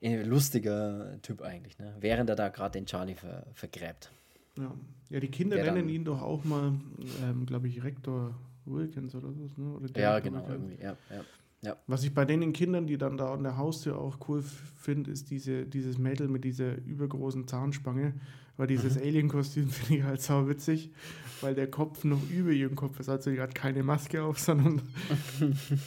lustiger 0.00 1.22
Typ 1.22 1.42
eigentlich, 1.42 1.78
ne? 1.78 1.94
während 2.00 2.30
er 2.30 2.34
da 2.34 2.48
gerade 2.48 2.72
den 2.72 2.86
Charlie 2.86 3.14
ver, 3.14 3.46
vergräbt. 3.52 4.10
Ja. 4.56 4.74
ja, 5.10 5.20
die 5.20 5.28
Kinder 5.28 5.56
nennen 5.62 5.88
ihn 5.88 6.04
doch 6.04 6.20
auch 6.20 6.42
mal, 6.42 6.72
ähm, 7.22 7.46
glaube 7.46 7.68
ich, 7.68 7.84
Rektor 7.84 8.34
Wilkins 8.70 9.14
oder 9.14 9.32
so. 9.32 9.48
Ne? 9.56 9.76
Oder 9.76 10.00
ja, 10.00 10.18
genau, 10.20 10.38
Wilkins. 10.38 10.54
irgendwie, 10.54 10.82
ja, 10.82 10.96
ja. 11.10 11.24
Ja. 11.60 11.76
Was 11.88 12.04
ich 12.04 12.14
bei 12.14 12.24
den 12.24 12.52
Kindern, 12.52 12.86
die 12.86 12.98
dann 12.98 13.16
da 13.16 13.32
an 13.34 13.42
der 13.42 13.56
Haustür 13.56 13.98
auch 13.98 14.18
cool 14.28 14.44
finde, 14.76 15.10
ist 15.10 15.30
diese, 15.30 15.66
dieses 15.66 15.98
Mädel 15.98 16.28
mit 16.28 16.44
dieser 16.44 16.76
übergroßen 16.84 17.48
Zahnspange. 17.48 18.14
Weil 18.56 18.66
dieses 18.66 18.96
mhm. 18.96 19.02
Alien-Kostüm 19.02 19.68
finde 19.70 20.00
ich 20.00 20.02
halt 20.04 20.20
sau 20.20 20.48
witzig, 20.48 20.90
weil 21.40 21.54
der 21.54 21.70
Kopf 21.70 22.02
noch 22.02 22.20
über 22.28 22.50
ihrem 22.50 22.74
Kopf 22.74 22.98
ist. 22.98 23.08
Also 23.08 23.30
die 23.30 23.40
hat 23.40 23.54
keine 23.54 23.84
Maske 23.84 24.22
auf, 24.22 24.38
sondern 24.40 24.82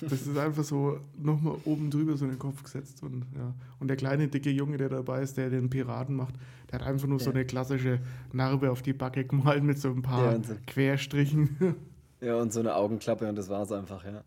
das 0.01 0.25
ist 0.25 0.37
einfach 0.37 0.63
so 0.63 0.99
nochmal 1.17 1.57
oben 1.65 1.89
drüber 1.89 2.15
so 2.15 2.23
in 2.25 2.31
den 2.31 2.39
Kopf 2.39 2.63
gesetzt. 2.63 3.03
Und, 3.03 3.25
ja. 3.35 3.53
und 3.79 3.89
der 3.89 3.97
kleine, 3.97 4.29
dicke 4.29 4.49
Junge, 4.49 4.77
der 4.77 4.87
dabei 4.87 5.21
ist, 5.21 5.35
der 5.35 5.49
den 5.49 5.69
Piraten 5.69 6.15
macht, 6.15 6.35
der 6.71 6.79
hat 6.79 6.87
einfach 6.87 7.07
nur 7.07 7.19
ja. 7.19 7.25
so 7.25 7.31
eine 7.31 7.43
klassische 7.43 7.99
Narbe 8.31 8.71
auf 8.71 8.81
die 8.81 8.93
Backe 8.93 9.25
gemalt 9.25 9.63
mit 9.63 9.77
so 9.77 9.89
ein 9.89 10.01
paar. 10.01 10.39
Querstrichen. 10.65 11.75
Ja, 12.21 12.35
und 12.35 12.53
so 12.53 12.59
eine 12.59 12.75
Augenklappe 12.75 13.27
und 13.27 13.35
das 13.35 13.49
war 13.49 13.63
es 13.63 13.71
einfach, 13.71 14.05
ja. 14.05 14.23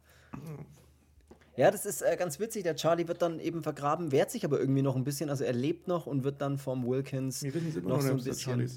Ja, 1.57 1.71
das 1.71 1.87
ist 1.87 2.03
äh, 2.03 2.17
ganz 2.17 2.41
witzig. 2.41 2.65
Der 2.65 2.75
Charlie 2.75 3.07
wird 3.07 3.23
dann 3.23 3.39
eben 3.39 3.63
vergraben, 3.63 4.11
wehrt 4.11 4.31
sich 4.31 4.45
aber 4.45 4.59
irgendwie 4.59 4.83
noch 4.83 4.97
ein 4.97 5.05
bisschen. 5.05 5.31
Also 5.31 5.45
er 5.45 5.53
lebt 5.53 5.87
noch 5.87 6.07
und 6.07 6.25
wird 6.25 6.41
dann 6.41 6.59
vom 6.59 6.85
Wilkins 6.85 7.43
noch, 7.43 7.85
noch 7.85 8.01
so 8.01 8.11
ein 8.11 8.25
bisschen. 8.25 8.69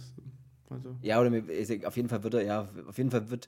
Also. 0.69 0.95
Ja, 1.01 1.19
oder 1.19 1.31
auf 1.85 1.95
jeden 1.95 2.09
Fall 2.09 2.23
wird 2.23 2.33
er, 2.35 2.43
ja, 2.43 2.69
auf 2.87 2.97
jeden 2.97 3.09
Fall 3.09 3.29
wird 3.31 3.47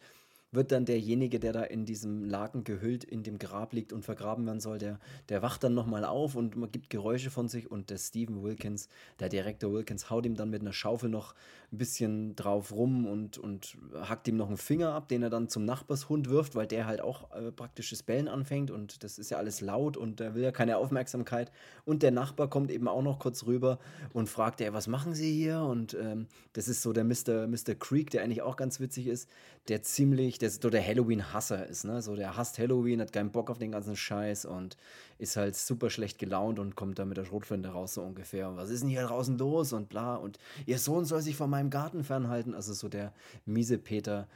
wird 0.52 0.72
dann 0.72 0.86
derjenige, 0.86 1.40
der 1.40 1.54
da 1.54 1.64
in 1.64 1.86
diesem 1.86 2.24
Laken 2.24 2.64
gehüllt 2.64 3.04
in 3.04 3.24
dem 3.24 3.38
Grab 3.38 3.74
liegt 3.74 3.94
und 3.94 4.04
vergraben 4.04 4.46
werden 4.46 4.60
soll, 4.60 4.80
der, 4.80 5.00
der 5.30 5.42
wacht 5.42 5.64
dann 5.64 5.76
nochmal 5.76 6.04
auf 6.04 6.36
und 6.36 6.56
man 6.56 6.72
gibt 6.72 6.90
Geräusche 6.90 7.30
von 7.30 7.48
sich 7.48 7.70
und 7.70 7.90
der 7.90 7.98
Stephen 7.98 8.42
Wilkins, 8.42 8.90
der 9.20 9.30
Direktor 9.30 9.72
Wilkins, 9.72 10.10
haut 10.10 10.26
ihm 10.26 10.36
dann 10.36 10.50
mit 10.50 10.62
einer 10.62 10.74
Schaufel 10.74 11.10
noch 11.10 11.36
ein 11.72 11.78
bisschen 11.78 12.36
drauf 12.36 12.72
rum 12.72 13.06
und, 13.06 13.38
und 13.38 13.78
hackt 14.02 14.28
ihm 14.28 14.38
noch 14.38 14.48
einen 14.48 14.58
Finger 14.58 14.94
ab, 14.94 15.08
den 15.08 15.22
er 15.22 15.30
dann 15.30 15.50
zum 15.50 15.66
Nachbarshund 15.66 16.30
wirft, 16.30 16.56
weil 16.56 16.66
der 16.66 16.88
halt 16.88 17.02
auch 17.02 17.32
äh, 17.32 17.52
praktisches 17.52 18.02
Bellen 18.02 18.28
anfängt 18.28 18.72
und 18.72 19.04
das 19.04 19.20
ist 19.20 19.30
ja 19.30 19.38
alles 19.38 19.62
laut 19.62 19.98
und 19.98 20.20
der 20.20 20.34
will 20.34 20.42
ja 20.42 20.52
keine 20.52 20.78
Aufmerksamkeit. 20.78 21.52
Und 21.86 22.02
der 22.02 22.12
Nachbar 22.12 22.50
kommt 22.50 22.72
eben 22.72 22.88
auch 22.88 23.04
noch 23.04 23.20
kurz 23.20 23.46
rüber 23.46 23.78
und 24.14 24.30
fragt, 24.30 24.62
ey, 24.62 24.74
was 24.74 24.88
machen 24.88 25.14
Sie 25.14 25.32
hier? 25.32 25.62
Und 25.62 25.94
ähm, 25.94 26.28
das 26.54 26.68
ist 26.68 26.82
so 26.82 26.92
der 26.92 27.04
Mr. 27.04 27.48
Mr. 27.48 27.76
Creek, 27.78 28.10
der 28.10 28.24
eigentlich 28.24 28.42
auch 28.42 28.56
ganz 28.56 28.80
witzig 28.80 29.06
ist, 29.06 29.30
der 29.70 29.84
ziemlich, 29.84 30.40
der 30.40 30.50
so 30.50 30.70
der 30.70 30.86
Halloween-Hasser 30.86 31.68
ist, 31.68 31.86
ne? 31.86 32.02
So 32.02 32.16
der 32.16 32.36
hasst 32.36 32.58
Halloween, 32.58 33.02
hat 33.02 33.14
keinen 33.14 33.32
Bock 33.32 33.50
auf 33.50 33.60
den 33.60 33.72
ganzen 33.72 33.96
Scheiß 33.96 34.46
und 34.46 34.78
ist 35.20 35.36
halt 35.36 35.56
super 35.56 35.90
schlecht 35.90 36.18
gelaunt 36.18 36.60
und 36.60 36.76
kommt 36.76 36.98
da 36.98 37.06
mit 37.06 37.18
der 37.18 37.26
Schrotflinte 37.26 37.70
raus, 37.70 37.94
so 37.94 38.02
ungefähr. 38.02 38.50
Und 38.50 38.58
was 38.58 38.70
ist 38.70 38.82
denn 38.82 38.90
hier 38.90 39.06
draußen 39.06 39.38
los 39.38 39.72
und 39.74 39.88
bla. 39.88 40.16
Und 40.16 40.40
ihr 40.66 40.80
Sohn 40.80 41.06
soll 41.06 41.22
sich 41.22 41.36
von 41.36 41.50
meinem 41.50 41.70
Garten 41.70 42.04
fernhalten. 42.04 42.56
Also 42.56 42.74
so 42.74 42.90
der 42.90 43.14
miese 43.46 43.78
Peter 43.78 44.28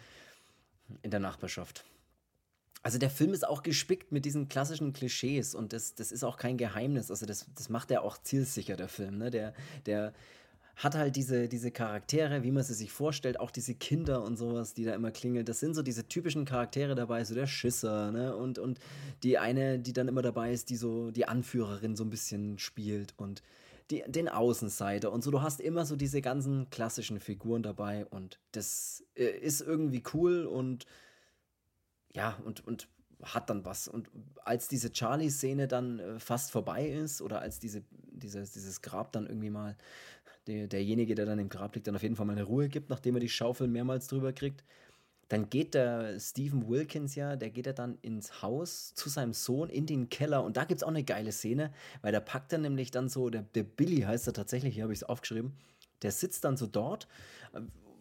in 1.01 1.11
der 1.11 1.19
Nachbarschaft. 1.19 1.83
Also 2.83 2.97
der 2.97 3.09
Film 3.09 3.33
ist 3.33 3.47
auch 3.47 3.63
gespickt 3.63 4.11
mit 4.11 4.25
diesen 4.25 4.49
klassischen 4.49 4.91
Klischees 4.91 5.55
und 5.55 5.71
das, 5.71 5.95
das 5.95 6.11
ist 6.11 6.25
auch 6.25 6.35
kein 6.35 6.57
Geheimnis. 6.57 7.09
Also 7.09 7.25
das, 7.25 7.47
das 7.55 7.69
macht 7.69 7.89
er 7.91 8.03
auch 8.03 8.17
zielsicher, 8.17 8.75
der 8.75 8.89
Film. 8.89 9.17
Ne? 9.17 9.31
Der, 9.31 9.53
der 9.85 10.13
hat 10.75 10.95
halt 10.95 11.15
diese, 11.15 11.47
diese 11.47 11.71
Charaktere, 11.71 12.43
wie 12.43 12.51
man 12.51 12.63
sie 12.63 12.73
sich 12.73 12.91
vorstellt, 12.91 13.39
auch 13.39 13.51
diese 13.51 13.75
Kinder 13.75 14.23
und 14.23 14.37
sowas, 14.37 14.73
die 14.73 14.83
da 14.83 14.95
immer 14.95 15.11
klingeln. 15.11 15.45
Das 15.45 15.59
sind 15.59 15.75
so 15.75 15.83
diese 15.83 16.07
typischen 16.07 16.45
Charaktere 16.45 16.95
dabei, 16.95 17.23
so 17.23 17.35
der 17.35 17.45
Schisser, 17.45 18.11
ne? 18.11 18.35
Und, 18.35 18.57
und 18.57 18.79
die 19.21 19.37
eine, 19.37 19.79
die 19.79 19.93
dann 19.93 20.07
immer 20.07 20.23
dabei 20.23 20.51
ist, 20.51 20.69
die 20.69 20.75
so 20.75 21.11
die 21.11 21.27
Anführerin 21.27 21.95
so 21.95 22.03
ein 22.03 22.09
bisschen 22.09 22.57
spielt 22.57 23.13
und 23.17 23.43
die, 23.91 24.03
den 24.07 24.27
Außenseiter 24.27 25.11
und 25.11 25.23
so. 25.23 25.29
Du 25.29 25.41
hast 25.41 25.61
immer 25.61 25.85
so 25.85 25.95
diese 25.95 26.21
ganzen 26.21 26.69
klassischen 26.71 27.19
Figuren 27.19 27.61
dabei 27.61 28.05
und 28.07 28.39
das 28.51 29.03
äh, 29.15 29.25
ist 29.25 29.61
irgendwie 29.61 30.03
cool 30.13 30.45
und 30.45 30.85
ja, 32.15 32.37
und, 32.45 32.65
und 32.65 32.87
hat 33.23 33.49
dann 33.49 33.65
was. 33.65 33.87
Und 33.87 34.09
als 34.43 34.67
diese 34.67 34.91
Charlie-Szene 34.91 35.67
dann 35.67 35.99
äh, 35.99 36.19
fast 36.19 36.51
vorbei 36.51 36.87
ist 36.87 37.21
oder 37.21 37.39
als 37.41 37.59
diese, 37.59 37.83
dieses, 37.91 38.51
dieses 38.51 38.81
Grab 38.81 39.11
dann 39.11 39.27
irgendwie 39.27 39.49
mal 39.49 39.77
der, 40.47 40.67
derjenige, 40.67 41.15
der 41.15 41.25
dann 41.25 41.39
im 41.39 41.49
Grab 41.49 41.75
liegt, 41.75 41.87
dann 41.87 41.95
auf 41.95 42.03
jeden 42.03 42.15
Fall 42.15 42.25
mal 42.25 42.33
eine 42.33 42.43
Ruhe 42.43 42.69
gibt, 42.69 42.89
nachdem 42.89 43.15
er 43.15 43.21
die 43.21 43.29
Schaufel 43.29 43.67
mehrmals 43.67 44.07
drüber 44.07 44.33
kriegt. 44.33 44.63
Dann 45.29 45.49
geht 45.49 45.73
der 45.73 46.19
Stephen 46.19 46.67
Wilkins 46.67 47.15
ja, 47.15 47.35
der 47.35 47.49
geht 47.49 47.65
ja 47.65 47.73
dann 47.73 47.97
ins 48.01 48.41
Haus 48.41 48.93
zu 48.93 49.09
seinem 49.09 49.33
Sohn 49.33 49.69
in 49.69 49.85
den 49.85 50.09
Keller 50.09 50.43
und 50.43 50.57
da 50.57 50.65
gibt 50.65 50.79
es 50.79 50.83
auch 50.83 50.89
eine 50.89 51.03
geile 51.03 51.31
Szene, 51.31 51.73
weil 52.01 52.11
da 52.11 52.19
packt 52.19 52.53
er 52.53 52.59
nämlich 52.59 52.91
dann 52.91 53.09
so, 53.09 53.29
der, 53.29 53.43
der 53.55 53.63
Billy 53.63 54.01
heißt 54.01 54.27
er 54.27 54.33
tatsächlich, 54.33 54.75
hier 54.75 54.83
habe 54.83 54.93
ich 54.93 54.99
es 54.99 55.03
aufgeschrieben, 55.03 55.53
der 56.01 56.11
sitzt 56.11 56.43
dann 56.43 56.57
so 56.57 56.67
dort 56.67 57.07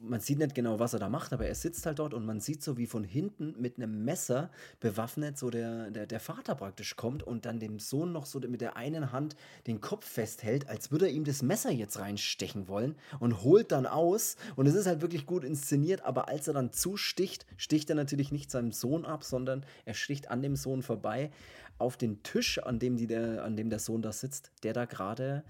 man 0.02 0.20
sieht 0.20 0.38
nicht 0.38 0.54
genau, 0.54 0.78
was 0.78 0.92
er 0.92 0.98
da 0.98 1.08
macht, 1.08 1.32
aber 1.32 1.46
er 1.46 1.54
sitzt 1.54 1.86
halt 1.86 1.98
dort 1.98 2.14
und 2.14 2.26
man 2.26 2.40
sieht 2.40 2.62
so, 2.62 2.76
wie 2.76 2.86
von 2.86 3.04
hinten 3.04 3.54
mit 3.58 3.76
einem 3.76 4.04
Messer 4.04 4.50
bewaffnet 4.80 5.38
so 5.38 5.50
der, 5.50 5.90
der, 5.90 6.06
der 6.06 6.20
Vater 6.20 6.54
praktisch 6.54 6.96
kommt 6.96 7.22
und 7.22 7.46
dann 7.46 7.60
dem 7.60 7.78
Sohn 7.78 8.12
noch 8.12 8.26
so 8.26 8.40
mit 8.40 8.60
der 8.60 8.76
einen 8.76 9.12
Hand 9.12 9.36
den 9.66 9.80
Kopf 9.80 10.06
festhält, 10.06 10.68
als 10.68 10.90
würde 10.90 11.06
er 11.06 11.12
ihm 11.12 11.24
das 11.24 11.42
Messer 11.42 11.70
jetzt 11.70 11.98
reinstechen 11.98 12.68
wollen 12.68 12.96
und 13.20 13.42
holt 13.42 13.72
dann 13.72 13.86
aus. 13.86 14.36
Und 14.56 14.66
es 14.66 14.74
ist 14.74 14.86
halt 14.86 15.00
wirklich 15.00 15.26
gut 15.26 15.44
inszeniert, 15.44 16.04
aber 16.04 16.28
als 16.28 16.48
er 16.48 16.54
dann 16.54 16.72
zusticht, 16.72 17.46
sticht 17.56 17.88
er 17.88 17.96
natürlich 17.96 18.32
nicht 18.32 18.50
seinem 18.50 18.72
Sohn 18.72 19.04
ab, 19.04 19.24
sondern 19.24 19.64
er 19.84 19.94
sticht 19.94 20.30
an 20.30 20.42
dem 20.42 20.56
Sohn 20.56 20.82
vorbei 20.82 21.30
auf 21.78 21.96
den 21.96 22.22
Tisch, 22.22 22.58
an 22.58 22.78
dem, 22.78 22.96
die 22.96 23.06
der, 23.06 23.44
an 23.44 23.56
dem 23.56 23.70
der 23.70 23.78
Sohn 23.78 24.02
da 24.02 24.12
sitzt, 24.12 24.50
der 24.62 24.72
da 24.72 24.84
gerade 24.84 25.44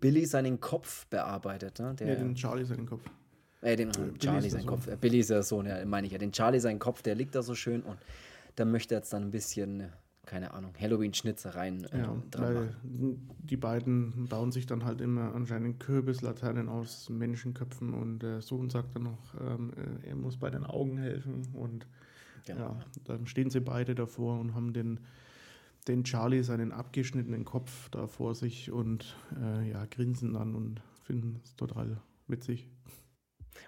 Billy 0.00 0.26
seinen 0.26 0.60
Kopf 0.60 1.06
bearbeitet. 1.06 1.78
Ne? 1.78 1.94
Der, 1.94 2.08
ja, 2.08 2.14
den 2.14 2.34
Charlie 2.34 2.64
seinen 2.64 2.86
Kopf. 2.86 3.02
Äh, 3.62 3.76
den 3.76 3.90
ja, 3.90 4.18
Charlie 4.18 4.50
seinen 4.50 4.66
Kopf. 4.66 4.86
Äh, 4.86 4.96
Billy 4.96 5.20
ist 5.20 5.30
der 5.30 5.42
Sohn, 5.42 5.66
ja, 5.66 5.84
meine 5.84 6.06
ich 6.06 6.12
ja. 6.12 6.18
Den 6.18 6.32
Charlie 6.32 6.60
seinen 6.60 6.78
Kopf, 6.78 7.02
der 7.02 7.14
liegt 7.14 7.34
da 7.34 7.42
so 7.42 7.54
schön 7.54 7.82
und 7.82 7.98
da 8.56 8.64
möchte 8.64 8.94
er 8.94 8.98
jetzt 8.98 9.12
dann 9.12 9.24
ein 9.24 9.30
bisschen, 9.30 9.90
keine 10.24 10.54
Ahnung, 10.54 10.72
Halloween-Schnitzereien 10.80 11.84
äh, 11.84 11.98
ja, 11.98 12.22
dran 12.30 12.54
machen. 12.54 13.28
Die 13.38 13.56
beiden 13.56 14.26
bauen 14.28 14.52
sich 14.52 14.66
dann 14.66 14.84
halt 14.84 15.00
immer 15.00 15.34
anscheinend 15.34 15.80
Kürbislaternen 15.80 16.68
aus 16.68 17.08
Menschenköpfen 17.10 17.94
und 17.94 18.20
der 18.20 18.40
Sohn 18.40 18.70
sagt 18.70 18.94
dann 18.94 19.04
noch, 19.04 19.34
ähm, 19.40 19.72
äh, 20.04 20.08
er 20.08 20.16
muss 20.16 20.36
bei 20.36 20.50
den 20.50 20.64
Augen 20.64 20.98
helfen 20.98 21.48
und 21.54 21.86
genau. 22.46 22.60
ja, 22.60 22.78
dann 23.04 23.26
stehen 23.26 23.50
sie 23.50 23.60
beide 23.60 23.94
davor 23.94 24.40
und 24.40 24.54
haben 24.54 24.72
den 24.72 25.00
den 25.88 26.04
Charlie 26.04 26.42
seinen 26.42 26.72
abgeschnittenen 26.72 27.44
Kopf 27.44 27.88
da 27.90 28.06
vor 28.06 28.34
sich 28.34 28.70
und 28.70 29.16
äh, 29.40 29.70
ja, 29.70 29.86
grinsen 29.86 30.34
dann 30.34 30.54
und 30.54 30.80
finden 31.02 31.40
es 31.44 31.54
total 31.56 32.00
witzig. 32.26 32.68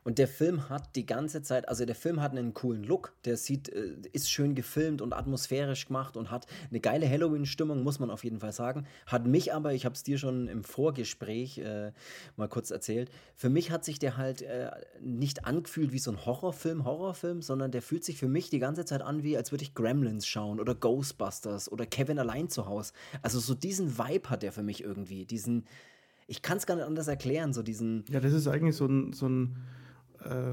Und 0.04 0.18
der 0.18 0.28
Film 0.28 0.68
hat 0.68 0.96
die 0.96 1.06
ganze 1.06 1.42
Zeit, 1.42 1.68
also 1.68 1.84
der 1.84 1.94
Film 1.94 2.20
hat 2.20 2.32
einen 2.32 2.54
coolen 2.54 2.84
Look, 2.84 3.12
der 3.24 3.36
sieht, 3.36 3.68
äh, 3.68 3.96
ist 4.12 4.30
schön 4.30 4.54
gefilmt 4.54 5.02
und 5.02 5.12
atmosphärisch 5.12 5.86
gemacht 5.86 6.16
und 6.16 6.30
hat 6.30 6.46
eine 6.70 6.80
geile 6.80 7.08
Halloween-Stimmung, 7.08 7.82
muss 7.82 7.98
man 7.98 8.10
auf 8.10 8.24
jeden 8.24 8.40
Fall 8.40 8.52
sagen. 8.52 8.86
Hat 9.06 9.26
mich 9.26 9.52
aber, 9.52 9.74
ich 9.74 9.84
habe 9.84 9.94
es 9.94 10.02
dir 10.02 10.18
schon 10.18 10.48
im 10.48 10.64
Vorgespräch 10.64 11.58
äh, 11.58 11.92
mal 12.36 12.48
kurz 12.48 12.70
erzählt, 12.70 13.10
für 13.36 13.48
mich 13.48 13.70
hat 13.70 13.84
sich 13.84 13.98
der 13.98 14.16
halt 14.16 14.42
äh, 14.42 14.70
nicht 15.00 15.44
angefühlt 15.44 15.92
wie 15.92 15.98
so 15.98 16.10
ein 16.10 16.24
Horrorfilm, 16.24 16.84
Horrorfilm, 16.84 17.42
sondern 17.42 17.70
der 17.70 17.82
fühlt 17.82 18.04
sich 18.04 18.18
für 18.18 18.28
mich 18.28 18.50
die 18.50 18.58
ganze 18.58 18.84
Zeit 18.84 19.02
an, 19.02 19.22
wie 19.22 19.36
als 19.36 19.52
würde 19.52 19.64
ich 19.64 19.74
Gremlins 19.74 20.26
schauen 20.26 20.60
oder 20.60 20.74
Ghostbusters 20.74 21.70
oder 21.70 21.86
Kevin 21.86 22.18
allein 22.18 22.48
zu 22.48 22.66
Hause. 22.66 22.92
Also 23.22 23.38
so 23.38 23.54
diesen 23.54 23.98
Vibe 23.98 24.30
hat 24.30 24.42
der 24.42 24.52
für 24.52 24.62
mich 24.62 24.82
irgendwie, 24.82 25.24
diesen, 25.24 25.64
ich 26.28 26.42
kann 26.42 26.58
es 26.58 26.66
gar 26.66 26.76
nicht 26.76 26.84
anders 26.84 27.08
erklären, 27.08 27.52
so 27.52 27.62
diesen. 27.62 28.04
Ja, 28.10 28.20
das 28.20 28.32
ist 28.32 28.46
eigentlich 28.46 28.76
so 28.76 28.86
ein, 28.86 29.12
so 29.14 29.26
ein 29.28 29.56
äh, 30.22 30.52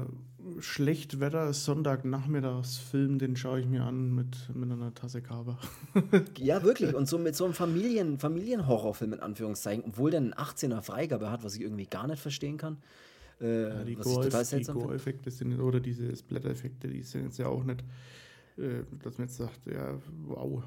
Schlechtwetter 0.60 1.52
Sonntagnachmittagsfilm, 1.52 3.18
den 3.18 3.36
schaue 3.36 3.60
ich 3.60 3.66
mir 3.66 3.84
an 3.84 4.14
mit, 4.14 4.54
mit 4.54 4.70
einer 4.70 4.94
Tasse 4.94 5.20
Kaba. 5.20 5.58
ja, 6.38 6.62
wirklich. 6.62 6.94
Und 6.94 7.06
so 7.08 7.18
mit 7.18 7.36
so 7.36 7.44
einem 7.44 7.52
Familien, 7.52 8.18
Familienhorrorfilm 8.18 9.12
in 9.12 9.20
Anführungszeichen, 9.20 9.84
obwohl 9.86 10.10
der 10.10 10.20
einen 10.20 10.34
18er 10.34 10.80
Freigabe 10.80 11.30
hat, 11.30 11.44
was 11.44 11.56
ich 11.56 11.60
irgendwie 11.60 11.86
gar 11.86 12.06
nicht 12.06 12.20
verstehen 12.20 12.56
kann. 12.56 12.78
Äh, 13.40 13.68
ja, 13.68 13.84
die 13.84 13.96
Gore-Effekte 13.96 15.30
sind, 15.30 15.60
oder 15.60 15.80
diese 15.80 16.16
Splatter-Effekte, 16.16 16.88
die 16.88 17.02
sind 17.02 17.24
jetzt 17.24 17.38
ja 17.38 17.48
auch 17.48 17.64
nicht, 17.64 17.84
äh, 18.56 18.84
dass 19.02 19.18
man 19.18 19.26
jetzt 19.26 19.36
sagt, 19.36 19.60
ja, 19.66 19.98
wow, 20.24 20.62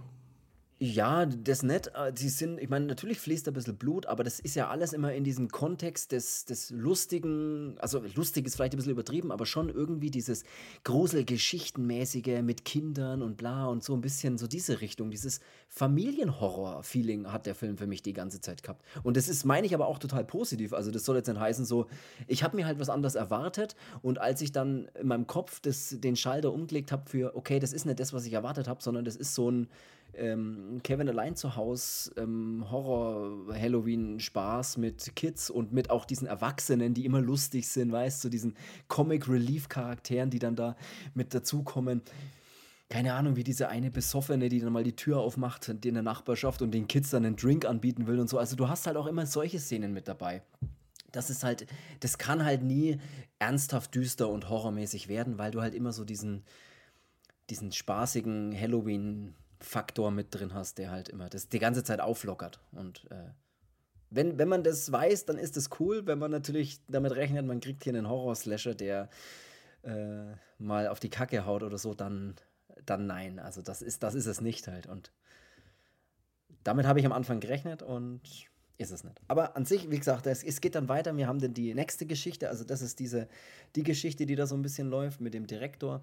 ja, 0.82 1.26
das 1.26 1.62
nicht. 1.62 1.92
Äh, 1.94 2.14
die 2.14 2.30
sind, 2.30 2.58
ich 2.58 2.70
meine, 2.70 2.86
natürlich 2.86 3.20
fließt 3.20 3.50
ein 3.50 3.54
bisschen 3.54 3.76
Blut, 3.76 4.06
aber 4.06 4.24
das 4.24 4.40
ist 4.40 4.56
ja 4.56 4.70
alles 4.70 4.94
immer 4.94 5.14
in 5.14 5.26
diesem 5.26 5.50
Kontext 5.50 6.14
des, 6.14 6.46
des 6.46 6.70
lustigen, 6.70 7.76
also 7.80 8.02
lustig 8.16 8.46
ist 8.46 8.56
vielleicht 8.56 8.74
ein 8.74 8.78
bisschen 8.78 8.94
übertrieben, 8.94 9.34
aber 9.34 9.46
schon 9.46 9.68
irgendwie 9.68 10.10
dieses 10.10 10.46
Gruselgeschichtenmäßige 10.86 12.42
mit 12.44 12.64
Kindern 12.64 13.22
und 13.22 13.36
bla 13.36 13.66
und 13.68 13.84
so 13.84 13.94
ein 13.94 14.00
bisschen 14.00 14.38
so 14.38 14.48
diese 14.48 14.80
Richtung, 14.80 15.12
dieses 15.12 15.42
Familienhorror-Feeling 15.68 17.30
hat 17.30 17.46
der 17.46 17.56
Film 17.56 17.78
für 17.78 17.88
mich 17.88 18.02
die 18.02 18.14
ganze 18.14 18.40
Zeit 18.40 18.64
gehabt. 18.64 18.82
Und 19.04 19.18
das 19.18 19.28
ist, 19.28 19.44
meine 19.44 19.68
ich, 19.68 19.74
aber 19.74 19.88
auch 19.88 20.00
total 20.00 20.24
positiv. 20.24 20.72
Also 20.72 20.92
das 20.92 21.04
soll 21.04 21.18
jetzt 21.18 21.28
nicht 21.28 21.40
heißen, 21.40 21.66
so, 21.66 21.88
ich 22.26 22.42
habe 22.42 22.56
mir 22.56 22.66
halt 22.66 22.80
was 22.80 22.90
anderes 22.90 23.16
erwartet 23.16 23.76
und 24.02 24.20
als 24.22 24.40
ich 24.40 24.54
dann 24.54 24.90
in 24.98 25.08
meinem 25.08 25.28
Kopf 25.28 25.60
das, 25.60 25.98
den 26.00 26.16
Schalter 26.16 26.54
umgelegt 26.54 26.94
habe 26.94 27.10
für, 27.10 27.36
okay, 27.36 27.60
das 27.60 27.74
ist 27.74 27.86
nicht 27.86 28.00
das, 28.00 28.14
was 28.14 28.26
ich 28.26 28.32
erwartet 28.32 28.70
habe, 28.70 28.82
sondern 28.82 29.04
das 29.04 29.18
ist 29.18 29.36
so 29.36 29.52
ein 29.52 29.68
ähm, 30.16 30.80
Kevin 30.84 31.10
allein 31.10 31.36
zu 31.36 31.56
Hause 31.56 32.12
ähm, 32.18 32.66
Horror-Halloween-Spaß 32.70 34.78
mit 34.78 35.16
Kids 35.16 35.50
und 35.50 35.74
mit 35.74 35.90
auch 35.90 36.06
diesen 36.06 36.28
Erwachsenen, 36.28 36.94
die 36.94 37.06
immer 37.06 37.22
lustig 37.22 37.68
sind, 37.68 37.92
weißt 37.92 38.24
du, 38.24 38.28
so 38.28 38.30
diesen 38.30 38.56
Comic-Relief-Charakteren, 38.88 40.30
die 40.30 40.40
dann 40.40 40.56
da 40.56 40.76
mit 41.14 41.34
dazukommen. 41.34 42.02
Keine 42.90 43.14
Ahnung, 43.14 43.36
wie 43.36 43.44
diese 43.44 43.70
eine 43.70 43.92
Besoffene, 43.92 44.50
die 44.50 44.60
dann 44.60 44.74
mal 44.74 44.84
die 44.84 44.96
Tür 44.96 45.20
aufmacht 45.20 45.70
in 45.70 45.94
der 45.94 46.04
Nachbarschaft 46.04 46.62
und 46.62 46.72
den 46.72 46.88
Kids 46.88 47.12
dann 47.12 47.26
einen 47.26 47.36
Drink 47.36 47.66
anbieten 47.66 48.08
will 48.08 48.20
und 48.20 48.30
so. 48.30 48.40
Also 48.40 48.56
du 48.56 48.68
hast 48.68 48.88
halt 48.88 48.98
auch 48.98 49.08
immer 49.08 49.26
solche 49.26 49.60
Szenen 49.60 49.94
mit 49.94 50.08
dabei. 50.08 50.42
Das 51.12 51.30
ist 51.30 51.44
halt, 51.44 51.68
das 52.00 52.18
kann 52.18 52.44
halt 52.44 52.64
nie 52.64 53.00
ernsthaft 53.38 53.94
düster 53.96 54.30
und 54.30 54.50
horrormäßig 54.50 55.08
werden, 55.08 55.38
weil 55.38 55.52
du 55.52 55.62
halt 55.62 55.76
immer 55.76 55.94
so 55.94 56.04
diesen, 56.04 56.44
diesen 57.50 57.72
spaßigen 57.72 58.60
Halloween- 58.60 59.36
Faktor 59.60 60.12
mit 60.12 60.34
drin 60.34 60.54
hast, 60.54 60.78
der 60.78 60.92
halt 60.92 61.10
immer 61.10 61.30
das 61.30 61.50
die 61.50 61.60
ganze 61.60 61.84
Zeit 61.84 62.00
auflockert. 62.00 62.60
Und 62.72 63.06
äh, 63.12 63.30
wenn, 64.10 64.40
wenn 64.40 64.48
man 64.48 64.64
das 64.64 64.92
weiß, 64.92 65.26
dann 65.26 65.38
ist 65.38 65.58
das 65.58 65.70
cool. 65.80 66.08
Wenn 66.08 66.20
man 66.20 66.32
natürlich 66.32 66.80
damit 66.88 67.16
rechnet, 67.16 67.46
man 67.46 67.60
kriegt 67.60 67.84
hier 67.84 67.94
einen 67.94 68.10
Horror-Slasher, 68.10 68.74
der 68.74 69.10
äh, 69.84 70.34
mal 70.58 70.88
auf 70.88 71.00
die 71.00 71.10
Kacke 71.10 71.46
haut 71.46 71.64
oder 71.64 71.78
so, 71.78 71.94
dann, 71.94 72.36
dann 72.86 73.06
nein. 73.06 73.40
Also 73.40 73.62
das 73.62 73.82
ist, 73.82 74.04
das 74.04 74.16
ist 74.16 74.26
es 74.26 74.42
nicht 74.42 74.68
halt. 74.68 74.88
Und 74.88 75.12
damit 76.64 76.86
habe 76.86 77.00
ich 77.00 77.06
am 77.06 77.12
Anfang 77.12 77.40
gerechnet 77.40 77.84
und 77.84 78.22
ist 78.78 78.92
es 78.92 79.04
nicht. 79.04 79.20
Aber 79.28 79.58
an 79.58 79.66
sich, 79.66 79.92
wie 79.92 79.98
gesagt, 79.98 80.26
es, 80.26 80.44
es 80.44 80.62
geht 80.62 80.76
dann 80.76 80.88
weiter. 80.88 81.16
Wir 81.16 81.28
haben 81.28 81.40
dann 81.40 81.54
die 81.54 81.74
nächste 81.74 82.06
Geschichte. 82.06 82.50
Also 82.50 82.64
das 82.64 82.82
ist 82.82 83.00
diese, 83.00 83.28
die 83.76 83.84
Geschichte, 83.84 84.26
die 84.26 84.36
da 84.36 84.48
so 84.48 84.56
ein 84.56 84.62
bisschen 84.62 84.90
läuft 84.90 85.22
mit 85.22 85.34
dem 85.34 85.48
Direktor. 85.48 86.02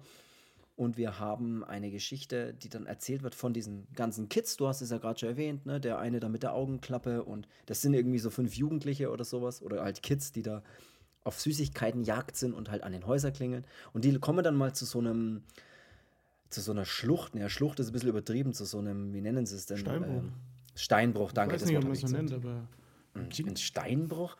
Und 0.77 0.95
wir 0.95 1.19
haben 1.19 1.63
eine 1.63 1.89
Geschichte, 1.89 2.53
die 2.53 2.69
dann 2.69 2.85
erzählt 2.85 3.23
wird 3.23 3.33
von 3.33 3.51
diesen 3.51 3.87
ganzen 3.95 4.29
Kids. 4.29 4.57
Du 4.57 4.67
hast 4.67 4.81
es 4.81 4.91
ja 4.91 4.99
gerade 4.99 5.19
schon 5.19 5.29
erwähnt, 5.29 5.65
ne? 5.65 5.81
Der 5.81 5.97
eine 5.97 6.19
da 6.19 6.29
mit 6.29 6.43
der 6.43 6.53
Augenklappe 6.53 7.23
und 7.23 7.47
das 7.65 7.81
sind 7.81 7.95
irgendwie 7.95 8.19
so 8.19 8.29
fünf 8.29 8.53
Jugendliche 8.53 9.09
oder 9.11 9.25
sowas 9.25 9.63
oder 9.63 9.83
halt 9.83 10.03
Kids, 10.03 10.31
die 10.31 10.43
da 10.43 10.61
auf 11.23 11.41
Süßigkeiten 11.41 12.03
jagt 12.03 12.37
sind 12.37 12.53
und 12.53 12.69
halt 12.69 12.83
an 12.83 12.91
den 12.91 13.07
Häusern 13.07 13.33
klingeln. 13.33 13.65
Und 13.91 14.05
die 14.05 14.17
kommen 14.19 14.43
dann 14.43 14.55
mal 14.55 14.73
zu 14.73 14.85
so 14.85 14.99
einem, 14.99 15.41
zu 16.51 16.61
so 16.61 16.73
einer 16.73 16.85
Schlucht. 16.85 17.33
Ja, 17.33 17.49
Schlucht 17.49 17.79
ist 17.79 17.87
ein 17.89 17.93
bisschen 17.93 18.09
übertrieben, 18.09 18.53
zu 18.53 18.63
so 18.63 18.77
einem, 18.77 19.15
wie 19.15 19.21
nennen 19.21 19.47
sie 19.47 19.55
es 19.55 19.65
denn? 19.65 19.77
Steinbruch. 19.77 20.21
Ähm, 20.21 20.33
Steinbruch, 20.75 21.31
danke. 21.31 21.55
Ich 21.55 21.61
weiß 21.63 21.67
nicht, 21.69 21.77
ob 21.77 21.83
man 21.85 21.93
es 21.93 22.01
so 22.01 22.07
nennt, 22.07 22.31
aber. 22.33 22.67
Ein 23.15 23.57
Steinbruch? 23.57 24.37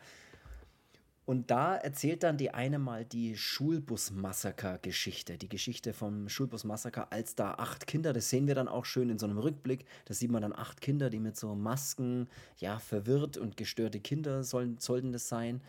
Und 1.28 1.50
da 1.50 1.76
erzählt 1.76 2.22
dann 2.22 2.38
die 2.38 2.54
eine 2.54 2.78
mal 2.78 3.04
die 3.04 3.36
Schulbus-Massaker-Geschichte, 3.36 5.36
die 5.36 5.50
Geschichte 5.50 5.92
vom 5.92 6.30
Schulbus-Massaker, 6.30 7.12
als 7.12 7.34
da 7.34 7.52
acht 7.52 7.86
Kinder, 7.86 8.14
das 8.14 8.30
sehen 8.30 8.46
wir 8.46 8.54
dann 8.54 8.66
auch 8.66 8.86
schön 8.86 9.10
in 9.10 9.18
so 9.18 9.26
einem 9.26 9.36
Rückblick, 9.36 9.84
da 10.06 10.14
sieht 10.14 10.30
man 10.30 10.40
dann 10.40 10.54
acht 10.54 10.80
Kinder, 10.80 11.10
die 11.10 11.20
mit 11.20 11.36
so 11.36 11.54
Masken, 11.54 12.30
ja, 12.56 12.78
verwirrt 12.78 13.36
und 13.36 13.58
gestörte 13.58 14.00
Kinder 14.00 14.42
sollen, 14.42 14.78
sollten 14.78 15.12
das 15.12 15.28
sein, 15.28 15.60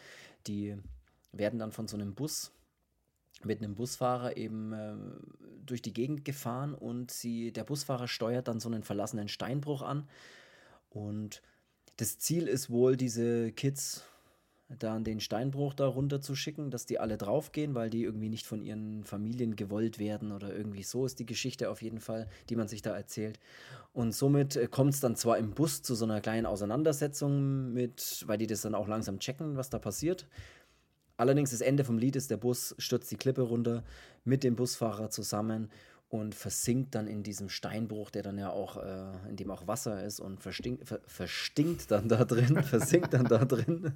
die 0.48 0.78
werden 1.34 1.60
dann 1.60 1.74
von 1.74 1.90
so 1.90 1.98
einem 1.98 2.14
Bus 2.14 2.54
mit 3.44 3.62
einem 3.62 3.76
Busfahrer 3.76 4.38
eben 4.38 4.72
äh, 4.72 4.96
durch 5.66 5.82
die 5.82 5.92
Gegend 5.92 6.24
gefahren 6.24 6.74
und 6.74 7.12
sie, 7.12 7.52
der 7.52 7.66
Busfahrer 7.66 8.08
steuert 8.08 8.48
dann 8.48 8.62
so 8.62 8.70
einen 8.70 8.84
verlassenen 8.84 9.28
Steinbruch 9.28 9.82
an. 9.82 10.08
Und 10.90 11.42
das 11.98 12.18
Ziel 12.18 12.48
ist 12.48 12.70
wohl, 12.70 12.96
diese 12.96 13.52
Kids 13.52 14.06
dann 14.78 15.04
den 15.04 15.20
Steinbruch 15.20 15.74
da 15.74 15.88
runter 15.88 16.22
zu 16.22 16.36
schicken, 16.36 16.70
dass 16.70 16.86
die 16.86 17.00
alle 17.00 17.18
draufgehen, 17.18 17.74
weil 17.74 17.90
die 17.90 18.04
irgendwie 18.04 18.30
nicht 18.30 18.46
von 18.46 18.62
ihren 18.62 19.04
Familien 19.04 19.56
gewollt 19.56 19.98
werden 19.98 20.32
oder 20.32 20.56
irgendwie 20.56 20.84
so 20.84 21.06
ist 21.06 21.18
die 21.20 21.26
Geschichte 21.26 21.72
auf 21.72 21.82
jeden 21.82 22.00
Fall, 22.00 22.28
die 22.50 22.56
man 22.56 22.68
sich 22.68 22.84
da 22.84 22.96
erzählt. 22.96 23.40
Und 23.94 24.14
somit 24.14 24.56
äh, 24.56 24.68
kommt 24.68 24.94
es 24.94 25.00
dann 25.00 25.16
zwar 25.16 25.40
im 25.40 25.52
Bus 25.52 25.82
zu 25.82 25.96
so 25.96 26.06
einer 26.06 26.22
kleinen 26.22 26.46
Auseinandersetzung 26.46 27.74
mit, 27.74 28.24
weil 28.28 28.38
die 28.38 28.48
das 28.48 28.62
dann 28.62 28.76
auch 28.76 28.88
langsam 28.88 29.20
checken, 29.20 29.58
was 29.58 29.72
da 29.72 29.80
passiert. 29.80 30.28
Allerdings 31.18 31.52
das 31.52 31.62
Ende 31.62 31.84
vom 31.84 31.98
Lied 31.98 32.16
ist, 32.16 32.30
der 32.30 32.38
Bus 32.38 32.76
stürzt 32.78 33.12
die 33.12 33.18
Klippe 33.18 33.42
runter 33.42 33.84
mit 34.24 34.44
dem 34.44 34.56
Busfahrer 34.56 35.10
zusammen 35.10 35.70
und 36.10 36.34
versinkt 36.34 36.96
dann 36.96 37.08
in 37.08 37.24
diesem 37.24 37.50
Steinbruch, 37.50 38.10
der 38.10 38.24
dann 38.24 38.38
ja 38.38 38.52
auch, 38.52 38.78
äh, 38.78 39.30
in 39.30 39.36
dem 39.36 39.52
auch 39.52 39.68
Wasser 39.68 40.04
ist 40.04 40.20
und 40.20 40.42
verstinkt, 40.42 40.88
ver, 40.88 41.02
verstinkt 41.06 41.92
dann 41.92 42.08
da 42.08 42.24
drin, 42.24 42.64
versinkt 42.64 43.14
dann 43.14 43.26
da 43.26 43.46
drin. 43.46 43.94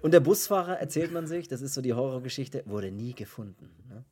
Und 0.00 0.12
der 0.12 0.20
Busfahrer, 0.20 0.78
erzählt 0.78 1.12
man 1.12 1.26
sich, 1.26 1.48
das 1.48 1.60
ist 1.60 1.74
so 1.74 1.82
die 1.82 1.94
Horrorgeschichte, 1.94 2.62
wurde 2.66 2.92
nie 2.92 3.14
gefunden. 3.14 3.70
Ne? 3.88 4.04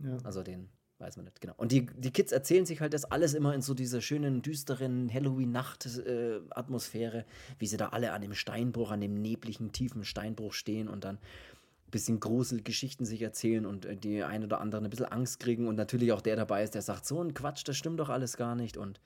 Ja. 0.00 0.18
Also 0.24 0.42
den 0.42 0.68
weiß 1.00 1.16
man 1.16 1.24
nicht, 1.24 1.40
genau. 1.40 1.54
Und 1.56 1.72
die, 1.72 1.86
die 1.86 2.10
Kids 2.10 2.30
erzählen 2.30 2.66
sich 2.66 2.80
halt 2.80 2.94
das 2.94 3.06
alles 3.06 3.34
immer 3.34 3.52
in 3.54 3.62
so 3.62 3.74
dieser 3.74 4.00
schönen, 4.00 4.42
düsteren 4.42 5.12
Halloween-Nacht-Atmosphäre, 5.12 7.18
äh, 7.20 7.24
wie 7.58 7.66
sie 7.66 7.78
da 7.78 7.88
alle 7.88 8.12
an 8.12 8.22
dem 8.22 8.34
Steinbruch, 8.34 8.92
an 8.92 9.00
dem 9.00 9.20
nebligen, 9.20 9.72
tiefen 9.72 10.04
Steinbruch 10.04 10.52
stehen 10.52 10.86
und 10.88 11.02
dann 11.04 11.16
ein 11.16 11.90
bisschen 11.90 12.20
Gruselgeschichten 12.20 13.04
sich 13.06 13.22
erzählen 13.22 13.66
und 13.66 13.86
äh, 13.86 13.96
die 13.96 14.22
ein 14.22 14.44
oder 14.44 14.60
andere 14.60 14.84
ein 14.84 14.90
bisschen 14.90 15.06
Angst 15.06 15.40
kriegen 15.40 15.66
und 15.68 15.76
natürlich 15.76 16.12
auch 16.12 16.20
der 16.20 16.36
dabei 16.36 16.62
ist, 16.62 16.74
der 16.74 16.82
sagt, 16.82 17.06
so 17.06 17.22
ein 17.22 17.32
Quatsch, 17.34 17.66
das 17.66 17.78
stimmt 17.78 17.98
doch 17.98 18.10
alles 18.10 18.36
gar 18.36 18.54
nicht 18.54 18.76
und 18.76 19.00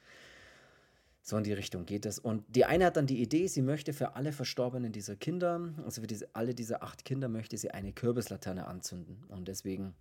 so 1.27 1.39
in 1.39 1.45
die 1.45 1.55
Richtung 1.55 1.87
geht 1.87 2.05
es. 2.05 2.19
Und 2.19 2.45
die 2.55 2.67
eine 2.67 2.85
hat 2.85 2.99
dann 2.99 3.07
die 3.07 3.23
Idee, 3.23 3.47
sie 3.47 3.63
möchte 3.63 3.95
für 3.95 4.15
alle 4.15 4.31
Verstorbenen 4.31 4.93
dieser 4.93 5.17
Kinder, 5.17 5.73
also 5.83 6.03
für 6.03 6.07
diese, 6.07 6.29
alle 6.35 6.55
diese 6.55 6.83
acht 6.83 7.07
Kinder, 7.07 7.29
möchte 7.29 7.57
sie 7.57 7.71
eine 7.71 7.95
Kürbislaterne 7.95 8.67
anzünden. 8.69 9.25
Und 9.29 9.49
deswegen 9.49 9.95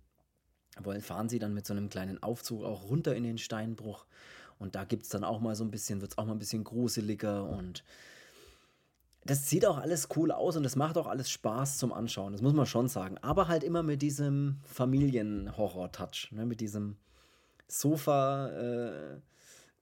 wollen, 0.82 1.00
fahren 1.00 1.30
sie 1.30 1.38
dann 1.38 1.54
mit 1.54 1.66
so 1.66 1.72
einem 1.72 1.88
kleinen 1.88 2.22
Aufzug 2.22 2.62
auch 2.62 2.90
runter 2.90 3.16
in 3.16 3.22
den 3.22 3.38
Steinbruch. 3.38 4.04
Und 4.58 4.74
da 4.74 4.84
gibt 4.84 5.04
es 5.04 5.08
dann 5.08 5.24
auch 5.24 5.40
mal 5.40 5.56
so 5.56 5.64
ein 5.64 5.70
bisschen, 5.70 6.02
wird 6.02 6.12
es 6.12 6.18
auch 6.18 6.26
mal 6.26 6.32
ein 6.32 6.38
bisschen 6.38 6.62
gruseliger 6.62 7.48
und 7.48 7.84
das 9.24 9.48
sieht 9.48 9.64
auch 9.64 9.78
alles 9.78 10.08
cool 10.16 10.30
aus 10.30 10.56
und 10.56 10.62
das 10.62 10.76
macht 10.76 10.98
auch 10.98 11.06
alles 11.06 11.30
Spaß 11.30 11.78
zum 11.78 11.94
Anschauen, 11.94 12.32
das 12.32 12.42
muss 12.42 12.52
man 12.52 12.66
schon 12.66 12.88
sagen. 12.88 13.16
Aber 13.22 13.48
halt 13.48 13.64
immer 13.64 13.82
mit 13.82 14.02
diesem 14.02 14.58
Familienhorror-Touch, 14.64 16.32
ne? 16.32 16.44
mit 16.44 16.60
diesem 16.60 16.98
Sofa, 17.66 18.50
äh, 18.50 19.20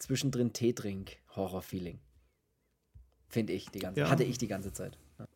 zwischendrin 0.02 0.52
Tee 0.52 0.72
trink, 0.72 1.18
Horror-Feeling. 1.36 1.98
Finde 3.28 3.52
ich 3.52 3.70
die 3.70 3.78
ganze 3.78 4.00
ja. 4.00 4.10
Hatte 4.10 4.24
ich 4.24 4.36
die 4.36 4.48
ganze 4.48 4.72
Zeit. 4.72 4.98
Ja. 5.18 5.26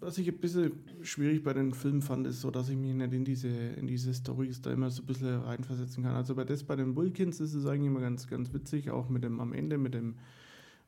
Was 0.00 0.18
ich 0.18 0.28
ein 0.28 0.38
bisschen 0.38 0.72
schwierig 1.02 1.42
bei 1.42 1.52
den 1.52 1.72
Filmen 1.72 2.02
fand, 2.02 2.26
ist 2.26 2.40
so, 2.40 2.50
dass 2.50 2.68
ich 2.68 2.76
mich 2.76 2.94
nicht 2.94 3.12
in 3.12 3.24
diese, 3.24 3.48
in 3.48 3.86
diese 3.86 4.12
Storys 4.12 4.60
da 4.60 4.72
immer 4.72 4.90
so 4.90 5.02
ein 5.02 5.06
bisschen 5.06 5.40
reinversetzen 5.40 6.02
kann. 6.02 6.14
Also 6.14 6.34
bei 6.34 6.44
das 6.44 6.64
bei 6.64 6.76
den 6.76 6.96
Vulkins 6.96 7.40
ist 7.40 7.54
es 7.54 7.66
eigentlich 7.66 7.86
immer 7.86 8.00
ganz, 8.00 8.26
ganz 8.26 8.52
witzig, 8.52 8.90
auch 8.90 9.08
mit 9.08 9.22
dem 9.22 9.40
am 9.40 9.52
Ende, 9.52 9.78
mit 9.78 9.94
dem 9.94 10.16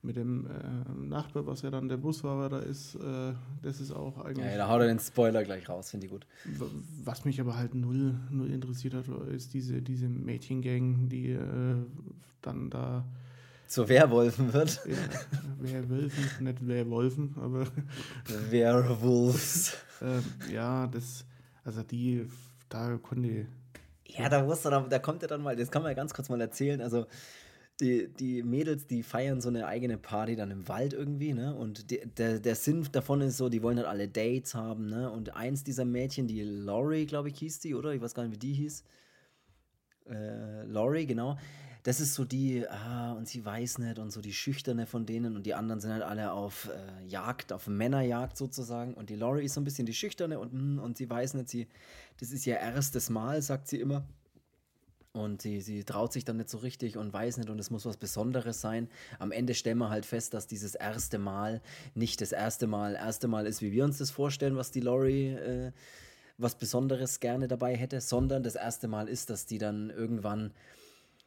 mit 0.03 0.17
dem 0.17 0.47
äh, 0.47 1.07
Nachbar, 1.09 1.47
was 1.47 1.63
ja 1.63 1.71
dann 1.71 1.89
der 1.89 1.97
Busfahrer 1.97 2.49
da 2.49 2.59
ist, 2.59 2.97
äh, 2.97 3.33
das 3.63 3.81
ist 3.81 3.93
auch 3.93 4.25
eigentlich. 4.25 4.45
Ja, 4.45 4.57
da 4.57 4.69
haut 4.69 4.81
er 4.81 4.89
den 4.89 4.99
Spoiler 4.99 5.45
gleich 5.45 5.69
raus, 5.69 5.91
finde 5.91 6.07
ich 6.07 6.13
gut. 6.13 6.27
Was 7.05 7.25
mich 7.25 7.41
aber 7.41 7.57
halt 7.57 7.75
null, 7.75 8.15
null 8.31 8.51
interessiert 8.51 8.95
hat, 8.95 9.07
ist 9.29 9.55
diese, 9.55 9.81
diese 9.81 10.09
Mädchengang, 10.09 11.09
die 11.09 11.31
äh, 11.31 11.77
dann 12.43 12.69
da. 12.69 13.05
Zu 13.69 13.89
Werwolfen 13.89 14.53
wird. 14.53 14.81
Ja, 14.85 15.73
Werwölfen, 15.73 16.45
nicht 16.45 16.67
Werwolfen, 16.67 17.35
aber. 17.41 17.67
Werwolves. 18.51 19.77
Ähm, 20.03 20.25
ja, 20.53 20.89
das, 20.89 21.25
also 21.65 21.83
die, 21.83 22.27
da 22.69 22.99
konnte. 22.99 23.47
Ja, 24.05 24.29
da, 24.29 24.43
muss 24.43 24.63
da, 24.63 24.81
da 24.81 24.99
kommt 24.99 25.23
er 25.23 25.29
dann 25.29 25.43
mal, 25.43 25.57
das 25.57 25.71
kann 25.71 25.83
man 25.83 25.93
ja 25.93 25.95
ganz 25.95 26.13
kurz 26.13 26.29
mal 26.29 26.41
erzählen. 26.41 26.83
Also, 26.83 27.07
die, 27.83 28.09
die 28.09 28.43
Mädels, 28.45 28.87
die 28.87 29.03
feiern 29.03 29.41
so 29.41 29.49
eine 29.49 29.67
eigene 29.67 29.99
Party 29.99 30.37
dann 30.37 30.51
im 30.51 30.69
Wald 30.69 30.93
irgendwie, 30.93 31.33
ne? 31.33 31.55
Und 31.55 31.91
die, 31.91 32.01
der, 32.17 32.39
der 32.39 32.55
Sinn 32.55 32.87
davon 32.93 33.21
ist 33.21 33.37
so, 33.37 33.49
die 33.49 33.63
wollen 33.63 33.77
halt 33.77 33.89
alle 33.89 34.09
Dates 34.09 34.55
haben, 34.55 34.87
ne? 34.87 35.11
Und 35.11 35.35
eins 35.35 35.65
dieser 35.65 35.85
Mädchen, 35.85 36.29
die 36.29 36.43
Laurie, 36.43 37.07
glaube 37.07 37.29
ich, 37.29 37.39
hieß 37.39 37.61
die, 37.61 37.75
oder? 37.75 37.93
Ich 37.93 38.01
weiß 38.01 38.15
gar 38.15 38.23
nicht, 38.23 38.35
wie 38.35 38.39
die 38.39 38.53
hieß. 38.55 38.85
Äh, 40.09 40.65
Laurie, 40.67 41.07
genau. 41.07 41.37
Das 41.83 41.99
ist 41.99 42.15
so 42.15 42.25
die, 42.25 42.65
ah, 42.69 43.15
und 43.15 43.27
sie 43.27 43.45
weiß 43.45 43.79
nicht, 43.79 43.99
und 43.99 44.13
so 44.13 44.21
die 44.21 44.33
Schüchterne 44.33 44.87
von 44.87 45.05
denen, 45.05 45.35
und 45.35 45.45
die 45.45 45.55
anderen 45.55 45.81
sind 45.81 45.93
halt 45.93 46.05
alle 46.05 46.31
auf 46.31 46.71
äh, 46.71 47.05
Jagd, 47.05 47.53
auf 47.53 47.67
Männerjagd 47.67 48.37
sozusagen. 48.37 48.95
Und 48.95 49.11
die 49.11 49.17
Laurie 49.17 49.45
ist 49.45 49.55
so 49.55 49.61
ein 49.61 49.65
bisschen 49.65 49.87
die 49.87 49.95
Schüchterne 49.95 50.39
und, 50.39 50.53
hm, 50.53 50.79
und 50.79 50.97
sie 50.97 51.11
weiß 51.11 51.35
nicht, 51.35 51.49
sie, 51.49 51.67
das 52.21 52.31
ist 52.31 52.47
ihr 52.47 52.59
erstes 52.59 53.11
Mal, 53.11 53.43
sagt 53.43 53.67
sie 53.67 53.81
immer. 53.81 54.07
Und 55.13 55.43
sie, 55.43 55.61
sie 55.61 55.85
traut 55.85 56.13
sich 56.13 56.25
dann 56.25 56.39
nicht 56.39 56.49
so 56.49 56.59
richtig 56.59 56.97
und 56.97 57.13
weiß 57.13 57.37
nicht 57.37 57.51
und 57.51 57.59
es 57.59 57.71
muss 57.71 57.85
was 57.85 57.99
Besonderes 57.99 58.63
sein. 58.63 58.89
Am 59.19 59.31
Ende 59.31 59.55
stellen 59.55 59.77
wir 59.77 59.91
halt 59.91 60.07
fest, 60.07 60.33
dass 60.33 60.47
dieses 60.47 60.75
erste 60.75 61.19
Mal 61.19 61.61
nicht 61.95 62.23
das 62.23 62.33
erste 62.33 62.67
Mal, 62.67 62.95
erste 62.95 63.29
Mal 63.29 63.47
ist, 63.47 63.61
wie 63.61 63.73
wir 63.73 63.85
uns 63.85 63.99
das 63.99 64.11
vorstellen, 64.11 64.57
was 64.57 64.71
die 64.71 64.81
Laurie 64.81 65.33
äh, 65.33 65.73
was 66.39 66.57
Besonderes 66.57 67.21
gerne 67.21 67.49
dabei 67.49 67.77
hätte, 67.77 68.01
sondern 68.01 68.43
das 68.43 68.55
erste 68.55 68.89
Mal 68.89 69.09
ist, 69.09 69.31
dass 69.31 69.47
die 69.47 69.59
dann 69.59 69.91
irgendwann, 69.91 70.53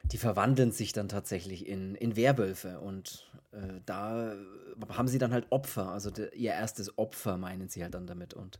die 0.04 0.18
verwandeln 0.18 0.72
sich 0.72 0.94
dann 0.94 1.08
tatsächlich 1.08 1.68
in, 1.68 1.96
in 1.96 2.16
Werwölfe. 2.16 2.80
Und 2.80 3.32
äh, 3.52 3.82
da 3.86 4.36
haben 4.90 5.08
sie 5.08 5.18
dann 5.18 5.32
halt 5.32 5.48
Opfer, 5.52 5.92
also 5.92 6.12
de, 6.12 6.36
ihr 6.36 6.52
erstes 6.52 6.98
Opfer 6.98 7.38
meinen 7.38 7.70
sie 7.70 7.84
halt 7.84 7.94
dann 7.94 8.08
damit. 8.08 8.34
Und 8.34 8.60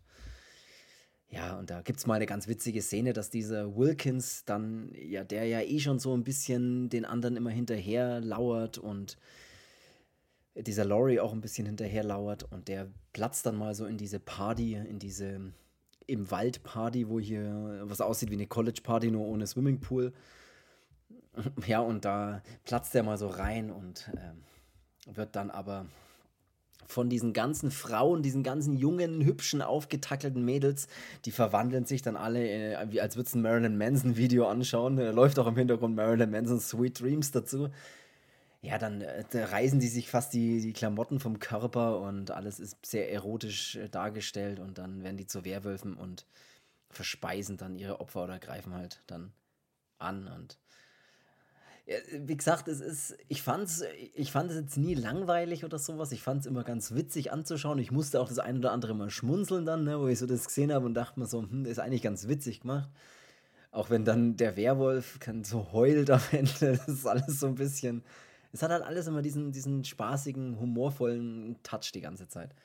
ja, 1.30 1.58
und 1.58 1.70
da 1.70 1.82
gibt 1.82 2.00
es 2.00 2.08
mal 2.08 2.16
eine 2.16 2.26
ganz 2.26 2.48
witzige 2.48 2.82
Szene, 2.82 3.14
dass 3.14 3.30
dieser 3.30 3.76
Wilkins 3.76 4.46
dann, 4.46 4.92
ja, 4.96 5.24
der 5.24 5.46
ja 5.46 5.62
eh 5.62 5.80
schon 5.80 6.00
so 6.00 6.16
ein 6.16 6.24
bisschen 6.24 6.90
den 6.90 7.06
anderen 7.06 7.36
immer 7.36 7.50
hinterher 7.50 8.22
lauert 8.22 8.78
und 8.78 9.18
dieser 10.56 10.86
Laurie 10.86 11.20
auch 11.20 11.34
ein 11.34 11.42
bisschen 11.42 11.66
hinterher 11.66 12.04
lauert 12.04 12.44
und 12.44 12.68
der 12.68 12.88
platzt 13.12 13.46
dann 13.46 13.58
mal 13.58 13.76
so 13.76 13.86
in 13.86 13.98
diese 13.98 14.20
Party, 14.20 14.76
in 14.76 15.00
diese 15.00 15.52
im 16.08 16.30
Wald 16.32 16.64
Party, 16.64 17.10
wo 17.10 17.20
hier 17.20 17.82
was 17.84 18.00
aussieht 18.00 18.30
wie 18.30 18.36
eine 18.36 18.48
College 18.48 18.82
Party, 18.84 19.12
nur 19.12 19.26
ohne 19.26 19.48
Swimmingpool. 19.48 20.14
Ja, 21.68 21.82
und 21.82 22.06
da 22.06 22.42
platzt 22.64 22.96
er 22.96 23.04
mal 23.04 23.18
so 23.18 23.28
rein 23.28 23.70
und 23.70 24.10
äh, 24.16 25.16
wird 25.18 25.36
dann 25.36 25.52
aber 25.52 25.86
von 26.88 27.10
diesen 27.10 27.34
ganzen 27.34 27.72
Frauen, 27.72 28.24
diesen 28.24 28.44
ganzen 28.44 28.76
jungen, 28.78 29.24
hübschen, 29.24 29.62
aufgetackelten 29.62 30.44
Mädels, 30.44 30.88
die 31.26 31.32
verwandeln 31.32 31.86
sich 31.86 32.02
dann 32.02 32.16
alle, 32.16 32.48
äh, 32.48 33.00
als 33.00 33.16
würdest 33.16 33.36
du 33.36 33.40
ein 33.40 33.42
Marilyn 33.42 33.78
Manson 33.78 34.18
Video 34.18 34.48
anschauen. 34.48 34.98
Da 34.98 35.12
läuft 35.12 35.40
auch 35.40 35.48
im 35.48 35.58
Hintergrund 35.58 35.96
Marilyn 35.96 36.32
Manson 36.32 36.60
Sweet 36.60 37.00
Dreams 37.00 37.32
dazu. 37.32 37.70
Ja, 38.62 38.80
dann 38.80 39.02
äh, 39.02 39.24
reißen 39.34 39.80
die 39.80 39.88
sich 39.88 40.10
fast 40.10 40.34
die, 40.34 40.60
die 40.60 40.74
Klamotten 40.74 41.20
vom 41.20 41.38
Körper 41.38 42.00
und 42.00 42.32
alles 42.32 42.60
ist 42.60 42.84
sehr 42.84 43.12
erotisch 43.12 43.76
äh, 43.76 43.90
dargestellt 43.90 44.60
und 44.60 44.80
dann 44.80 45.04
werden 45.04 45.18
die 45.18 45.28
zu 45.28 45.46
Werwölfen 45.46 45.94
und 45.94 46.26
verspeisen 46.90 47.58
dann 47.58 47.76
ihre 47.76 48.00
Opfer 48.00 48.24
oder 48.24 48.40
greifen 48.40 48.74
halt 48.74 49.04
dann 49.06 49.34
an 50.00 50.28
und 50.28 50.58
wie 52.12 52.36
gesagt, 52.36 52.68
es 52.68 52.82
ist, 52.82 53.16
ich 53.28 53.44
fand's, 53.44 53.84
ich 54.16 54.32
fand 54.32 54.50
es 54.50 54.58
jetzt 54.58 54.78
nie 54.78 54.96
langweilig 54.96 55.64
oder 55.64 55.78
sowas. 55.78 56.12
Ich 56.12 56.24
fand 56.24 56.42
es 56.42 56.48
immer 56.48 56.64
ganz 56.64 56.96
witzig 56.96 57.32
anzuschauen. 57.32 57.78
Ich 57.78 57.92
musste 57.92 58.20
auch 58.20 58.28
das 58.28 58.40
ein 58.40 58.58
oder 58.58 58.72
andere 58.72 58.96
mal 58.96 59.12
schmunzeln 59.12 59.66
dann, 59.66 59.84
ne, 59.84 60.00
wo 60.00 60.08
ich 60.08 60.18
so 60.18 60.26
das 60.26 60.48
gesehen 60.48 60.74
habe 60.74 60.86
und 60.86 60.96
dachte 60.96 61.20
mir 61.20 61.28
so, 61.28 61.44
hm, 61.44 61.64
das 61.64 61.74
ist 61.74 61.80
eigentlich 61.80 62.02
ganz 62.02 62.28
witzig 62.28 62.62
gemacht. 62.62 62.90
Auch 63.72 63.90
wenn 63.92 64.04
dann 64.04 64.36
der 64.36 64.58
Werwolf 64.58 65.20
kann 65.20 65.44
so 65.44 65.72
heult 65.74 66.10
am 66.10 66.22
Ende, 66.32 66.52
das 66.60 66.88
ist 66.88 67.06
alles 67.06 67.40
so 67.40 67.48
ein 67.48 67.56
bisschen. 67.56 68.04
Es 68.52 68.64
hat 68.64 68.72
halt 68.72 68.84
alles 68.84 69.06
immer 69.06 69.22
diesen, 69.22 69.52
diesen 69.52 69.84
spaßigen, 69.84 70.60
humorvollen 70.60 71.58
Touch 71.62 71.92
die 71.94 72.02
ganze 72.02 72.28
Zeit. 72.28 72.56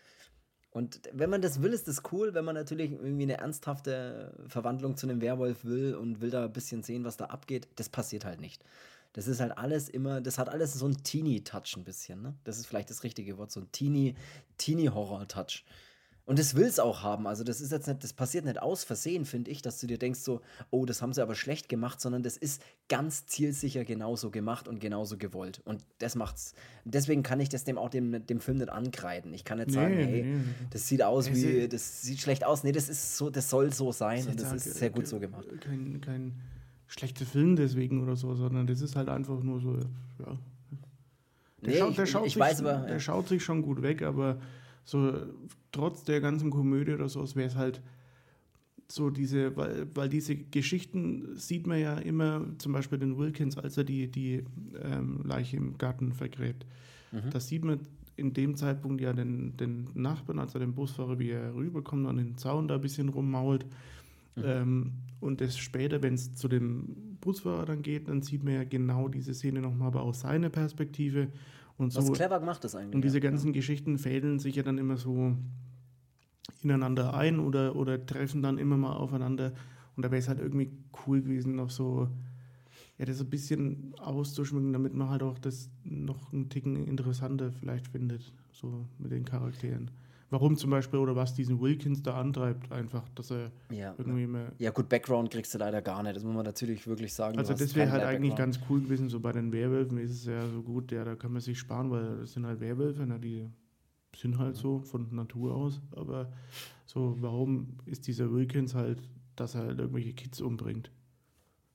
Und 0.70 1.00
wenn 1.12 1.28
man 1.28 1.42
das 1.42 1.62
will, 1.62 1.72
ist 1.72 1.88
das 1.88 2.02
cool. 2.12 2.32
Wenn 2.32 2.44
man 2.44 2.54
natürlich 2.54 2.92
irgendwie 2.92 3.24
eine 3.24 3.38
ernsthafte 3.38 4.32
Verwandlung 4.46 4.96
zu 4.96 5.08
einem 5.08 5.20
Werwolf 5.20 5.64
will 5.64 5.94
und 5.94 6.20
will 6.20 6.30
da 6.30 6.44
ein 6.44 6.52
bisschen 6.52 6.82
sehen, 6.84 7.04
was 7.04 7.16
da 7.16 7.26
abgeht, 7.26 7.68
das 7.76 7.88
passiert 7.88 8.24
halt 8.24 8.40
nicht. 8.40 8.62
Das 9.12 9.26
ist 9.26 9.40
halt 9.40 9.56
alles 9.58 9.88
immer, 9.88 10.20
das 10.20 10.38
hat 10.38 10.48
alles 10.48 10.74
so 10.74 10.84
einen 10.84 11.02
Teenie-Touch 11.02 11.76
ein 11.76 11.84
bisschen, 11.84 12.22
ne? 12.22 12.34
Das 12.44 12.58
ist 12.58 12.66
vielleicht 12.66 12.90
das 12.90 13.02
richtige 13.02 13.38
Wort, 13.38 13.50
so 13.50 13.60
ein 13.60 13.72
Teenie, 13.72 14.14
Teenie-Horror-Touch. 14.56 15.64
Und 16.30 16.38
das 16.38 16.54
will 16.54 16.66
es 16.66 16.78
auch 16.78 17.02
haben. 17.02 17.26
Also, 17.26 17.42
das 17.42 17.60
ist 17.60 17.72
jetzt 17.72 17.88
nicht, 17.88 18.04
das 18.04 18.12
passiert 18.12 18.44
nicht 18.44 18.62
aus 18.62 18.84
Versehen, 18.84 19.24
finde 19.24 19.50
ich, 19.50 19.62
dass 19.62 19.80
du 19.80 19.88
dir 19.88 19.98
denkst, 19.98 20.20
so, 20.20 20.42
oh, 20.70 20.84
das 20.84 21.02
haben 21.02 21.12
sie 21.12 21.22
aber 21.22 21.34
schlecht 21.34 21.68
gemacht, 21.68 22.00
sondern 22.00 22.22
das 22.22 22.36
ist 22.36 22.62
ganz 22.88 23.26
zielsicher 23.26 23.84
genauso 23.84 24.30
gemacht 24.30 24.68
und 24.68 24.78
genauso 24.78 25.18
gewollt. 25.18 25.60
Und 25.64 25.82
das 25.98 26.14
macht's. 26.14 26.54
Deswegen 26.84 27.24
kann 27.24 27.40
ich 27.40 27.48
das 27.48 27.64
dem 27.64 27.78
auch 27.78 27.90
dem, 27.90 28.24
dem 28.26 28.40
Film 28.40 28.58
nicht 28.58 28.70
ankreiden. 28.70 29.34
Ich 29.34 29.44
kann 29.44 29.58
nicht 29.58 29.72
sagen, 29.72 29.96
nee, 29.96 30.04
hey, 30.04 30.22
nee. 30.22 30.44
das 30.70 30.86
sieht 30.86 31.02
aus 31.02 31.32
wie, 31.32 31.66
das 31.66 32.02
sieht 32.02 32.20
schlecht 32.20 32.44
aus. 32.44 32.62
Nee, 32.62 32.70
das 32.70 32.88
ist 32.88 33.16
so, 33.16 33.28
das 33.28 33.50
soll 33.50 33.72
so 33.72 33.90
sein 33.90 34.28
und 34.28 34.40
das 34.40 34.52
ist 34.52 34.74
sehr 34.74 34.90
gut 34.90 35.08
so 35.08 35.18
gemacht. 35.18 35.48
Kein, 35.60 36.00
kein 36.00 36.40
schlechter 36.90 37.24
Film 37.24 37.56
deswegen 37.56 38.02
oder 38.02 38.16
so, 38.16 38.34
sondern 38.34 38.66
das 38.66 38.82
ist 38.82 38.96
halt 38.96 39.08
einfach 39.08 39.42
nur 39.42 39.60
so, 39.60 39.76
ja. 40.18 40.38
Der, 41.62 41.72
nee, 41.72 41.78
schaut, 41.78 41.98
der, 41.98 42.06
schaut, 42.06 42.26
ich, 42.26 42.32
sich, 42.32 42.40
weiß 42.40 42.60
aber, 42.60 42.84
der 42.86 42.94
ja. 42.94 43.00
schaut 43.00 43.28
sich 43.28 43.44
schon 43.44 43.62
gut 43.62 43.82
weg, 43.82 44.02
aber 44.02 44.40
so 44.84 45.12
trotz 45.72 46.04
der 46.04 46.20
ganzen 46.20 46.50
Komödie 46.50 46.92
oder 46.92 47.08
so, 47.08 47.24
wäre 47.36 47.48
es 47.48 47.54
halt 47.54 47.80
so 48.88 49.10
diese, 49.10 49.56
weil, 49.56 49.86
weil 49.94 50.08
diese 50.08 50.34
Geschichten 50.34 51.36
sieht 51.36 51.66
man 51.66 51.78
ja 51.78 51.98
immer, 51.98 52.44
zum 52.58 52.72
Beispiel 52.72 52.98
den 52.98 53.18
Wilkins, 53.18 53.56
als 53.56 53.76
er 53.76 53.84
die, 53.84 54.10
die 54.10 54.42
ähm, 54.82 55.20
Leiche 55.24 55.58
im 55.58 55.78
Garten 55.78 56.12
vergräbt. 56.12 56.66
Mhm. 57.12 57.30
Das 57.30 57.46
sieht 57.46 57.64
man 57.64 57.80
in 58.16 58.32
dem 58.32 58.56
Zeitpunkt 58.56 59.00
ja 59.00 59.12
den, 59.12 59.56
den 59.56 59.88
Nachbarn, 59.94 60.38
also 60.38 60.58
den 60.58 60.74
Busfahrer, 60.74 61.18
wie 61.18 61.30
er 61.30 61.54
rüberkommt 61.54 62.06
und 62.06 62.16
den 62.16 62.36
Zaun 62.36 62.68
da 62.68 62.76
ein 62.76 62.80
bisschen 62.80 63.10
rummault. 63.10 63.64
Mhm. 64.40 64.46
Ähm, 64.46 64.92
und 65.20 65.40
das 65.40 65.58
später, 65.58 66.02
wenn 66.02 66.14
es 66.14 66.34
zu 66.34 66.48
dem 66.48 67.16
Busfahrer 67.20 67.66
dann 67.66 67.82
geht, 67.82 68.08
dann 68.08 68.22
sieht 68.22 68.42
man 68.42 68.54
ja 68.54 68.64
genau 68.64 69.08
diese 69.08 69.34
Szene 69.34 69.60
nochmal, 69.60 69.88
aber 69.88 70.02
aus 70.02 70.20
seiner 70.20 70.48
Perspektive. 70.48 71.28
Und 71.76 71.94
Was 71.94 72.12
clever 72.12 72.40
gemacht 72.40 72.64
ist 72.64 72.74
eigentlich. 72.74 72.94
Und 72.94 73.02
diese 73.02 73.20
ganzen 73.20 73.48
ja. 73.48 73.52
Geschichten 73.52 73.98
fädeln 73.98 74.38
sich 74.38 74.56
ja 74.56 74.62
dann 74.62 74.78
immer 74.78 74.96
so 74.96 75.36
ineinander 76.62 77.14
ein 77.14 77.38
oder, 77.38 77.76
oder 77.76 78.04
treffen 78.04 78.42
dann 78.42 78.58
immer 78.58 78.76
mal 78.76 78.94
aufeinander. 78.94 79.52
Und 79.96 80.04
da 80.04 80.10
wäre 80.10 80.20
es 80.20 80.28
halt 80.28 80.40
irgendwie 80.40 80.70
cool 81.06 81.20
gewesen, 81.22 81.56
noch 81.56 81.70
so, 81.70 82.08
ja, 82.98 83.04
das 83.04 83.20
ein 83.20 83.30
bisschen 83.30 83.94
auszuschmücken, 83.98 84.72
damit 84.72 84.94
man 84.94 85.10
halt 85.10 85.22
auch 85.22 85.38
das 85.38 85.70
noch 85.84 86.32
einen 86.32 86.48
Ticken 86.48 86.76
interessanter 86.86 87.52
vielleicht 87.52 87.88
findet, 87.88 88.32
so 88.52 88.86
mit 88.98 89.12
den 89.12 89.24
Charakteren 89.24 89.90
warum 90.30 90.56
zum 90.56 90.70
Beispiel 90.70 90.98
oder 90.98 91.16
was 91.16 91.34
diesen 91.34 91.60
Wilkins 91.60 92.02
da 92.02 92.18
antreibt, 92.18 92.70
einfach, 92.72 93.08
dass 93.10 93.30
er 93.30 93.50
ja, 93.70 93.94
irgendwie 93.98 94.26
mehr. 94.26 94.52
Ja, 94.58 94.70
gut, 94.70 94.88
Background 94.88 95.30
kriegst 95.30 95.52
du 95.52 95.58
leider 95.58 95.82
gar 95.82 96.02
nicht, 96.02 96.16
das 96.16 96.24
muss 96.24 96.34
man 96.34 96.44
natürlich 96.44 96.86
wirklich 96.86 97.12
sagen. 97.12 97.38
Also, 97.38 97.52
das 97.52 97.74
wäre 97.74 97.90
halt 97.90 98.04
eigentlich 98.04 98.36
ganz 98.36 98.58
cool 98.68 98.80
gewesen, 98.80 99.08
so 99.08 99.20
bei 99.20 99.32
den 99.32 99.52
Werwölfen 99.52 99.98
ist 99.98 100.12
es 100.12 100.24
ja 100.24 100.40
so 100.48 100.62
gut, 100.62 100.92
ja, 100.92 101.04
da 101.04 101.16
kann 101.16 101.32
man 101.32 101.40
sich 101.40 101.58
sparen, 101.58 101.90
weil 101.90 102.18
das 102.18 102.32
sind 102.32 102.46
halt 102.46 102.60
Werwölfe, 102.60 103.04
na, 103.06 103.18
die 103.18 103.50
sind 104.16 104.38
halt 104.38 104.56
so 104.56 104.80
von 104.80 105.14
Natur 105.14 105.54
aus, 105.54 105.80
aber 105.92 106.32
so, 106.86 107.16
warum 107.20 107.78
ist 107.86 108.06
dieser 108.06 108.32
Wilkins 108.32 108.74
halt, 108.74 109.02
dass 109.36 109.54
er 109.54 109.62
halt 109.62 109.78
irgendwelche 109.78 110.12
Kids 110.12 110.40
umbringt? 110.40 110.90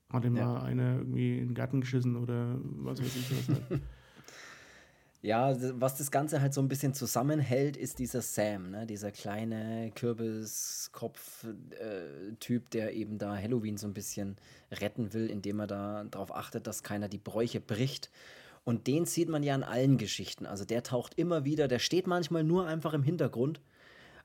Hat 0.10 0.24
ihm 0.24 0.36
ja. 0.36 0.46
mal 0.46 0.62
einer 0.62 0.98
irgendwie 1.00 1.40
in 1.40 1.50
den 1.50 1.56
Garten 1.56 1.82
geschissen 1.82 2.16
oder 2.16 2.58
was 2.62 3.02
weiß 3.02 3.16
ich 3.16 3.32
was 3.32 3.56
halt. 3.56 3.82
Ja, 5.26 5.56
was 5.80 5.98
das 5.98 6.12
Ganze 6.12 6.40
halt 6.40 6.54
so 6.54 6.62
ein 6.62 6.68
bisschen 6.68 6.94
zusammenhält, 6.94 7.78
ist 7.78 7.98
dieser 7.98 8.22
Sam, 8.22 8.70
ne? 8.70 8.86
dieser 8.86 9.12
kleine 9.12 9.92
Kürbiskopf-Typ, 9.96 12.66
äh, 12.66 12.70
der 12.72 12.94
eben 12.94 13.18
da 13.18 13.36
Halloween 13.36 13.78
so 13.78 13.88
ein 13.88 13.96
bisschen 13.96 14.36
retten 14.72 15.14
will, 15.14 15.32
indem 15.32 15.62
er 15.62 15.66
da 15.66 16.04
darauf 16.04 16.36
achtet, 16.36 16.68
dass 16.68 16.84
keiner 16.84 17.10
die 17.10 17.18
Bräuche 17.18 17.60
bricht. 17.60 18.12
Und 18.66 18.86
den 18.86 19.08
sieht 19.08 19.28
man 19.28 19.42
ja 19.42 19.56
in 19.56 19.64
allen 19.64 19.98
Geschichten. 19.98 20.46
Also 20.46 20.64
der 20.64 20.84
taucht 20.84 21.16
immer 21.16 21.44
wieder, 21.44 21.68
der 21.68 21.80
steht 21.80 22.06
manchmal 22.06 22.44
nur 22.44 22.68
einfach 22.68 22.94
im 22.94 23.02
Hintergrund. 23.02 23.62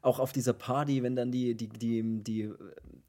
Auch 0.03 0.19
auf 0.19 0.33
dieser 0.33 0.53
Party, 0.53 1.03
wenn 1.03 1.17
dann 1.17 1.33
die, 1.33 1.55
die, 1.55 1.69
die, 1.69 2.23
die 2.23 2.51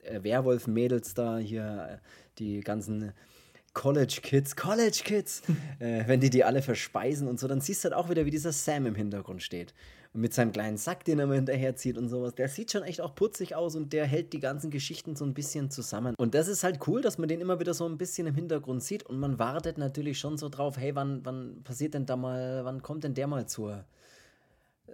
äh, 0.04 0.24
Werwolf-Mädels 0.24 1.14
da 1.14 1.40
hier, 1.40 1.90
äh, 1.90 1.98
die 2.40 2.62
ganzen 2.62 3.12
College 3.74 4.20
Kids, 4.22 4.56
College 4.56 5.02
Kids, 5.04 5.42
äh, 5.80 6.04
wenn 6.08 6.20
die 6.20 6.30
die 6.30 6.44
alle 6.44 6.62
verspeisen 6.62 7.28
und 7.28 7.40
so, 7.40 7.48
dann 7.48 7.62
siehst 7.62 7.84
du 7.84 7.90
halt 7.90 7.96
auch 7.96 8.10
wieder, 8.10 8.26
wie 8.26 8.32
dieser 8.32 8.52
Sam 8.52 8.86
im 8.86 8.96
Hintergrund 8.96 9.42
steht. 9.42 9.74
Und 10.14 10.22
mit 10.22 10.34
seinem 10.34 10.52
kleinen 10.52 10.76
Sack, 10.78 11.06
den 11.06 11.20
er 11.20 11.24
immer 11.24 11.36
hinterherzieht 11.36 11.98
und 11.98 12.10
sowas. 12.10 12.36
Der 12.36 12.50
sieht 12.50 12.72
schon 12.72 12.84
echt 12.84 13.00
auch 13.00 13.16
putzig 13.16 13.56
aus 13.56 13.76
und 13.76 13.94
der 13.94 14.06
hält 14.06 14.34
die 14.34 14.42
ganzen 14.42 14.70
Geschichten 14.70 15.16
so 15.16 15.24
ein 15.24 15.34
bisschen 15.34 15.70
zusammen. 15.72 16.16
Und 16.18 16.36
das 16.36 16.50
ist 16.50 16.66
halt 16.66 16.86
cool, 16.88 17.02
dass 17.02 17.18
man 17.18 17.30
den 17.30 17.40
immer 17.40 17.62
wieder 17.62 17.74
so 17.74 17.88
ein 17.88 17.98
bisschen 17.98 18.28
im 18.28 18.36
Hintergrund 18.36 18.84
sieht 18.84 19.04
und 19.04 19.20
man 19.20 19.40
wartet 19.40 19.78
natürlich 19.78 20.20
schon 20.20 20.38
so 20.38 20.50
drauf, 20.50 20.78
hey, 20.78 20.94
wann, 20.96 21.24
wann 21.24 21.64
passiert 21.64 21.94
denn 21.94 22.06
da 22.06 22.18
mal, 22.18 22.66
wann 22.66 22.82
kommt 22.82 23.06
denn 23.06 23.14
der 23.14 23.28
mal 23.28 23.48
zur, 23.48 23.86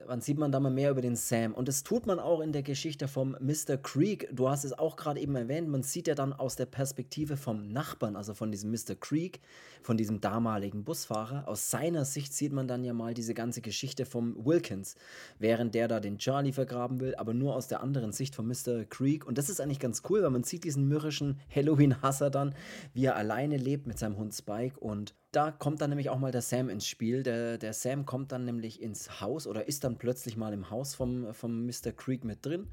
Wann 0.06 0.22
sieht 0.22 0.38
man 0.38 0.52
da 0.52 0.60
mal 0.60 0.72
mehr 0.72 0.92
über 0.92 1.02
den 1.02 1.16
Sam? 1.16 1.54
Und 1.54 1.68
das 1.68 1.84
tut 1.84 2.06
man 2.06 2.20
auch 2.20 2.42
in 2.42 2.52
der 2.52 2.64
Geschichte 2.64 3.08
vom 3.08 3.36
Mr. 3.40 3.78
Creek. 3.78 4.30
Du 4.32 4.50
hast 4.50 4.64
es 4.64 4.74
auch 4.74 4.96
gerade 4.96 5.20
eben 5.20 5.36
erwähnt. 5.36 5.68
Man 5.68 5.84
sieht 5.84 6.08
ja 6.08 6.16
dann 6.16 6.34
aus 6.34 6.56
der 6.56 6.66
Perspektive 6.66 7.38
vom 7.38 7.68
Nachbarn, 7.70 8.16
also 8.16 8.34
von 8.34 8.52
diesem 8.52 8.72
Mr. 8.72 8.96
Creek, 9.00 9.40
von 9.82 9.98
diesem 9.98 10.22
damaligen 10.22 10.84
Busfahrer. 10.84 11.48
Aus 11.48 11.70
seiner 11.70 12.06
Sicht 12.06 12.34
sieht 12.34 12.54
man 12.54 12.68
dann 12.68 12.84
ja 12.84 12.94
mal 12.94 13.14
diese 13.14 13.34
ganze 13.34 13.62
Geschichte 13.62 14.06
vom 14.06 14.36
Wilkins, 14.46 14.96
während 15.40 15.74
der 15.74 15.88
da 15.88 16.00
den 16.00 16.18
Charlie 16.20 16.54
vergraben 16.54 17.00
will, 17.00 17.16
aber 17.16 17.34
nur 17.34 17.56
aus 17.56 17.68
der 17.68 17.82
anderen 17.82 18.12
Sicht 18.12 18.36
von 18.36 18.48
Mr. 18.48 18.86
Creek. 18.90 19.26
Und 19.26 19.38
das 19.38 19.50
ist 19.50 19.60
eigentlich 19.60 19.80
ganz 19.80 20.04
cool, 20.10 20.22
weil 20.24 20.30
man 20.30 20.44
sieht 20.44 20.64
diesen 20.64 20.88
mürrischen 20.88 21.40
Halloween-Hasser 21.54 22.30
dann, 22.30 22.54
wie 22.94 23.06
er 23.06 23.16
alleine 23.16 23.58
lebt 23.58 23.88
mit 23.88 23.98
seinem 23.98 24.18
Hund 24.18 24.34
Spike 24.34 24.80
und 24.80 25.16
da 25.32 25.52
kommt 25.52 25.82
dann 25.82 25.90
nämlich 25.90 26.10
auch 26.10 26.20
mal 26.20 26.32
der 26.32 26.42
Sam 26.42 26.70
ins 26.70 26.88
Spiel. 26.88 27.24
Der, 27.24 27.58
der 27.58 27.74
Sam 27.74 28.06
kommt 28.06 28.32
dann 28.32 28.46
nämlich 28.46 28.82
ins 28.82 29.22
Haus 29.22 29.46
oder 29.46 29.68
ist 29.68 29.84
dann 29.84 29.98
plötzlich 29.98 30.38
mal 30.38 30.54
im 30.54 30.70
Haus 30.70 30.96
vom, 30.96 31.34
vom 31.34 31.66
Mr. 31.66 31.92
Creek 31.96 32.24
mit 32.24 32.46
drin. 32.46 32.68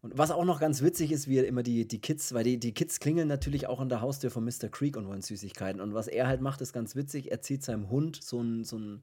Und 0.00 0.18
was 0.18 0.32
auch 0.32 0.44
noch 0.44 0.58
ganz 0.58 0.82
witzig 0.82 1.12
ist, 1.12 1.28
wie 1.28 1.38
immer 1.38 1.62
die, 1.62 1.86
die 1.86 2.00
Kids, 2.00 2.34
weil 2.34 2.42
die, 2.42 2.58
die 2.58 2.74
Kids 2.74 2.98
klingeln 2.98 3.28
natürlich 3.28 3.68
auch 3.68 3.78
an 3.78 3.88
der 3.88 4.00
Haustür 4.00 4.32
von 4.32 4.44
Mr. 4.44 4.68
Creek 4.68 4.96
und 4.96 5.06
wollen 5.06 5.22
Süßigkeiten. 5.22 5.80
Und 5.80 5.94
was 5.94 6.08
er 6.08 6.26
halt 6.26 6.40
macht, 6.40 6.60
ist 6.60 6.72
ganz 6.72 6.96
witzig. 6.96 7.30
Er 7.30 7.40
zieht 7.40 7.62
seinem 7.62 7.88
Hund 7.88 8.20
so 8.20 8.40
ein, 8.40 8.64
so 8.64 8.78
ein, 8.78 9.02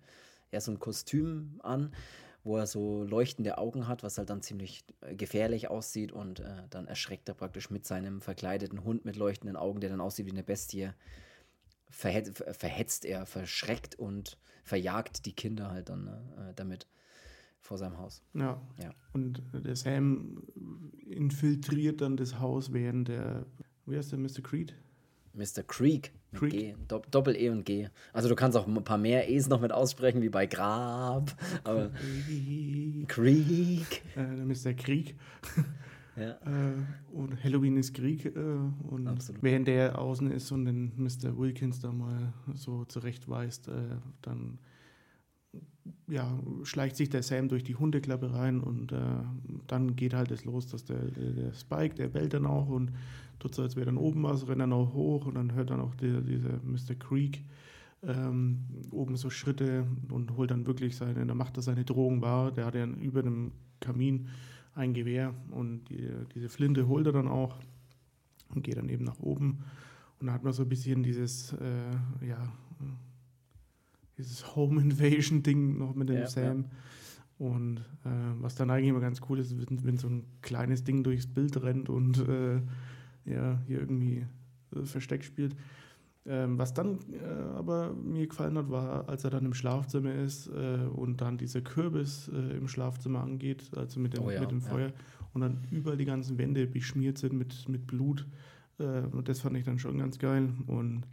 ja, 0.52 0.60
so 0.60 0.72
ein 0.72 0.80
Kostüm 0.80 1.62
an, 1.64 1.94
wo 2.44 2.58
er 2.58 2.68
so 2.68 3.04
leuchtende 3.04 3.58
Augen 3.58 3.88
hat, 3.88 4.04
was 4.04 4.18
halt 4.18 4.30
dann 4.30 4.42
ziemlich 4.42 4.84
äh, 5.00 5.16
gefährlich 5.16 5.70
aussieht. 5.70 6.12
Und 6.12 6.42
äh, 6.42 6.64
dann 6.70 6.86
erschreckt 6.86 7.30
er 7.30 7.36
praktisch 7.36 7.70
mit 7.70 7.86
seinem 7.86 8.20
verkleideten 8.20 8.84
Hund 8.84 9.06
mit 9.06 9.16
leuchtenden 9.16 9.56
Augen, 9.56 9.80
der 9.80 9.92
dann 9.92 10.02
aussieht 10.02 10.26
wie 10.26 10.32
eine 10.32 10.44
Bestie, 10.44 10.92
verhetzt, 11.90 12.44
verhetzt 12.52 13.06
er, 13.06 13.26
verschreckt 13.26 13.96
und 13.96 14.38
verjagt 14.64 15.26
die 15.26 15.34
Kinder 15.34 15.72
halt 15.72 15.90
dann 15.90 16.06
ne, 16.06 16.50
äh, 16.50 16.54
damit 16.56 16.88
vor 17.60 17.78
seinem 17.78 17.98
Haus. 17.98 18.24
Ja. 18.34 18.62
ja. 18.82 18.92
Und 19.14 19.44
der 19.54 19.76
Sam 19.76 20.44
infiltriert 21.06 22.02
dann 22.02 22.18
das 22.18 22.40
Haus, 22.40 22.72
während 22.72 23.10
der, 23.10 23.46
wie 23.86 23.98
heißt 23.98 24.12
der, 24.12 24.20
Mr. 24.20 24.42
Creed? 24.42 24.74
Mr. 25.34 25.64
Creek. 25.64 26.14
Creek. 26.34 26.52
G, 26.52 26.76
Doppel 26.88 27.36
E 27.36 27.50
und 27.50 27.66
G. 27.66 27.90
Also 28.14 28.30
du 28.30 28.36
kannst 28.36 28.56
auch 28.56 28.68
ein 28.68 28.84
paar 28.84 29.00
mehr 29.00 29.30
E's 29.30 29.48
noch 29.48 29.62
mit 29.62 29.72
aussprechen, 29.72 30.22
wie 30.22 30.30
bei 30.30 30.46
Grab. 30.46 31.36
Aber 31.64 31.92
Creek. 33.08 34.04
Äh, 34.16 34.22
Mr. 34.22 34.74
Krieg. 34.74 35.16
Ja. 36.20 36.32
Äh, 36.32 36.74
und 37.14 37.44
Halloween 37.44 37.78
ist 37.78 37.94
Krieg. 37.94 38.26
Äh, 38.26 38.40
und 38.90 39.08
Absolut. 39.08 39.42
während 39.44 39.68
der 39.68 40.00
außen 40.00 40.32
ist 40.32 40.52
und 40.52 40.66
den 40.66 40.92
Mr. 40.98 41.38
Wilkins 41.38 41.80
da 41.80 41.92
mal 41.92 42.34
so 42.54 42.86
zurechtweist, 42.86 43.68
äh, 43.68 43.98
dann 44.22 44.60
ja, 46.08 46.40
schleicht 46.64 46.96
sich 46.96 47.10
der 47.10 47.24
Sam 47.24 47.50
durch 47.50 47.64
die 47.64 47.76
Hundeklappe 47.76 48.34
rein 48.34 48.62
und 48.62 48.92
äh, 48.92 48.98
dann 49.68 49.96
geht 49.96 50.14
halt 50.14 50.32
es 50.32 50.46
los, 50.46 50.68
dass 50.68 50.84
der, 50.84 51.00
der, 51.00 51.32
der, 51.32 51.54
Spike, 51.54 51.96
der 51.96 52.08
bellt 52.08 52.34
dann 52.34 52.46
auch 52.46 52.68
und 52.68 52.92
tut 53.40 53.56
so, 53.56 53.62
als 53.62 53.76
wäre 53.76 53.86
dann 53.86 53.98
oben 53.98 54.24
was, 54.24 54.48
rennt 54.48 54.62
dann 54.62 54.74
auch 54.74 54.94
hoch 54.94 55.26
und 55.26 55.36
dann 55.36 55.54
hört 55.54 55.70
dann 55.70 55.80
auch 55.80 55.96
der, 55.96 56.22
dieser 56.22 56.60
Mr. 56.64 56.96
Creek 56.98 57.44
ähm, 58.04 58.66
oben 58.92 59.18
so 59.18 59.30
Schritte 59.30 59.86
und 60.10 60.36
holt 60.38 60.52
dann 60.52 60.66
wirklich 60.68 60.96
seine, 60.96 61.26
dann 61.26 61.38
macht 61.38 61.58
er 61.58 61.64
seine 61.64 61.86
Drohung 61.86 62.22
wahr, 62.22 62.52
der 62.52 62.66
hat 62.66 62.76
ja 62.76 62.86
über 62.86 63.24
dem 63.24 63.52
Kamin 63.80 64.28
ein 64.76 64.94
Gewehr 64.94 65.34
und 65.52 65.86
die, 65.90 66.10
diese 66.34 66.50
Flinte 66.50 66.88
holt 66.88 67.06
er 67.08 67.14
dann 67.14 67.28
auch 67.28 67.58
und 68.54 68.64
geht 68.64 68.78
dann 68.78 68.90
eben 68.90 69.04
nach 69.04 69.20
oben. 69.20 69.64
Und 70.20 70.28
da 70.28 70.34
hat 70.34 70.44
man 70.44 70.54
so 70.54 70.64
ein 70.64 70.70
bisschen 70.70 71.04
dieses, 71.04 71.54
äh, 71.54 72.28
ja, 72.28 72.52
dieses 74.18 74.56
Home 74.56 74.82
Invasion 74.82 75.44
Ding 75.44 75.78
noch 75.78 75.96
mit 75.96 76.10
dem 76.10 76.18
ja, 76.18 76.28
Sam. 76.28 76.62
Ja. 76.64 76.70
Und 77.40 77.78
äh, 78.04 78.42
was 78.42 78.56
dann 78.56 78.70
eigentlich 78.70 78.90
immer 78.90 79.00
ganz 79.00 79.22
cool 79.30 79.40
ist, 79.40 79.58
wenn, 79.58 79.84
wenn, 79.86 79.98
so 79.98 80.10
ein 80.10 80.26
kleines 80.42 80.84
Ding 80.84 81.04
durchs 81.04 81.26
Bild 81.26 81.62
rennt 81.62 81.90
und 81.90 82.28
äh, 82.28 82.62
ja, 83.24 83.62
hier 83.66 83.80
irgendwie 83.80 84.26
äh, 84.76 84.84
Versteck 84.84 85.24
spielt. 85.24 85.56
Ähm, 86.26 86.58
was 86.60 86.74
dann 86.74 87.00
äh, 87.14 87.24
aber 87.56 87.94
mir 87.94 88.28
gefallen 88.28 88.58
hat, 88.58 88.70
war, 88.70 89.08
als 89.08 89.24
er 89.24 89.30
dann 89.30 89.46
im 89.46 89.54
Schlafzimmer 89.54 90.14
ist 90.14 90.48
äh, 90.48 90.86
und 90.94 91.22
dann 91.22 91.38
dieser 91.38 91.62
Kürbis 91.62 92.30
äh, 92.34 92.58
im 92.58 92.68
Schlafzimmer 92.68 93.22
angeht, 93.22 93.72
also 93.76 94.00
mit 94.00 94.16
dem, 94.16 94.24
oh 94.24 94.30
ja, 94.30 94.42
mit 94.42 94.52
dem 94.52 94.62
Feuer, 94.62 94.88
ja. 94.90 94.94
und 95.34 95.42
dann 95.42 95.66
überall 95.72 95.98
die 95.98 96.06
ganzen 96.06 96.38
Wände 96.38 96.68
beschmiert 96.68 97.18
sind 97.18 97.34
mit, 97.34 97.68
mit 97.70 97.88
Blut. 97.88 98.28
Äh, 98.80 99.02
und 99.12 99.30
das 99.30 99.40
fand 99.40 99.56
ich 99.58 99.64
dann 99.64 99.80
schon 99.80 99.98
ganz 99.98 100.20
geil. 100.20 100.50
Und 100.68 101.04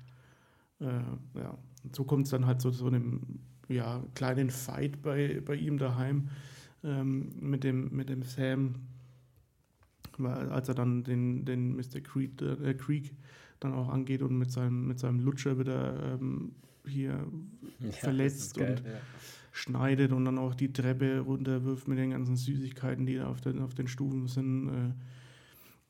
äh, 0.80 1.38
ja, 1.38 1.56
so 1.92 2.04
kommt 2.04 2.24
es 2.24 2.30
dann 2.30 2.46
halt 2.46 2.60
so 2.60 2.70
zu 2.70 2.78
so 2.78 2.86
einem 2.86 3.20
ja, 3.68 4.02
kleinen 4.14 4.50
Fight 4.50 5.02
bei, 5.02 5.40
bei 5.44 5.54
ihm 5.54 5.78
daheim 5.78 6.28
ähm, 6.84 7.32
mit, 7.40 7.64
dem, 7.64 7.94
mit 7.94 8.08
dem 8.08 8.22
Sam, 8.22 8.74
als 10.18 10.68
er 10.68 10.74
dann 10.74 11.04
den, 11.04 11.44
den 11.44 11.76
Mr. 11.76 12.00
Creed, 12.02 12.42
äh, 12.42 12.74
Creek 12.74 13.14
dann 13.60 13.74
auch 13.74 13.88
angeht 13.88 14.22
und 14.22 14.36
mit 14.38 14.50
seinem, 14.50 14.86
mit 14.86 14.98
seinem 14.98 15.20
Lutscher 15.20 15.58
wieder 15.58 16.18
ähm, 16.20 16.52
hier 16.86 17.26
ja, 17.80 17.90
verletzt 17.92 18.56
geil, 18.56 18.70
und 18.70 18.86
ja. 18.86 18.92
schneidet 19.52 20.12
und 20.12 20.24
dann 20.24 20.38
auch 20.38 20.54
die 20.54 20.72
Treppe 20.72 21.20
runterwirft 21.20 21.88
mit 21.88 21.98
den 21.98 22.10
ganzen 22.10 22.36
Süßigkeiten, 22.36 23.06
die 23.06 23.16
da 23.16 23.28
auf 23.28 23.40
den, 23.40 23.60
auf 23.60 23.74
den 23.74 23.88
Stufen 23.88 24.28
sind. 24.28 24.94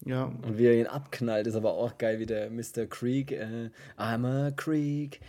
Äh, 0.05 0.11
ja. 0.11 0.25
Und 0.25 0.59
wie 0.59 0.67
er 0.67 0.79
ihn 0.79 0.87
abknallt, 0.87 1.47
ist 1.47 1.57
aber 1.57 1.73
auch 1.73 1.99
geil, 1.99 2.19
wie 2.19 2.27
der 2.27 2.51
Mr. 2.51 2.87
Creek, 2.89 3.33
äh, 3.33 3.71
I'm 3.97 4.27
a 4.27 4.51
Creek. 4.53 5.21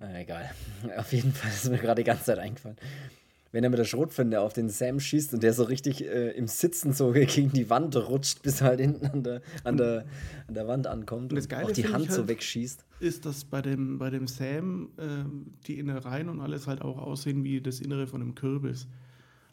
äh, 0.00 0.22
egal. 0.22 0.50
Auf 0.96 1.12
jeden 1.12 1.32
Fall 1.32 1.50
ist 1.50 1.70
mir 1.70 1.78
gerade 1.78 2.02
die 2.02 2.06
ganze 2.06 2.24
Zeit 2.24 2.38
eingefallen 2.38 2.76
wenn 3.52 3.64
er 3.64 3.70
mit 3.70 3.78
der 3.78 3.84
Schrotflinte 3.84 4.40
auf 4.40 4.54
den 4.54 4.70
Sam 4.70 4.98
schießt 4.98 5.34
und 5.34 5.42
der 5.42 5.52
so 5.52 5.64
richtig 5.64 6.04
äh, 6.04 6.30
im 6.30 6.48
Sitzen 6.48 6.92
so 6.92 7.12
gegen 7.12 7.52
die 7.52 7.70
Wand 7.70 7.94
rutscht, 7.96 8.42
bis 8.42 8.62
er 8.62 8.68
halt 8.68 8.80
hinten 8.80 9.06
an 9.06 9.22
der, 9.22 9.42
an 9.62 9.76
der, 9.76 10.06
an 10.48 10.54
der 10.54 10.66
Wand 10.66 10.86
ankommt 10.86 11.32
und, 11.32 11.36
das 11.36 11.48
Geile, 11.48 11.66
auch 11.66 11.70
die 11.70 11.84
Hand 11.84 12.08
halt 12.08 12.12
so 12.12 12.28
wegschießt. 12.28 12.84
Ist, 13.00 13.26
dass 13.26 13.44
bei 13.44 13.62
dem, 13.62 13.98
bei 13.98 14.10
dem 14.10 14.26
Sam 14.26 14.88
äh, 14.96 15.24
die 15.66 15.78
Innereien 15.78 16.28
und 16.28 16.40
alles 16.40 16.66
halt 16.66 16.82
auch 16.82 16.98
aussehen 16.98 17.44
wie 17.44 17.60
das 17.60 17.80
Innere 17.80 18.06
von 18.06 18.22
einem 18.22 18.34
Kürbis. 18.34 18.86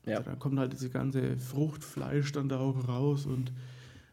Ja. 0.05 0.17
Also 0.17 0.29
da 0.29 0.35
kommt 0.35 0.57
halt 0.59 0.73
diese 0.73 0.89
ganze 0.89 1.37
Fruchtfleisch 1.37 2.31
dann 2.31 2.47
da 2.47 2.59
auch 2.59 2.87
raus 2.87 3.25
und 3.25 3.51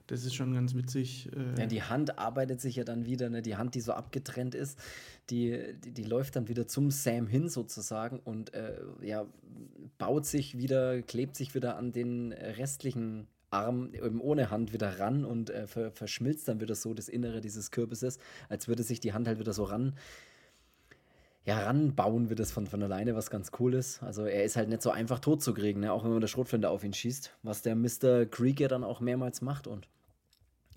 das 0.07 0.25
ist 0.25 0.35
schon 0.35 0.55
ganz 0.55 0.75
witzig. 0.75 1.31
Äh 1.35 1.61
ja, 1.61 1.67
die 1.67 1.83
Hand 1.83 2.19
arbeitet 2.19 2.61
sich 2.61 2.77
ja 2.77 2.85
dann 2.85 3.07
wieder, 3.07 3.29
ne? 3.29 3.43
die 3.43 3.57
Hand, 3.57 3.75
die 3.75 3.81
so 3.81 3.93
abgetrennt 3.93 4.55
ist, 4.55 4.79
die, 5.31 5.75
die, 5.85 5.93
die 5.93 6.05
läuft 6.05 6.37
dann 6.37 6.49
wieder 6.49 6.67
zum 6.67 6.91
Sam 6.91 7.27
hin 7.27 7.49
sozusagen 7.49 8.21
und 8.21 8.55
äh, 8.55 8.77
ja, 9.03 9.27
baut 9.99 10.27
sich 10.27 10.57
wieder, 10.57 11.03
klebt 11.03 11.37
sich 11.37 11.55
wieder 11.55 11.77
an 11.77 11.93
den 11.93 12.33
restlichen 12.33 13.27
Arm 13.51 13.91
eben 13.95 14.21
ohne 14.21 14.51
Hand 14.51 14.73
wieder 14.73 14.99
ran 14.99 15.25
und 15.25 15.51
äh, 15.51 15.67
ver 15.67 15.91
verschmilzt 15.93 16.49
dann 16.49 16.61
wieder 16.61 16.75
so 16.75 16.95
das 16.95 17.09
Innere 17.09 17.41
dieses 17.41 17.71
Kürbises, 17.71 18.19
als 18.49 18.69
würde 18.69 18.83
sich 18.83 19.01
die 19.01 19.13
Hand 19.13 19.29
halt 19.29 19.39
wieder 19.39 19.53
so 19.53 19.65
ran 19.65 19.95
ja, 21.47 21.61
ranbauen 21.61 22.29
wird 22.29 22.41
es 22.41 22.51
von, 22.51 22.67
von 22.67 22.83
alleine, 22.83 23.15
was 23.15 23.31
ganz 23.31 23.53
cool 23.61 23.75
ist. 23.75 24.03
Also 24.03 24.25
er 24.25 24.43
ist 24.43 24.57
halt 24.57 24.69
nicht 24.69 24.83
so 24.83 24.91
einfach 24.91 25.21
tot 25.21 25.43
zu 25.43 25.55
kriegen, 25.55 25.81
ne? 25.81 25.93
auch 25.93 26.03
wenn 26.03 26.11
man 26.11 26.21
der 26.21 26.27
Schrotflinte 26.27 26.69
auf 26.69 26.83
ihn 26.83 26.93
schießt, 26.93 27.37
was 27.45 27.63
der 27.63 27.77
Mr. 27.77 28.27
Creek 28.27 28.59
ja 28.59 28.67
dann 28.67 28.83
auch 28.83 29.01
mehrmals 29.01 29.43
macht 29.43 29.69
und 29.69 29.87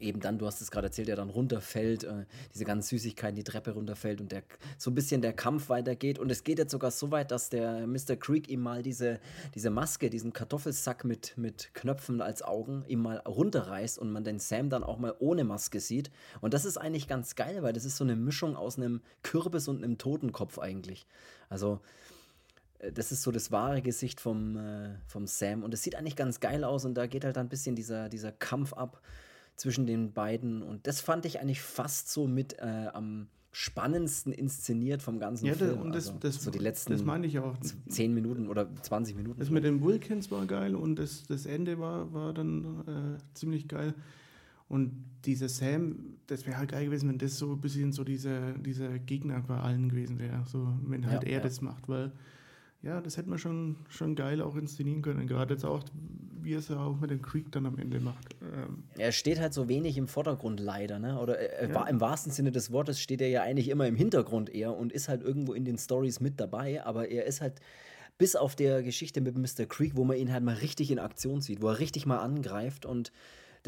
eben 0.02 0.20
dann, 0.20 0.38
du 0.38 0.46
hast 0.46 0.62
es 0.62 0.72
gerade 0.72 0.88
erzählt, 0.88 1.10
er 1.10 1.16
dann 1.16 1.30
runterfällt, 1.30 2.04
äh, 2.04 2.26
diese 2.54 2.66
ganzen 2.66 2.90
Süßigkeiten, 2.90 3.36
die 3.36 3.44
Treppe 3.44 3.72
runterfällt 3.72 4.22
und 4.22 4.32
der, 4.32 4.44
so 4.78 4.92
ein 4.92 4.96
bisschen 4.96 5.22
der 5.22 5.34
Kampf 5.34 5.70
weitergeht. 5.70 6.20
Und 6.20 6.32
es 6.32 6.44
geht 6.44 6.60
jetzt 6.60 6.72
sogar 6.72 6.92
so 6.92 7.12
weit, 7.12 7.32
dass 7.32 7.50
der 7.50 7.88
Mr. 7.88 8.16
Creek 8.18 8.50
ihm 8.50 8.62
mal 8.62 8.84
diese, 8.84 9.20
diese 9.56 9.70
Maske, 9.70 10.10
diesen 10.10 10.34
Kartoffelsack 10.34 11.06
mit, 11.06 11.38
mit 11.38 11.74
Knöpfen 11.74 12.22
als 12.22 12.42
Augen, 12.42 12.84
ihm 12.88 13.02
mal 13.02 13.18
runterreißt 13.18 14.00
und 14.00 14.12
man 14.12 14.24
den 14.24 14.40
Sam 14.40 14.70
dann 14.70 14.84
auch 14.84 14.98
mal 14.98 15.16
ohne 15.20 15.44
Maske 15.44 15.80
sieht. 15.80 16.12
Und 16.42 16.54
das 16.54 16.66
ist 16.66 16.78
eigentlich 16.78 17.08
ganz 17.08 17.36
geil, 17.36 17.64
weil 17.64 17.74
das 17.74 17.86
ist 17.86 17.98
so 17.98 18.04
eine 18.04 18.16
Mischung 18.16 18.56
aus 18.56 18.78
einem 18.78 19.02
Kürbis 19.24 19.68
und 19.68 19.84
einem 19.84 19.98
Totenkopf 19.98 20.60
eigentlich. 20.60 21.06
Also 21.50 21.80
äh, 22.80 22.92
das 22.92 23.12
ist 23.12 23.22
so 23.22 23.32
das 23.32 23.52
wahre 23.52 23.82
Gesicht 23.82 24.20
vom, 24.22 24.58
äh, 24.58 24.96
vom 25.08 25.28
Sam. 25.28 25.64
Und 25.64 25.74
es 25.74 25.84
sieht 25.84 25.96
eigentlich 25.96 26.16
ganz 26.16 26.40
geil 26.40 26.64
aus 26.64 26.86
und 26.86 26.96
da 26.96 27.08
geht 27.08 27.26
halt 27.26 27.36
dann 27.36 27.48
ein 27.48 27.50
bisschen 27.50 27.76
dieser, 27.76 28.10
dieser 28.10 28.32
Kampf 28.32 28.74
ab 28.74 29.02
zwischen 29.60 29.86
den 29.86 30.14
beiden. 30.14 30.64
Und 30.64 30.88
das 30.88 31.02
fand 31.02 31.26
ich 31.26 31.40
eigentlich 31.40 31.62
fast 31.62 32.10
so 32.10 32.28
mit 32.28 32.58
äh, 32.60 32.88
am 32.94 33.28
spannendsten 33.52 34.32
inszeniert 34.32 35.02
vom 35.02 35.20
ganzen 35.20 35.48
ja, 35.48 35.54
Film. 35.54 35.82
Und 35.82 35.94
das, 35.94 36.08
also, 36.08 36.20
das, 36.20 36.44
so 36.44 36.52
die 36.52 36.60
letzten 36.60 36.94
das 36.94 37.04
meine 37.04 37.28
ich 37.28 37.40
auch. 37.40 37.58
10 37.90 38.14
Minuten 38.14 38.48
oder 38.48 38.70
20 38.82 39.16
Minuten. 39.16 39.40
Das 39.40 39.50
mit 39.50 39.64
den 39.64 39.84
Wilkins 39.84 40.32
war 40.32 40.46
geil 40.46 40.76
und 40.76 40.98
das, 40.98 41.24
das 41.24 41.46
Ende 41.46 41.78
war, 41.80 42.14
war 42.14 42.34
dann 42.34 42.84
äh, 42.88 43.34
ziemlich 43.34 43.68
geil. 43.68 43.94
Und 44.70 45.04
dieser 45.26 45.50
Sam, 45.50 46.18
das 46.28 46.46
wäre 46.46 46.58
halt 46.58 46.72
geil 46.72 46.86
gewesen, 46.86 47.10
wenn 47.10 47.18
das 47.18 47.38
so 47.38 47.52
ein 47.52 47.60
bisschen 47.60 47.92
so 47.92 48.04
dieser, 48.04 48.54
dieser 48.54 49.00
Gegner 49.00 49.42
bei 49.42 49.58
allen 49.58 49.90
gewesen 49.90 50.20
wäre. 50.20 50.46
So, 50.46 50.72
wenn 50.84 51.08
halt 51.08 51.24
ja, 51.24 51.30
er 51.30 51.38
ja. 51.38 51.44
das 51.44 51.60
macht, 51.60 51.90
weil 51.90 52.12
ja, 52.82 53.02
das 53.02 53.18
hätte 53.18 53.30
man 53.30 53.40
schon, 53.40 53.78
schon 53.90 54.16
geil 54.16 54.42
auch 54.42 54.56
inszenieren 54.56 55.02
können. 55.02 55.28
Gerade 55.28 55.54
jetzt 55.54 55.66
auch, 55.66 55.84
wie 56.42 56.54
es 56.54 56.70
ja 56.70 56.78
auch 56.78 57.00
mit 57.00 57.12
dem 57.12 57.22
Creek 57.22 57.52
dann 57.52 57.66
am 57.66 57.78
Ende 57.78 58.00
macht. 58.00 58.36
Ähm 58.42 58.84
er 58.98 59.12
steht 59.12 59.40
halt 59.40 59.54
so 59.54 59.68
wenig 59.68 59.98
im 59.98 60.08
Vordergrund 60.08 60.60
leider, 60.60 60.98
ne? 61.00 61.20
Oder 61.20 61.62
äh, 61.62 61.72
ja. 61.72 61.84
im 61.88 62.00
wahrsten 62.00 62.32
Sinne 62.32 62.52
des 62.52 62.72
Wortes 62.72 63.02
steht 63.02 63.22
er 63.22 63.30
ja 63.30 63.44
eigentlich 63.44 63.70
immer 63.70 63.88
im 63.88 63.96
Hintergrund 63.96 64.50
eher 64.50 64.76
und 64.76 64.94
ist 64.94 65.10
halt 65.10 65.22
irgendwo 65.22 65.54
in 65.54 65.66
den 65.66 65.78
Stories 65.78 66.20
mit 66.20 66.40
dabei, 66.40 66.84
aber 66.86 67.10
er 67.10 67.26
ist 67.26 67.42
halt 67.42 67.60
Bis 68.20 68.36
auf 68.36 68.54
der 68.54 68.84
Geschichte 68.84 69.22
mit 69.22 69.38
Mr. 69.38 69.66
Creek, 69.66 69.96
wo 69.96 70.04
man 70.04 70.18
ihn 70.18 70.34
halt 70.34 70.44
mal 70.44 70.56
richtig 70.56 70.92
in 70.92 71.00
Aktion 71.00 71.40
sieht, 71.40 71.62
wo 71.62 71.70
er 71.70 71.80
richtig 71.80 72.06
mal 72.06 72.20
angreift 72.20 72.86
und 72.86 73.14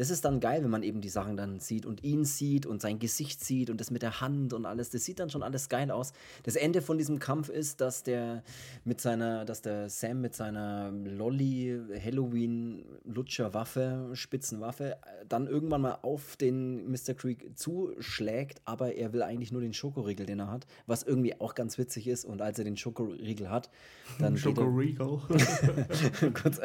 das 0.02 0.10
ist 0.10 0.24
dann 0.24 0.40
geil, 0.40 0.64
wenn 0.64 0.70
man 0.70 0.82
eben 0.82 1.00
die 1.00 1.08
Sachen 1.08 1.36
dann 1.36 1.60
sieht 1.60 1.86
und 1.86 2.02
ihn 2.02 2.24
sieht 2.24 2.66
und 2.66 2.82
sein 2.82 2.98
Gesicht 2.98 3.44
sieht 3.44 3.70
und 3.70 3.80
das 3.80 3.92
mit 3.92 4.02
der 4.02 4.20
Hand 4.20 4.52
und 4.52 4.66
alles. 4.66 4.90
Das 4.90 5.04
sieht 5.04 5.20
dann 5.20 5.30
schon 5.30 5.44
alles 5.44 5.68
geil 5.68 5.92
aus. 5.92 6.12
Das 6.42 6.56
Ende 6.56 6.82
von 6.82 6.98
diesem 6.98 7.20
Kampf 7.20 7.48
ist, 7.48 7.80
dass 7.80 8.02
der 8.02 8.42
mit 8.84 9.00
seiner, 9.00 9.44
dass 9.44 9.62
der 9.62 9.88
Sam 9.88 10.20
mit 10.20 10.34
seiner 10.34 10.90
Lolly 10.90 11.80
Halloween 12.04 12.84
Lutscher 13.04 13.54
Waffe, 13.54 14.10
Spitzenwaffe, 14.14 14.96
dann 15.28 15.46
irgendwann 15.46 15.82
mal 15.82 15.98
auf 16.02 16.34
den 16.34 16.90
Mr. 16.90 17.14
Creek 17.14 17.56
zuschlägt, 17.56 18.60
aber 18.64 18.96
er 18.96 19.12
will 19.12 19.22
eigentlich 19.22 19.52
nur 19.52 19.60
den 19.60 19.72
Schokoriegel, 19.72 20.26
den 20.26 20.40
er 20.40 20.50
hat, 20.50 20.66
was 20.88 21.04
irgendwie 21.04 21.40
auch 21.40 21.54
ganz 21.54 21.78
witzig 21.78 22.08
ist. 22.08 22.24
Und 22.24 22.42
als 22.42 22.58
er 22.58 22.64
den 22.64 22.76
Schokoriegel 22.76 23.50
hat, 23.50 23.70
dann 24.18 24.36
Schokoriegel. 24.36 25.20
kurz, 26.34 26.60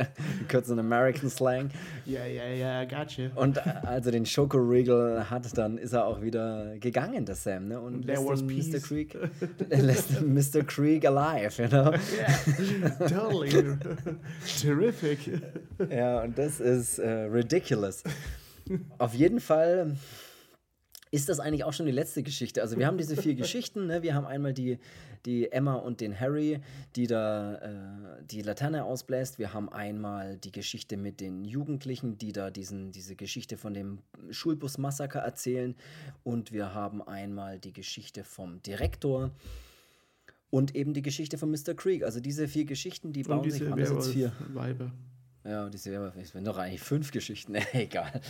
kurz 0.50 0.72
ein 0.72 0.80
American 0.80 1.30
Slang. 1.30 1.70
Ja, 2.08 2.26
ja, 2.26 2.48
ja, 2.48 2.84
gotcha. 2.86 3.27
Und 3.36 3.58
äh, 3.58 3.62
als 3.84 4.06
er 4.06 4.12
den 4.12 4.26
Schokoriegel 4.26 5.30
hat, 5.30 5.58
dann 5.58 5.78
ist 5.78 5.94
er 5.94 6.06
auch 6.06 6.22
wieder 6.22 6.78
gegangen, 6.80 7.26
der 7.26 7.36
Sam, 7.36 7.68
ne? 7.68 7.80
Und 7.80 8.06
There 8.06 8.20
lässt 8.30 8.30
was 8.30 8.42
Mr. 8.44 8.80
Creek, 8.80 9.18
lässt 9.70 10.22
Mr. 10.22 10.64
Creek 10.64 11.06
alive, 11.06 11.62
you 11.62 11.70
know? 11.70 11.92
Yeah, 11.92 13.08
totally. 13.08 13.50
Terrific. 14.62 15.42
Ja, 15.90 16.22
und 16.24 16.38
das 16.38 16.60
ist 16.60 17.00
äh, 17.00 17.10
ridiculous. 17.10 18.04
Auf 18.98 19.14
jeden 19.14 19.40
Fall 19.40 19.96
ist 21.12 21.30
das 21.30 21.40
eigentlich 21.40 21.64
auch 21.64 21.74
schon 21.74 21.86
die 21.86 21.92
letzte 21.92 22.24
Geschichte. 22.24 22.62
Also 22.62 22.78
wir 22.78 22.88
haben 22.88 22.98
diese 22.98 23.16
vier 23.16 23.36
Geschichten. 23.36 23.88
Ne? 23.88 24.04
Wir 24.04 24.14
haben 24.14 24.26
einmal 24.26 24.54
die, 24.54 24.80
die 25.26 25.52
Emma 25.52 25.76
und 25.76 26.02
den 26.02 26.20
Harry, 26.20 26.60
die 26.96 27.08
da 27.08 27.56
äh, 27.56 28.24
die 28.26 28.42
Laterne 28.42 28.84
ausbläst. 28.84 29.40
Wir 29.40 29.54
haben 29.54 29.70
einmal 29.70 30.38
die 30.38 30.52
Geschichte 30.52 30.98
mit 30.98 31.20
den 31.20 31.46
Jugendlichen, 31.46 32.18
die 32.18 32.32
da 32.32 32.52
diesen, 32.52 32.92
diese 32.92 33.16
Geschichte 33.16 33.58
von 33.58 33.74
dem 33.74 34.00
Schulbus-Massaker 34.30 35.20
erzählen. 35.20 35.76
Und 36.24 36.52
wir 36.52 36.74
haben 36.74 37.02
einmal 37.02 37.60
die 37.60 37.74
Geschichte 37.74 38.24
vom 38.24 38.62
Direktor. 38.62 39.32
Und 40.50 40.76
eben 40.76 40.94
die 40.94 41.02
Geschichte 41.02 41.38
von 41.38 41.52
Mr. 41.52 41.74
Creek. 41.76 42.04
Also 42.04 42.20
diese 42.20 42.48
vier 42.48 42.66
Geschichten, 42.66 43.12
die 43.12 43.24
bauen 43.24 43.44
sich 43.50 43.60
diese 43.60 43.72
anders 43.72 43.92
als 43.92 44.08
vier. 44.10 44.32
Weiber. 44.54 44.92
Ja, 45.48 45.70
diese 45.70 45.92
Werwolf, 45.92 46.16
es 46.18 46.32
sind 46.32 46.46
doch 46.46 46.58
eigentlich 46.58 46.82
fünf 46.82 47.12
Geschichten, 47.12 47.56
egal. 47.72 48.22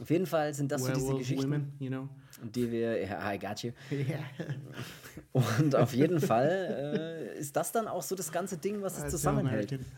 Auf 0.00 0.10
jeden 0.10 0.26
Fall 0.26 0.54
sind 0.54 0.70
das 0.70 0.84
so 0.84 0.92
diese 0.92 1.14
Geschichten, 1.16 1.44
Women, 1.44 1.72
you 1.78 1.88
know. 1.88 2.08
die 2.54 2.70
wir, 2.70 3.00
ja, 3.00 3.32
I 3.32 3.38
got 3.38 3.62
you. 3.62 3.72
Yeah. 3.90 4.20
Und 5.32 5.74
auf 5.74 5.92
jeden 5.92 6.20
Fall 6.20 7.34
äh, 7.34 7.38
ist 7.38 7.56
das 7.56 7.72
dann 7.72 7.88
auch 7.88 8.02
so 8.02 8.14
das 8.14 8.30
ganze 8.30 8.58
Ding, 8.58 8.82
was 8.82 9.02
es 9.02 9.10
zusammenhält. 9.10 9.78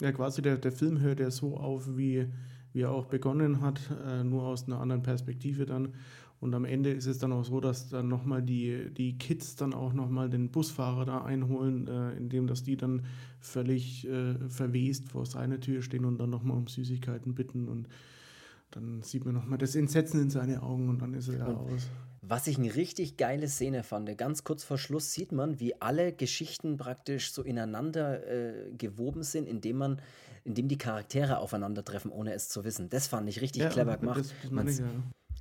Ja, 0.00 0.12
quasi 0.12 0.42
der, 0.42 0.58
der 0.58 0.72
Film 0.72 1.00
hört 1.00 1.20
ja 1.20 1.30
so 1.30 1.56
auf, 1.56 1.96
wie, 1.96 2.28
wie 2.74 2.82
er 2.82 2.90
auch 2.90 3.06
begonnen 3.06 3.62
hat, 3.62 3.80
äh, 4.06 4.22
nur 4.22 4.42
aus 4.42 4.66
einer 4.66 4.78
anderen 4.78 5.02
Perspektive 5.02 5.64
dann. 5.64 5.94
Und 6.38 6.54
am 6.54 6.64
Ende 6.64 6.90
ist 6.90 7.06
es 7.06 7.18
dann 7.18 7.32
auch 7.32 7.44
so, 7.44 7.60
dass 7.60 7.88
dann 7.88 8.08
nochmal 8.08 8.42
die, 8.42 8.90
die 8.92 9.16
Kids 9.16 9.56
dann 9.56 9.72
auch 9.72 9.92
nochmal 9.92 10.28
den 10.28 10.50
Busfahrer 10.50 11.06
da 11.06 11.24
einholen, 11.24 11.88
äh, 11.88 12.12
indem 12.12 12.46
dass 12.46 12.62
die 12.62 12.76
dann 12.76 13.06
völlig 13.40 14.06
äh, 14.06 14.34
verwest 14.48 15.08
vor 15.08 15.24
seiner 15.24 15.60
Tür 15.60 15.82
stehen 15.82 16.04
und 16.04 16.18
dann 16.18 16.30
nochmal 16.30 16.58
um 16.58 16.66
Süßigkeiten 16.66 17.34
bitten. 17.34 17.68
Und 17.68 17.88
dann 18.70 19.02
sieht 19.02 19.24
man 19.24 19.34
nochmal 19.34 19.58
das 19.58 19.74
Entsetzen 19.74 20.20
in 20.20 20.30
seine 20.30 20.62
Augen 20.62 20.88
und 20.90 21.00
dann 21.00 21.14
ist 21.14 21.28
er 21.28 21.38
ja 21.38 21.46
aus. 21.46 21.88
Was 22.20 22.48
ich 22.48 22.58
eine 22.58 22.74
richtig 22.74 23.16
geile 23.16 23.48
Szene 23.48 23.82
fand, 23.84 24.18
ganz 24.18 24.42
kurz 24.42 24.64
vor 24.64 24.78
Schluss 24.78 25.12
sieht 25.12 25.30
man, 25.32 25.60
wie 25.60 25.80
alle 25.80 26.12
Geschichten 26.12 26.76
praktisch 26.76 27.32
so 27.32 27.42
ineinander 27.42 28.26
äh, 28.26 28.72
gewoben 28.76 29.22
sind, 29.22 29.46
indem 29.46 29.78
man, 29.78 30.02
indem 30.42 30.66
die 30.66 30.76
Charaktere 30.76 31.38
aufeinandertreffen, 31.38 32.10
ohne 32.10 32.34
es 32.34 32.48
zu 32.48 32.64
wissen. 32.64 32.90
Das 32.90 33.06
fand 33.06 33.28
ich 33.28 33.40
richtig 33.40 33.68
clever 33.68 33.96
gemacht. 33.96 34.20
Das, 34.20 34.34
das 34.42 34.50
Man 34.50 34.68
ich, 34.68 34.78
ja. 34.80 34.86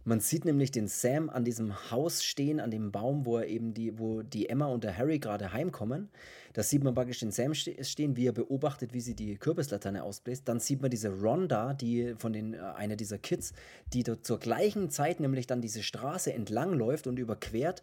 Man 0.08 0.20
sieht 0.20 0.46
nämlich 0.46 0.70
den 0.70 0.88
Sam 0.88 1.32
an 1.32 1.44
diesem 1.44 1.90
Haus 1.90 2.24
stehen, 2.24 2.60
an 2.60 2.70
dem 2.70 2.92
Baum, 2.92 3.26
wo 3.26 3.38
er 3.38 3.48
eben 3.48 3.74
die, 3.74 3.98
wo 3.98 4.22
die 4.22 4.48
Emma 4.48 4.68
und 4.68 4.84
der 4.84 4.96
Harry 4.96 5.18
gerade 5.18 5.52
heimkommen. 5.52 6.10
Da 6.54 6.62
sieht 6.62 6.84
man 6.84 6.94
praktisch 6.94 7.20
den 7.20 7.32
Sam 7.32 7.56
ste 7.56 7.84
stehen, 7.84 8.16
wie 8.16 8.28
er 8.28 8.32
beobachtet, 8.32 8.94
wie 8.94 9.02
sie 9.02 9.16
die 9.16 9.36
Kürbislaterne 9.36 10.04
ausbläst. 10.04 10.48
Dann 10.48 10.60
sieht 10.60 10.80
man 10.84 10.92
diese 10.92 11.10
Ronda, 11.10 11.74
die 11.74 12.14
von 12.20 12.34
den, 12.34 12.54
äh, 12.54 12.60
einer 12.60 12.96
dieser 12.96 13.18
Kids, 13.18 13.54
die 13.94 14.04
zur 14.04 14.40
gleichen 14.40 14.92
Zeit 14.92 15.20
nämlich 15.20 15.48
dann 15.48 15.62
diese 15.62 15.82
Straße 15.82 16.32
entlang 16.32 16.74
läuft 16.74 17.08
und 17.08 17.18
überquert 17.18 17.82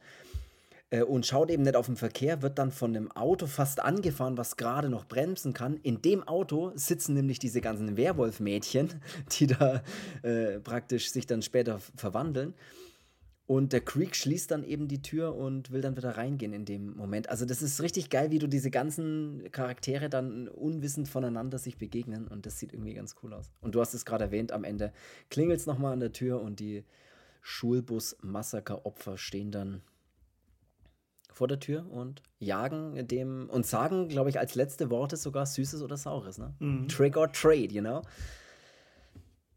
äh, 0.93 1.03
und 1.03 1.26
schaut 1.26 1.51
eben 1.51 1.64
nicht 1.64 1.74
auf 1.74 1.86
den 1.86 1.97
Verkehr, 1.97 2.43
wird 2.43 2.59
dann 2.59 2.70
von 2.70 2.95
einem 2.95 3.11
Auto 3.11 3.47
fast 3.47 3.80
angefahren, 3.80 4.36
was 4.36 4.57
gerade 4.57 4.88
noch 4.88 5.07
bremsen 5.07 5.53
kann. 5.53 5.78
In 5.78 6.03
dem 6.03 6.22
Auto 6.22 6.70
sitzen 6.76 7.14
nämlich 7.14 7.38
diese 7.38 7.61
ganzen 7.61 7.97
Werwolf-Mädchen, 7.97 9.01
die 9.32 9.49
da 9.49 9.82
äh, 10.22 10.61
praktisch 10.61 11.11
sich 11.11 11.26
dann 11.26 11.43
später 11.43 11.80
verwandeln. 11.97 12.55
Und 13.47 13.72
der 13.72 13.80
Creek 13.80 14.14
schließt 14.14 14.51
dann 14.51 14.62
eben 14.62 14.86
die 14.86 15.03
Tür 15.03 15.34
und 15.34 15.72
will 15.72 15.80
dann 15.80 15.97
wieder 15.97 16.16
reingehen 16.16 16.53
in 16.53 16.64
dem 16.64 16.97
Moment. 16.97 17.28
Also 17.28 17.45
das 17.45 17.61
ist 17.61 17.82
richtig 17.82 18.09
geil, 18.09 18.30
wie 18.30 18.38
du 18.38 18.47
diese 18.47 18.70
ganzen 18.70 19.51
Charaktere 19.51 20.09
dann 20.09 20.49
unwissend 20.49 21.09
voneinander 21.09 21.59
sich 21.59 21.76
begegnen. 21.76 22.28
Und 22.28 22.47
das 22.47 22.59
sieht 22.59 22.72
irgendwie 22.72 22.95
ganz 22.95 23.16
cool 23.22 23.34
aus. 23.34 23.51
Und 23.61 23.74
du 23.74 23.80
hast 23.80 23.95
es 23.95 24.05
gerade 24.05 24.24
erwähnt, 24.24 24.53
am 24.53 24.64
Ende 24.64 24.93
klingelt 25.28 25.59
es 25.59 25.66
nochmal 25.66 25.93
an 25.93 26.01
der 26.01 26.12
Tür 26.12 26.40
und 26.40 26.61
die 26.61 26.84
Schulbus-Massaker-Opfer 27.43 29.18
stehen 29.18 29.51
dann 29.51 29.82
vor 31.32 31.48
der 31.48 31.60
Tür 31.60 31.90
und 31.90 32.22
jagen 32.38 33.06
dem 33.08 33.48
und 33.50 33.66
sagen, 33.66 34.08
glaube 34.08 34.30
ich, 34.30 34.38
als 34.38 34.54
letzte 34.54 34.90
Worte 34.90 35.16
sogar 35.16 35.46
Süßes 35.46 35.82
oder 35.82 35.96
Saures, 35.96 36.38
ne? 36.38 36.54
Trick 36.88 37.16
or 37.16 37.32
trade, 37.32 37.72
you 37.72 37.80
know? 37.80 38.02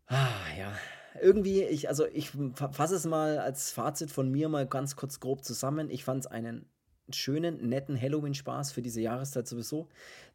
Ah, 0.08 0.34
ja. 0.58 0.74
Irgendwie, 1.22 1.64
ich, 1.64 1.88
also 1.88 2.06
ich 2.08 2.32
fa- 2.54 2.72
fasse 2.72 2.96
es 2.96 3.06
mal 3.06 3.40
als 3.40 3.72
Fazit 3.72 4.12
von 4.12 4.30
mir 4.30 4.50
mal 4.50 4.68
ganz 4.68 4.96
kurz 4.96 5.20
grob 5.20 5.44
zusammen. 5.44 5.90
Ich 5.90 6.04
fand 6.04 6.26
es 6.26 6.28
einen 6.28 6.66
schönen, 7.10 7.70
netten 7.70 8.00
Halloween-Spaß 8.00 8.72
für 8.72 8.82
diese 8.82 9.00
Jahreszeit 9.00 9.48
sowieso, 9.48 9.88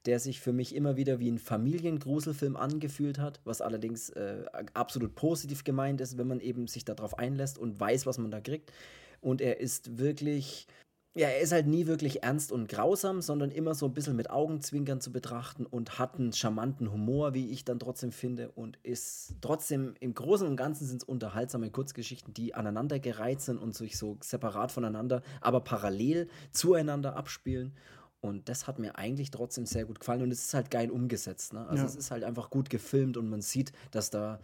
der 0.07 0.21
sich 0.21 0.41
für 0.41 0.53
mich 0.53 0.75
immer 0.75 0.97
wieder 0.97 1.19
wie 1.19 1.31
ein 1.31 1.39
Familiengruselfilm 1.39 2.57
angefühlt 2.57 3.19
hat, 3.19 3.41
was 3.45 3.61
allerdings 3.61 4.11
äh, 4.11 4.45
absolut 4.73 5.15
positiv 5.15 5.65
gemeint 5.65 6.01
ist, 6.01 6.17
wenn 6.17 6.29
man 6.29 6.41
eben 6.41 6.67
sich 6.69 6.85
darauf 6.85 7.19
einlässt 7.19 7.59
und 7.59 7.79
weiß, 7.79 8.07
was 8.07 8.19
man 8.19 8.31
da 8.31 8.41
kriegt. 8.41 8.73
Und 9.21 9.41
er 9.41 9.61
ist 9.61 9.99
wirklich, 9.99 10.67
ja, 11.15 11.27
er 11.29 11.41
ist 11.41 11.51
halt 11.51 11.67
nie 11.67 11.87
wirklich 11.89 12.23
ernst 12.23 12.53
und 12.53 12.69
grausam, 12.69 13.21
sondern 13.21 13.51
immer 13.51 13.75
so 13.75 13.87
ein 13.87 13.95
bisschen 13.95 14.15
mit 14.15 14.31
Augenzwinkern 14.31 15.01
zu 15.01 15.11
betrachten 15.11 15.67
und 15.67 15.99
hat 15.99 16.15
einen 16.19 16.33
charmanten 16.33 16.93
Humor, 16.93 17.35
wie 17.35 17.51
ich 17.51 17.65
dann 17.65 17.81
trotzdem 17.81 18.13
finde, 18.13 18.51
und 18.53 18.79
ist 18.85 19.35
trotzdem 19.41 19.95
im 19.99 20.15
Großen 20.15 20.47
und 20.47 20.57
Ganzen 20.57 20.87
sind 20.87 21.03
es 21.03 21.09
unterhaltsame 21.09 21.71
Kurzgeschichten, 21.71 22.33
die 22.33 22.55
aneinandergereiht 22.55 23.41
sind 23.41 23.59
und 23.59 23.75
sich 23.75 23.99
so 23.99 24.19
separat 24.21 24.71
voneinander, 24.71 25.23
aber 25.41 25.61
parallel 25.63 26.29
zueinander 26.53 27.17
abspielen. 27.17 27.75
Und 28.21 28.49
das 28.49 28.69
hat 28.69 28.79
mir 28.79 28.97
eigentlich 28.97 29.31
trotzdem 29.33 29.67
sehr 29.67 29.87
gut 29.87 29.99
gefallen 29.99 30.23
und 30.23 30.31
es 30.31 30.45
ist 30.45 30.55
halt 30.55 30.71
geil 30.71 30.91
umgesetzt. 30.91 31.55
Ne? 31.55 31.67
Also 31.67 31.83
Ja. 31.85 31.89
es 31.89 31.97
ist 31.97 32.11
halt 32.13 32.23
einfach 32.23 32.51
gut 32.51 32.71
gefilmt 32.71 33.17
und 33.17 33.29
man 33.29 33.41
sieht, 33.41 33.73
dass 33.91 34.11
da, 34.11 34.39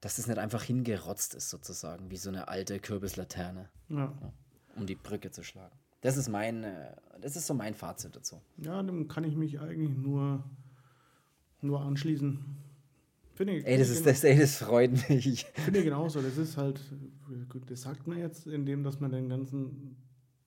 dass 0.00 0.16
es 0.18 0.28
nicht 0.28 0.38
einfach 0.38 0.62
hingerotzt 0.62 1.34
ist, 1.34 1.50
sozusagen, 1.50 2.10
wie 2.10 2.16
so 2.16 2.30
eine 2.30 2.48
alte 2.48 2.78
Kürbislaterne 2.78 3.68
Ja. 3.88 4.14
um 4.76 4.86
die 4.86 4.94
Brücke 4.94 5.30
zu 5.30 5.42
schlagen. 5.42 5.76
Das 6.00 6.16
ist 6.16 6.28
mein, 6.28 6.64
äh, 6.64 6.94
das 7.20 7.36
ist 7.36 7.46
so 7.46 7.54
mein 7.54 7.74
Fazit 7.74 8.16
dazu. 8.16 8.40
ja, 8.58 8.82
dem 8.82 9.08
kann 9.08 9.24
ich 9.24 9.36
mich 9.36 9.60
eigentlich 9.60 9.96
nur, 9.96 10.42
nur 11.60 11.80
anschließen. 11.82 12.38
Finde 13.34 13.56
ich, 13.56 13.66
Ey, 13.66 13.78
das 13.78 13.88
ist 13.88 14.04
das, 14.06 14.22
ey, 14.24 14.38
das 14.38 14.56
freut 14.56 14.92
mich. 15.08 15.46
Finde 15.54 15.78
ich 15.78 15.84
genauso. 15.84 16.20
Das 16.20 16.36
ist 16.36 16.56
halt, 16.56 16.80
das 17.68 17.82
sagt 17.82 18.06
man 18.06 18.18
jetzt, 18.18 18.46
indem 18.46 18.82
dass 18.84 19.00
man 19.00 19.10
den 19.12 19.28
ganzen 19.30 19.96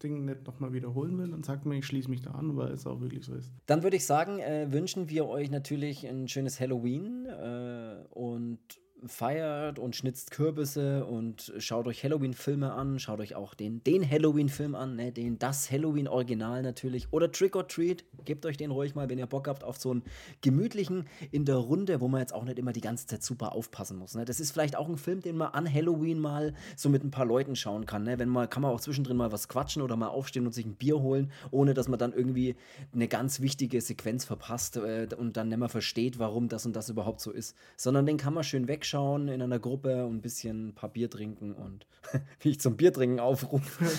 Ding 0.04 0.26
nicht 0.26 0.46
nochmal 0.46 0.74
wiederholen 0.74 1.18
will. 1.18 1.30
Dann 1.32 1.44
sagt 1.44 1.66
man, 1.66 1.78
ich 1.78 1.86
schließe 1.86 2.10
mich 2.10 2.22
da 2.22 2.32
an, 2.32 2.56
weil 2.56 2.72
es 2.72 2.86
auch 2.86 3.02
wirklich 3.02 3.26
so 3.26 3.34
ist. 3.34 3.52
Dann 3.66 3.82
würde 3.84 3.96
ich 3.98 4.06
sagen, 4.06 4.40
äh, 4.40 4.72
wünschen 4.72 5.10
wir 5.10 5.26
euch 5.28 5.50
natürlich 5.50 6.06
ein 6.08 6.28
schönes 6.28 6.60
Halloween 6.60 7.26
äh, 7.26 8.04
und 8.12 8.60
feiert 9.08 9.80
und 9.80 9.96
schnitzt 9.96 10.32
Kürbisse 10.32 11.06
und 11.06 11.54
schaut 11.58 11.88
euch 11.88 12.04
Halloween-Filme 12.04 12.72
an, 12.72 13.00
schaut 13.00 13.20
euch 13.20 13.36
auch 13.36 13.54
den, 13.54 13.84
den 13.84 14.10
Halloween-Film 14.10 14.76
an, 14.76 14.96
ne, 14.96 15.12
den, 15.12 15.40
das 15.40 15.72
Halloween-Original 15.72 16.62
natürlich. 16.62 17.08
Oder 17.12 17.32
Trick 17.32 17.56
or 17.56 17.68
Treat, 17.68 18.04
gebt 18.26 18.46
euch 18.46 18.58
den 18.58 18.72
ruhig 18.72 18.96
mal, 18.96 19.10
wenn 19.10 19.20
ihr 19.20 19.26
Bock 19.26 19.48
habt 19.48 19.64
auf 19.64 19.78
so 19.78 19.92
einen 19.92 20.04
gemütlichen 20.42 21.08
in 21.32 21.46
der 21.46 21.58
Runde, 21.58 22.02
wo 22.02 22.08
man 22.08 22.22
jetzt 22.22 22.34
auch 22.34 22.44
nicht 22.44 22.60
immer 22.60 22.74
die 22.74 22.82
ganze 22.82 23.08
Zeit 23.08 23.24
super 23.24 23.54
aufpassen 23.54 23.98
muss. 23.98 24.16
Ne. 24.16 24.26
Das 24.26 24.40
ist 24.40 24.52
vielleicht 24.52 24.76
auch 24.76 24.90
ein 24.90 24.98
Film, 24.98 25.22
den 25.22 25.38
man 25.38 25.50
an 25.50 25.72
Halloween 25.72 26.20
mal 26.20 26.54
so 26.76 26.90
mit 26.90 27.04
ein 27.04 27.12
paar 27.12 27.26
Leuten 27.26 27.56
schauen 27.56 27.86
kann. 27.86 28.04
Ne. 28.04 28.20
Wenn 28.20 28.30
man, 28.30 28.50
kann 28.50 28.62
man 28.62 28.72
auch 28.72 28.82
zwischendrin 28.82 29.18
mal 29.18 29.32
was 29.32 29.48
quatschen 29.48 29.82
oder 29.82 29.96
mal 29.96 30.08
aufstehen 30.08 30.46
und 30.46 30.54
sich 30.54 30.66
ein 30.66 30.76
Bier 30.76 31.00
holen, 31.00 31.32
ohne 31.52 31.74
dass 31.74 31.88
man 31.88 32.00
dann 32.00 32.14
irgendwie 32.14 32.56
eine 32.94 33.08
ganz 33.08 33.42
wichtige 33.42 33.82
Sequenz 33.82 34.26
verpasst 34.26 34.78
äh, 34.78 35.08
und 35.18 35.38
dann 35.38 35.50
nicht 35.50 35.58
mehr 35.58 35.70
versteht, 35.70 36.20
warum 36.20 36.48
das 36.48 36.66
und 36.66 36.76
das 36.76 36.90
überhaupt 36.90 37.22
so 37.22 37.32
ist. 37.32 37.56
Sondern 37.76 38.06
den 38.06 38.18
kann 38.18 38.34
man 38.34 38.44
schön 38.44 38.68
wegschauen 38.68 38.93
in 38.94 39.42
einer 39.42 39.60
Gruppe 39.60 40.06
und 40.06 40.16
ein 40.16 40.22
bisschen 40.22 40.70
ein 40.70 40.74
paar 40.76 40.90
Bier 40.90 41.10
trinken 41.10 41.54
und 41.54 41.88
wie 42.42 42.52
ich 42.52 42.60
zum 42.60 42.78
Biertrinken 42.78 43.20
aufrufe. 43.20 43.86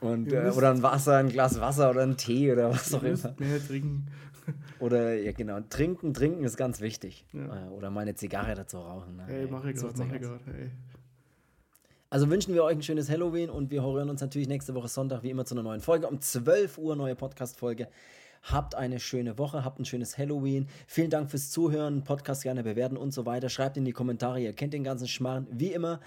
Und, 0.00 0.32
äh, 0.32 0.50
oder 0.56 0.70
ein 0.70 0.82
Wasser, 0.82 1.18
ein 1.18 1.28
Glas 1.28 1.60
Wasser 1.60 1.90
oder 1.90 2.00
ein 2.00 2.16
Tee 2.16 2.50
oder 2.50 2.70
was 2.70 2.94
auch 2.94 3.02
immer. 3.02 3.34
mehr 3.38 3.62
trinken. 3.62 4.06
Oder, 4.78 5.16
ja 5.16 5.32
genau, 5.32 5.60
trinken, 5.68 6.14
trinken 6.14 6.44
ist 6.44 6.56
ganz 6.56 6.80
wichtig. 6.80 7.26
Ja. 7.32 7.66
Äh, 7.66 7.68
oder 7.70 7.90
mal 7.90 8.00
eine 8.00 8.14
Zigarre 8.14 8.54
dazu 8.54 8.78
rauchen. 8.78 9.16
Ne? 9.16 9.26
Ey, 9.28 9.48
mach 9.50 9.64
ich 9.64 9.76
gerade, 9.76 9.98
mach 9.98 10.14
ich 10.14 10.22
gerade, 10.22 10.40
Also 12.08 12.30
wünschen 12.30 12.54
wir 12.54 12.64
euch 12.64 12.76
ein 12.76 12.82
schönes 12.82 13.10
Halloween 13.10 13.50
und 13.50 13.70
wir 13.70 13.82
hören 13.82 14.08
uns 14.08 14.20
natürlich 14.20 14.48
nächste 14.48 14.74
Woche 14.74 14.88
Sonntag 14.88 15.22
wie 15.22 15.30
immer 15.30 15.44
zu 15.44 15.54
einer 15.54 15.62
neuen 15.62 15.80
Folge. 15.80 16.06
Um 16.06 16.20
12 16.20 16.78
Uhr 16.78 16.96
neue 16.96 17.16
Podcast-Folge. 17.16 17.88
Habt 18.46 18.76
eine 18.76 19.00
schöne 19.00 19.38
Woche, 19.38 19.64
habt 19.64 19.80
ein 19.80 19.84
schönes 19.84 20.16
Halloween. 20.18 20.68
Vielen 20.86 21.10
Dank 21.10 21.30
fürs 21.30 21.50
Zuhören, 21.50 22.04
Podcast 22.04 22.44
gerne 22.44 22.62
bewerten 22.62 22.96
und 22.96 23.12
so 23.12 23.26
weiter. 23.26 23.48
Schreibt 23.48 23.76
in 23.76 23.84
die 23.84 23.92
Kommentare, 23.92 24.40
ihr 24.40 24.52
kennt 24.52 24.72
den 24.72 24.84
ganzen 24.84 25.08
Schmarrn, 25.08 25.48
wie 25.50 25.72
immer. 25.72 26.00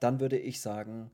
Dann 0.00 0.18
würde 0.18 0.38
ich 0.38 0.60
sagen, 0.60 1.12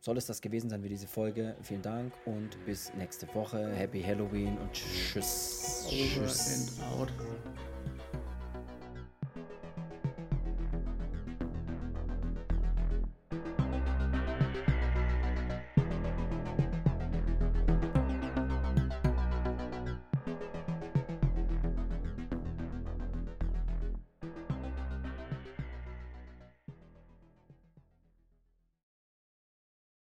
soll 0.00 0.16
es 0.16 0.24
das 0.24 0.40
gewesen 0.40 0.70
sein 0.70 0.82
für 0.82 0.88
diese 0.88 1.06
Folge. 1.06 1.54
Vielen 1.60 1.82
Dank 1.82 2.14
und 2.24 2.64
bis 2.64 2.94
nächste 2.94 3.32
Woche. 3.34 3.72
Happy 3.72 4.02
Halloween 4.02 4.56
und 4.56 4.72
tschüss. 4.72 5.84
Over 5.86 6.26
tschüss. 6.26 6.78
and 6.80 7.00
out. 7.00 7.12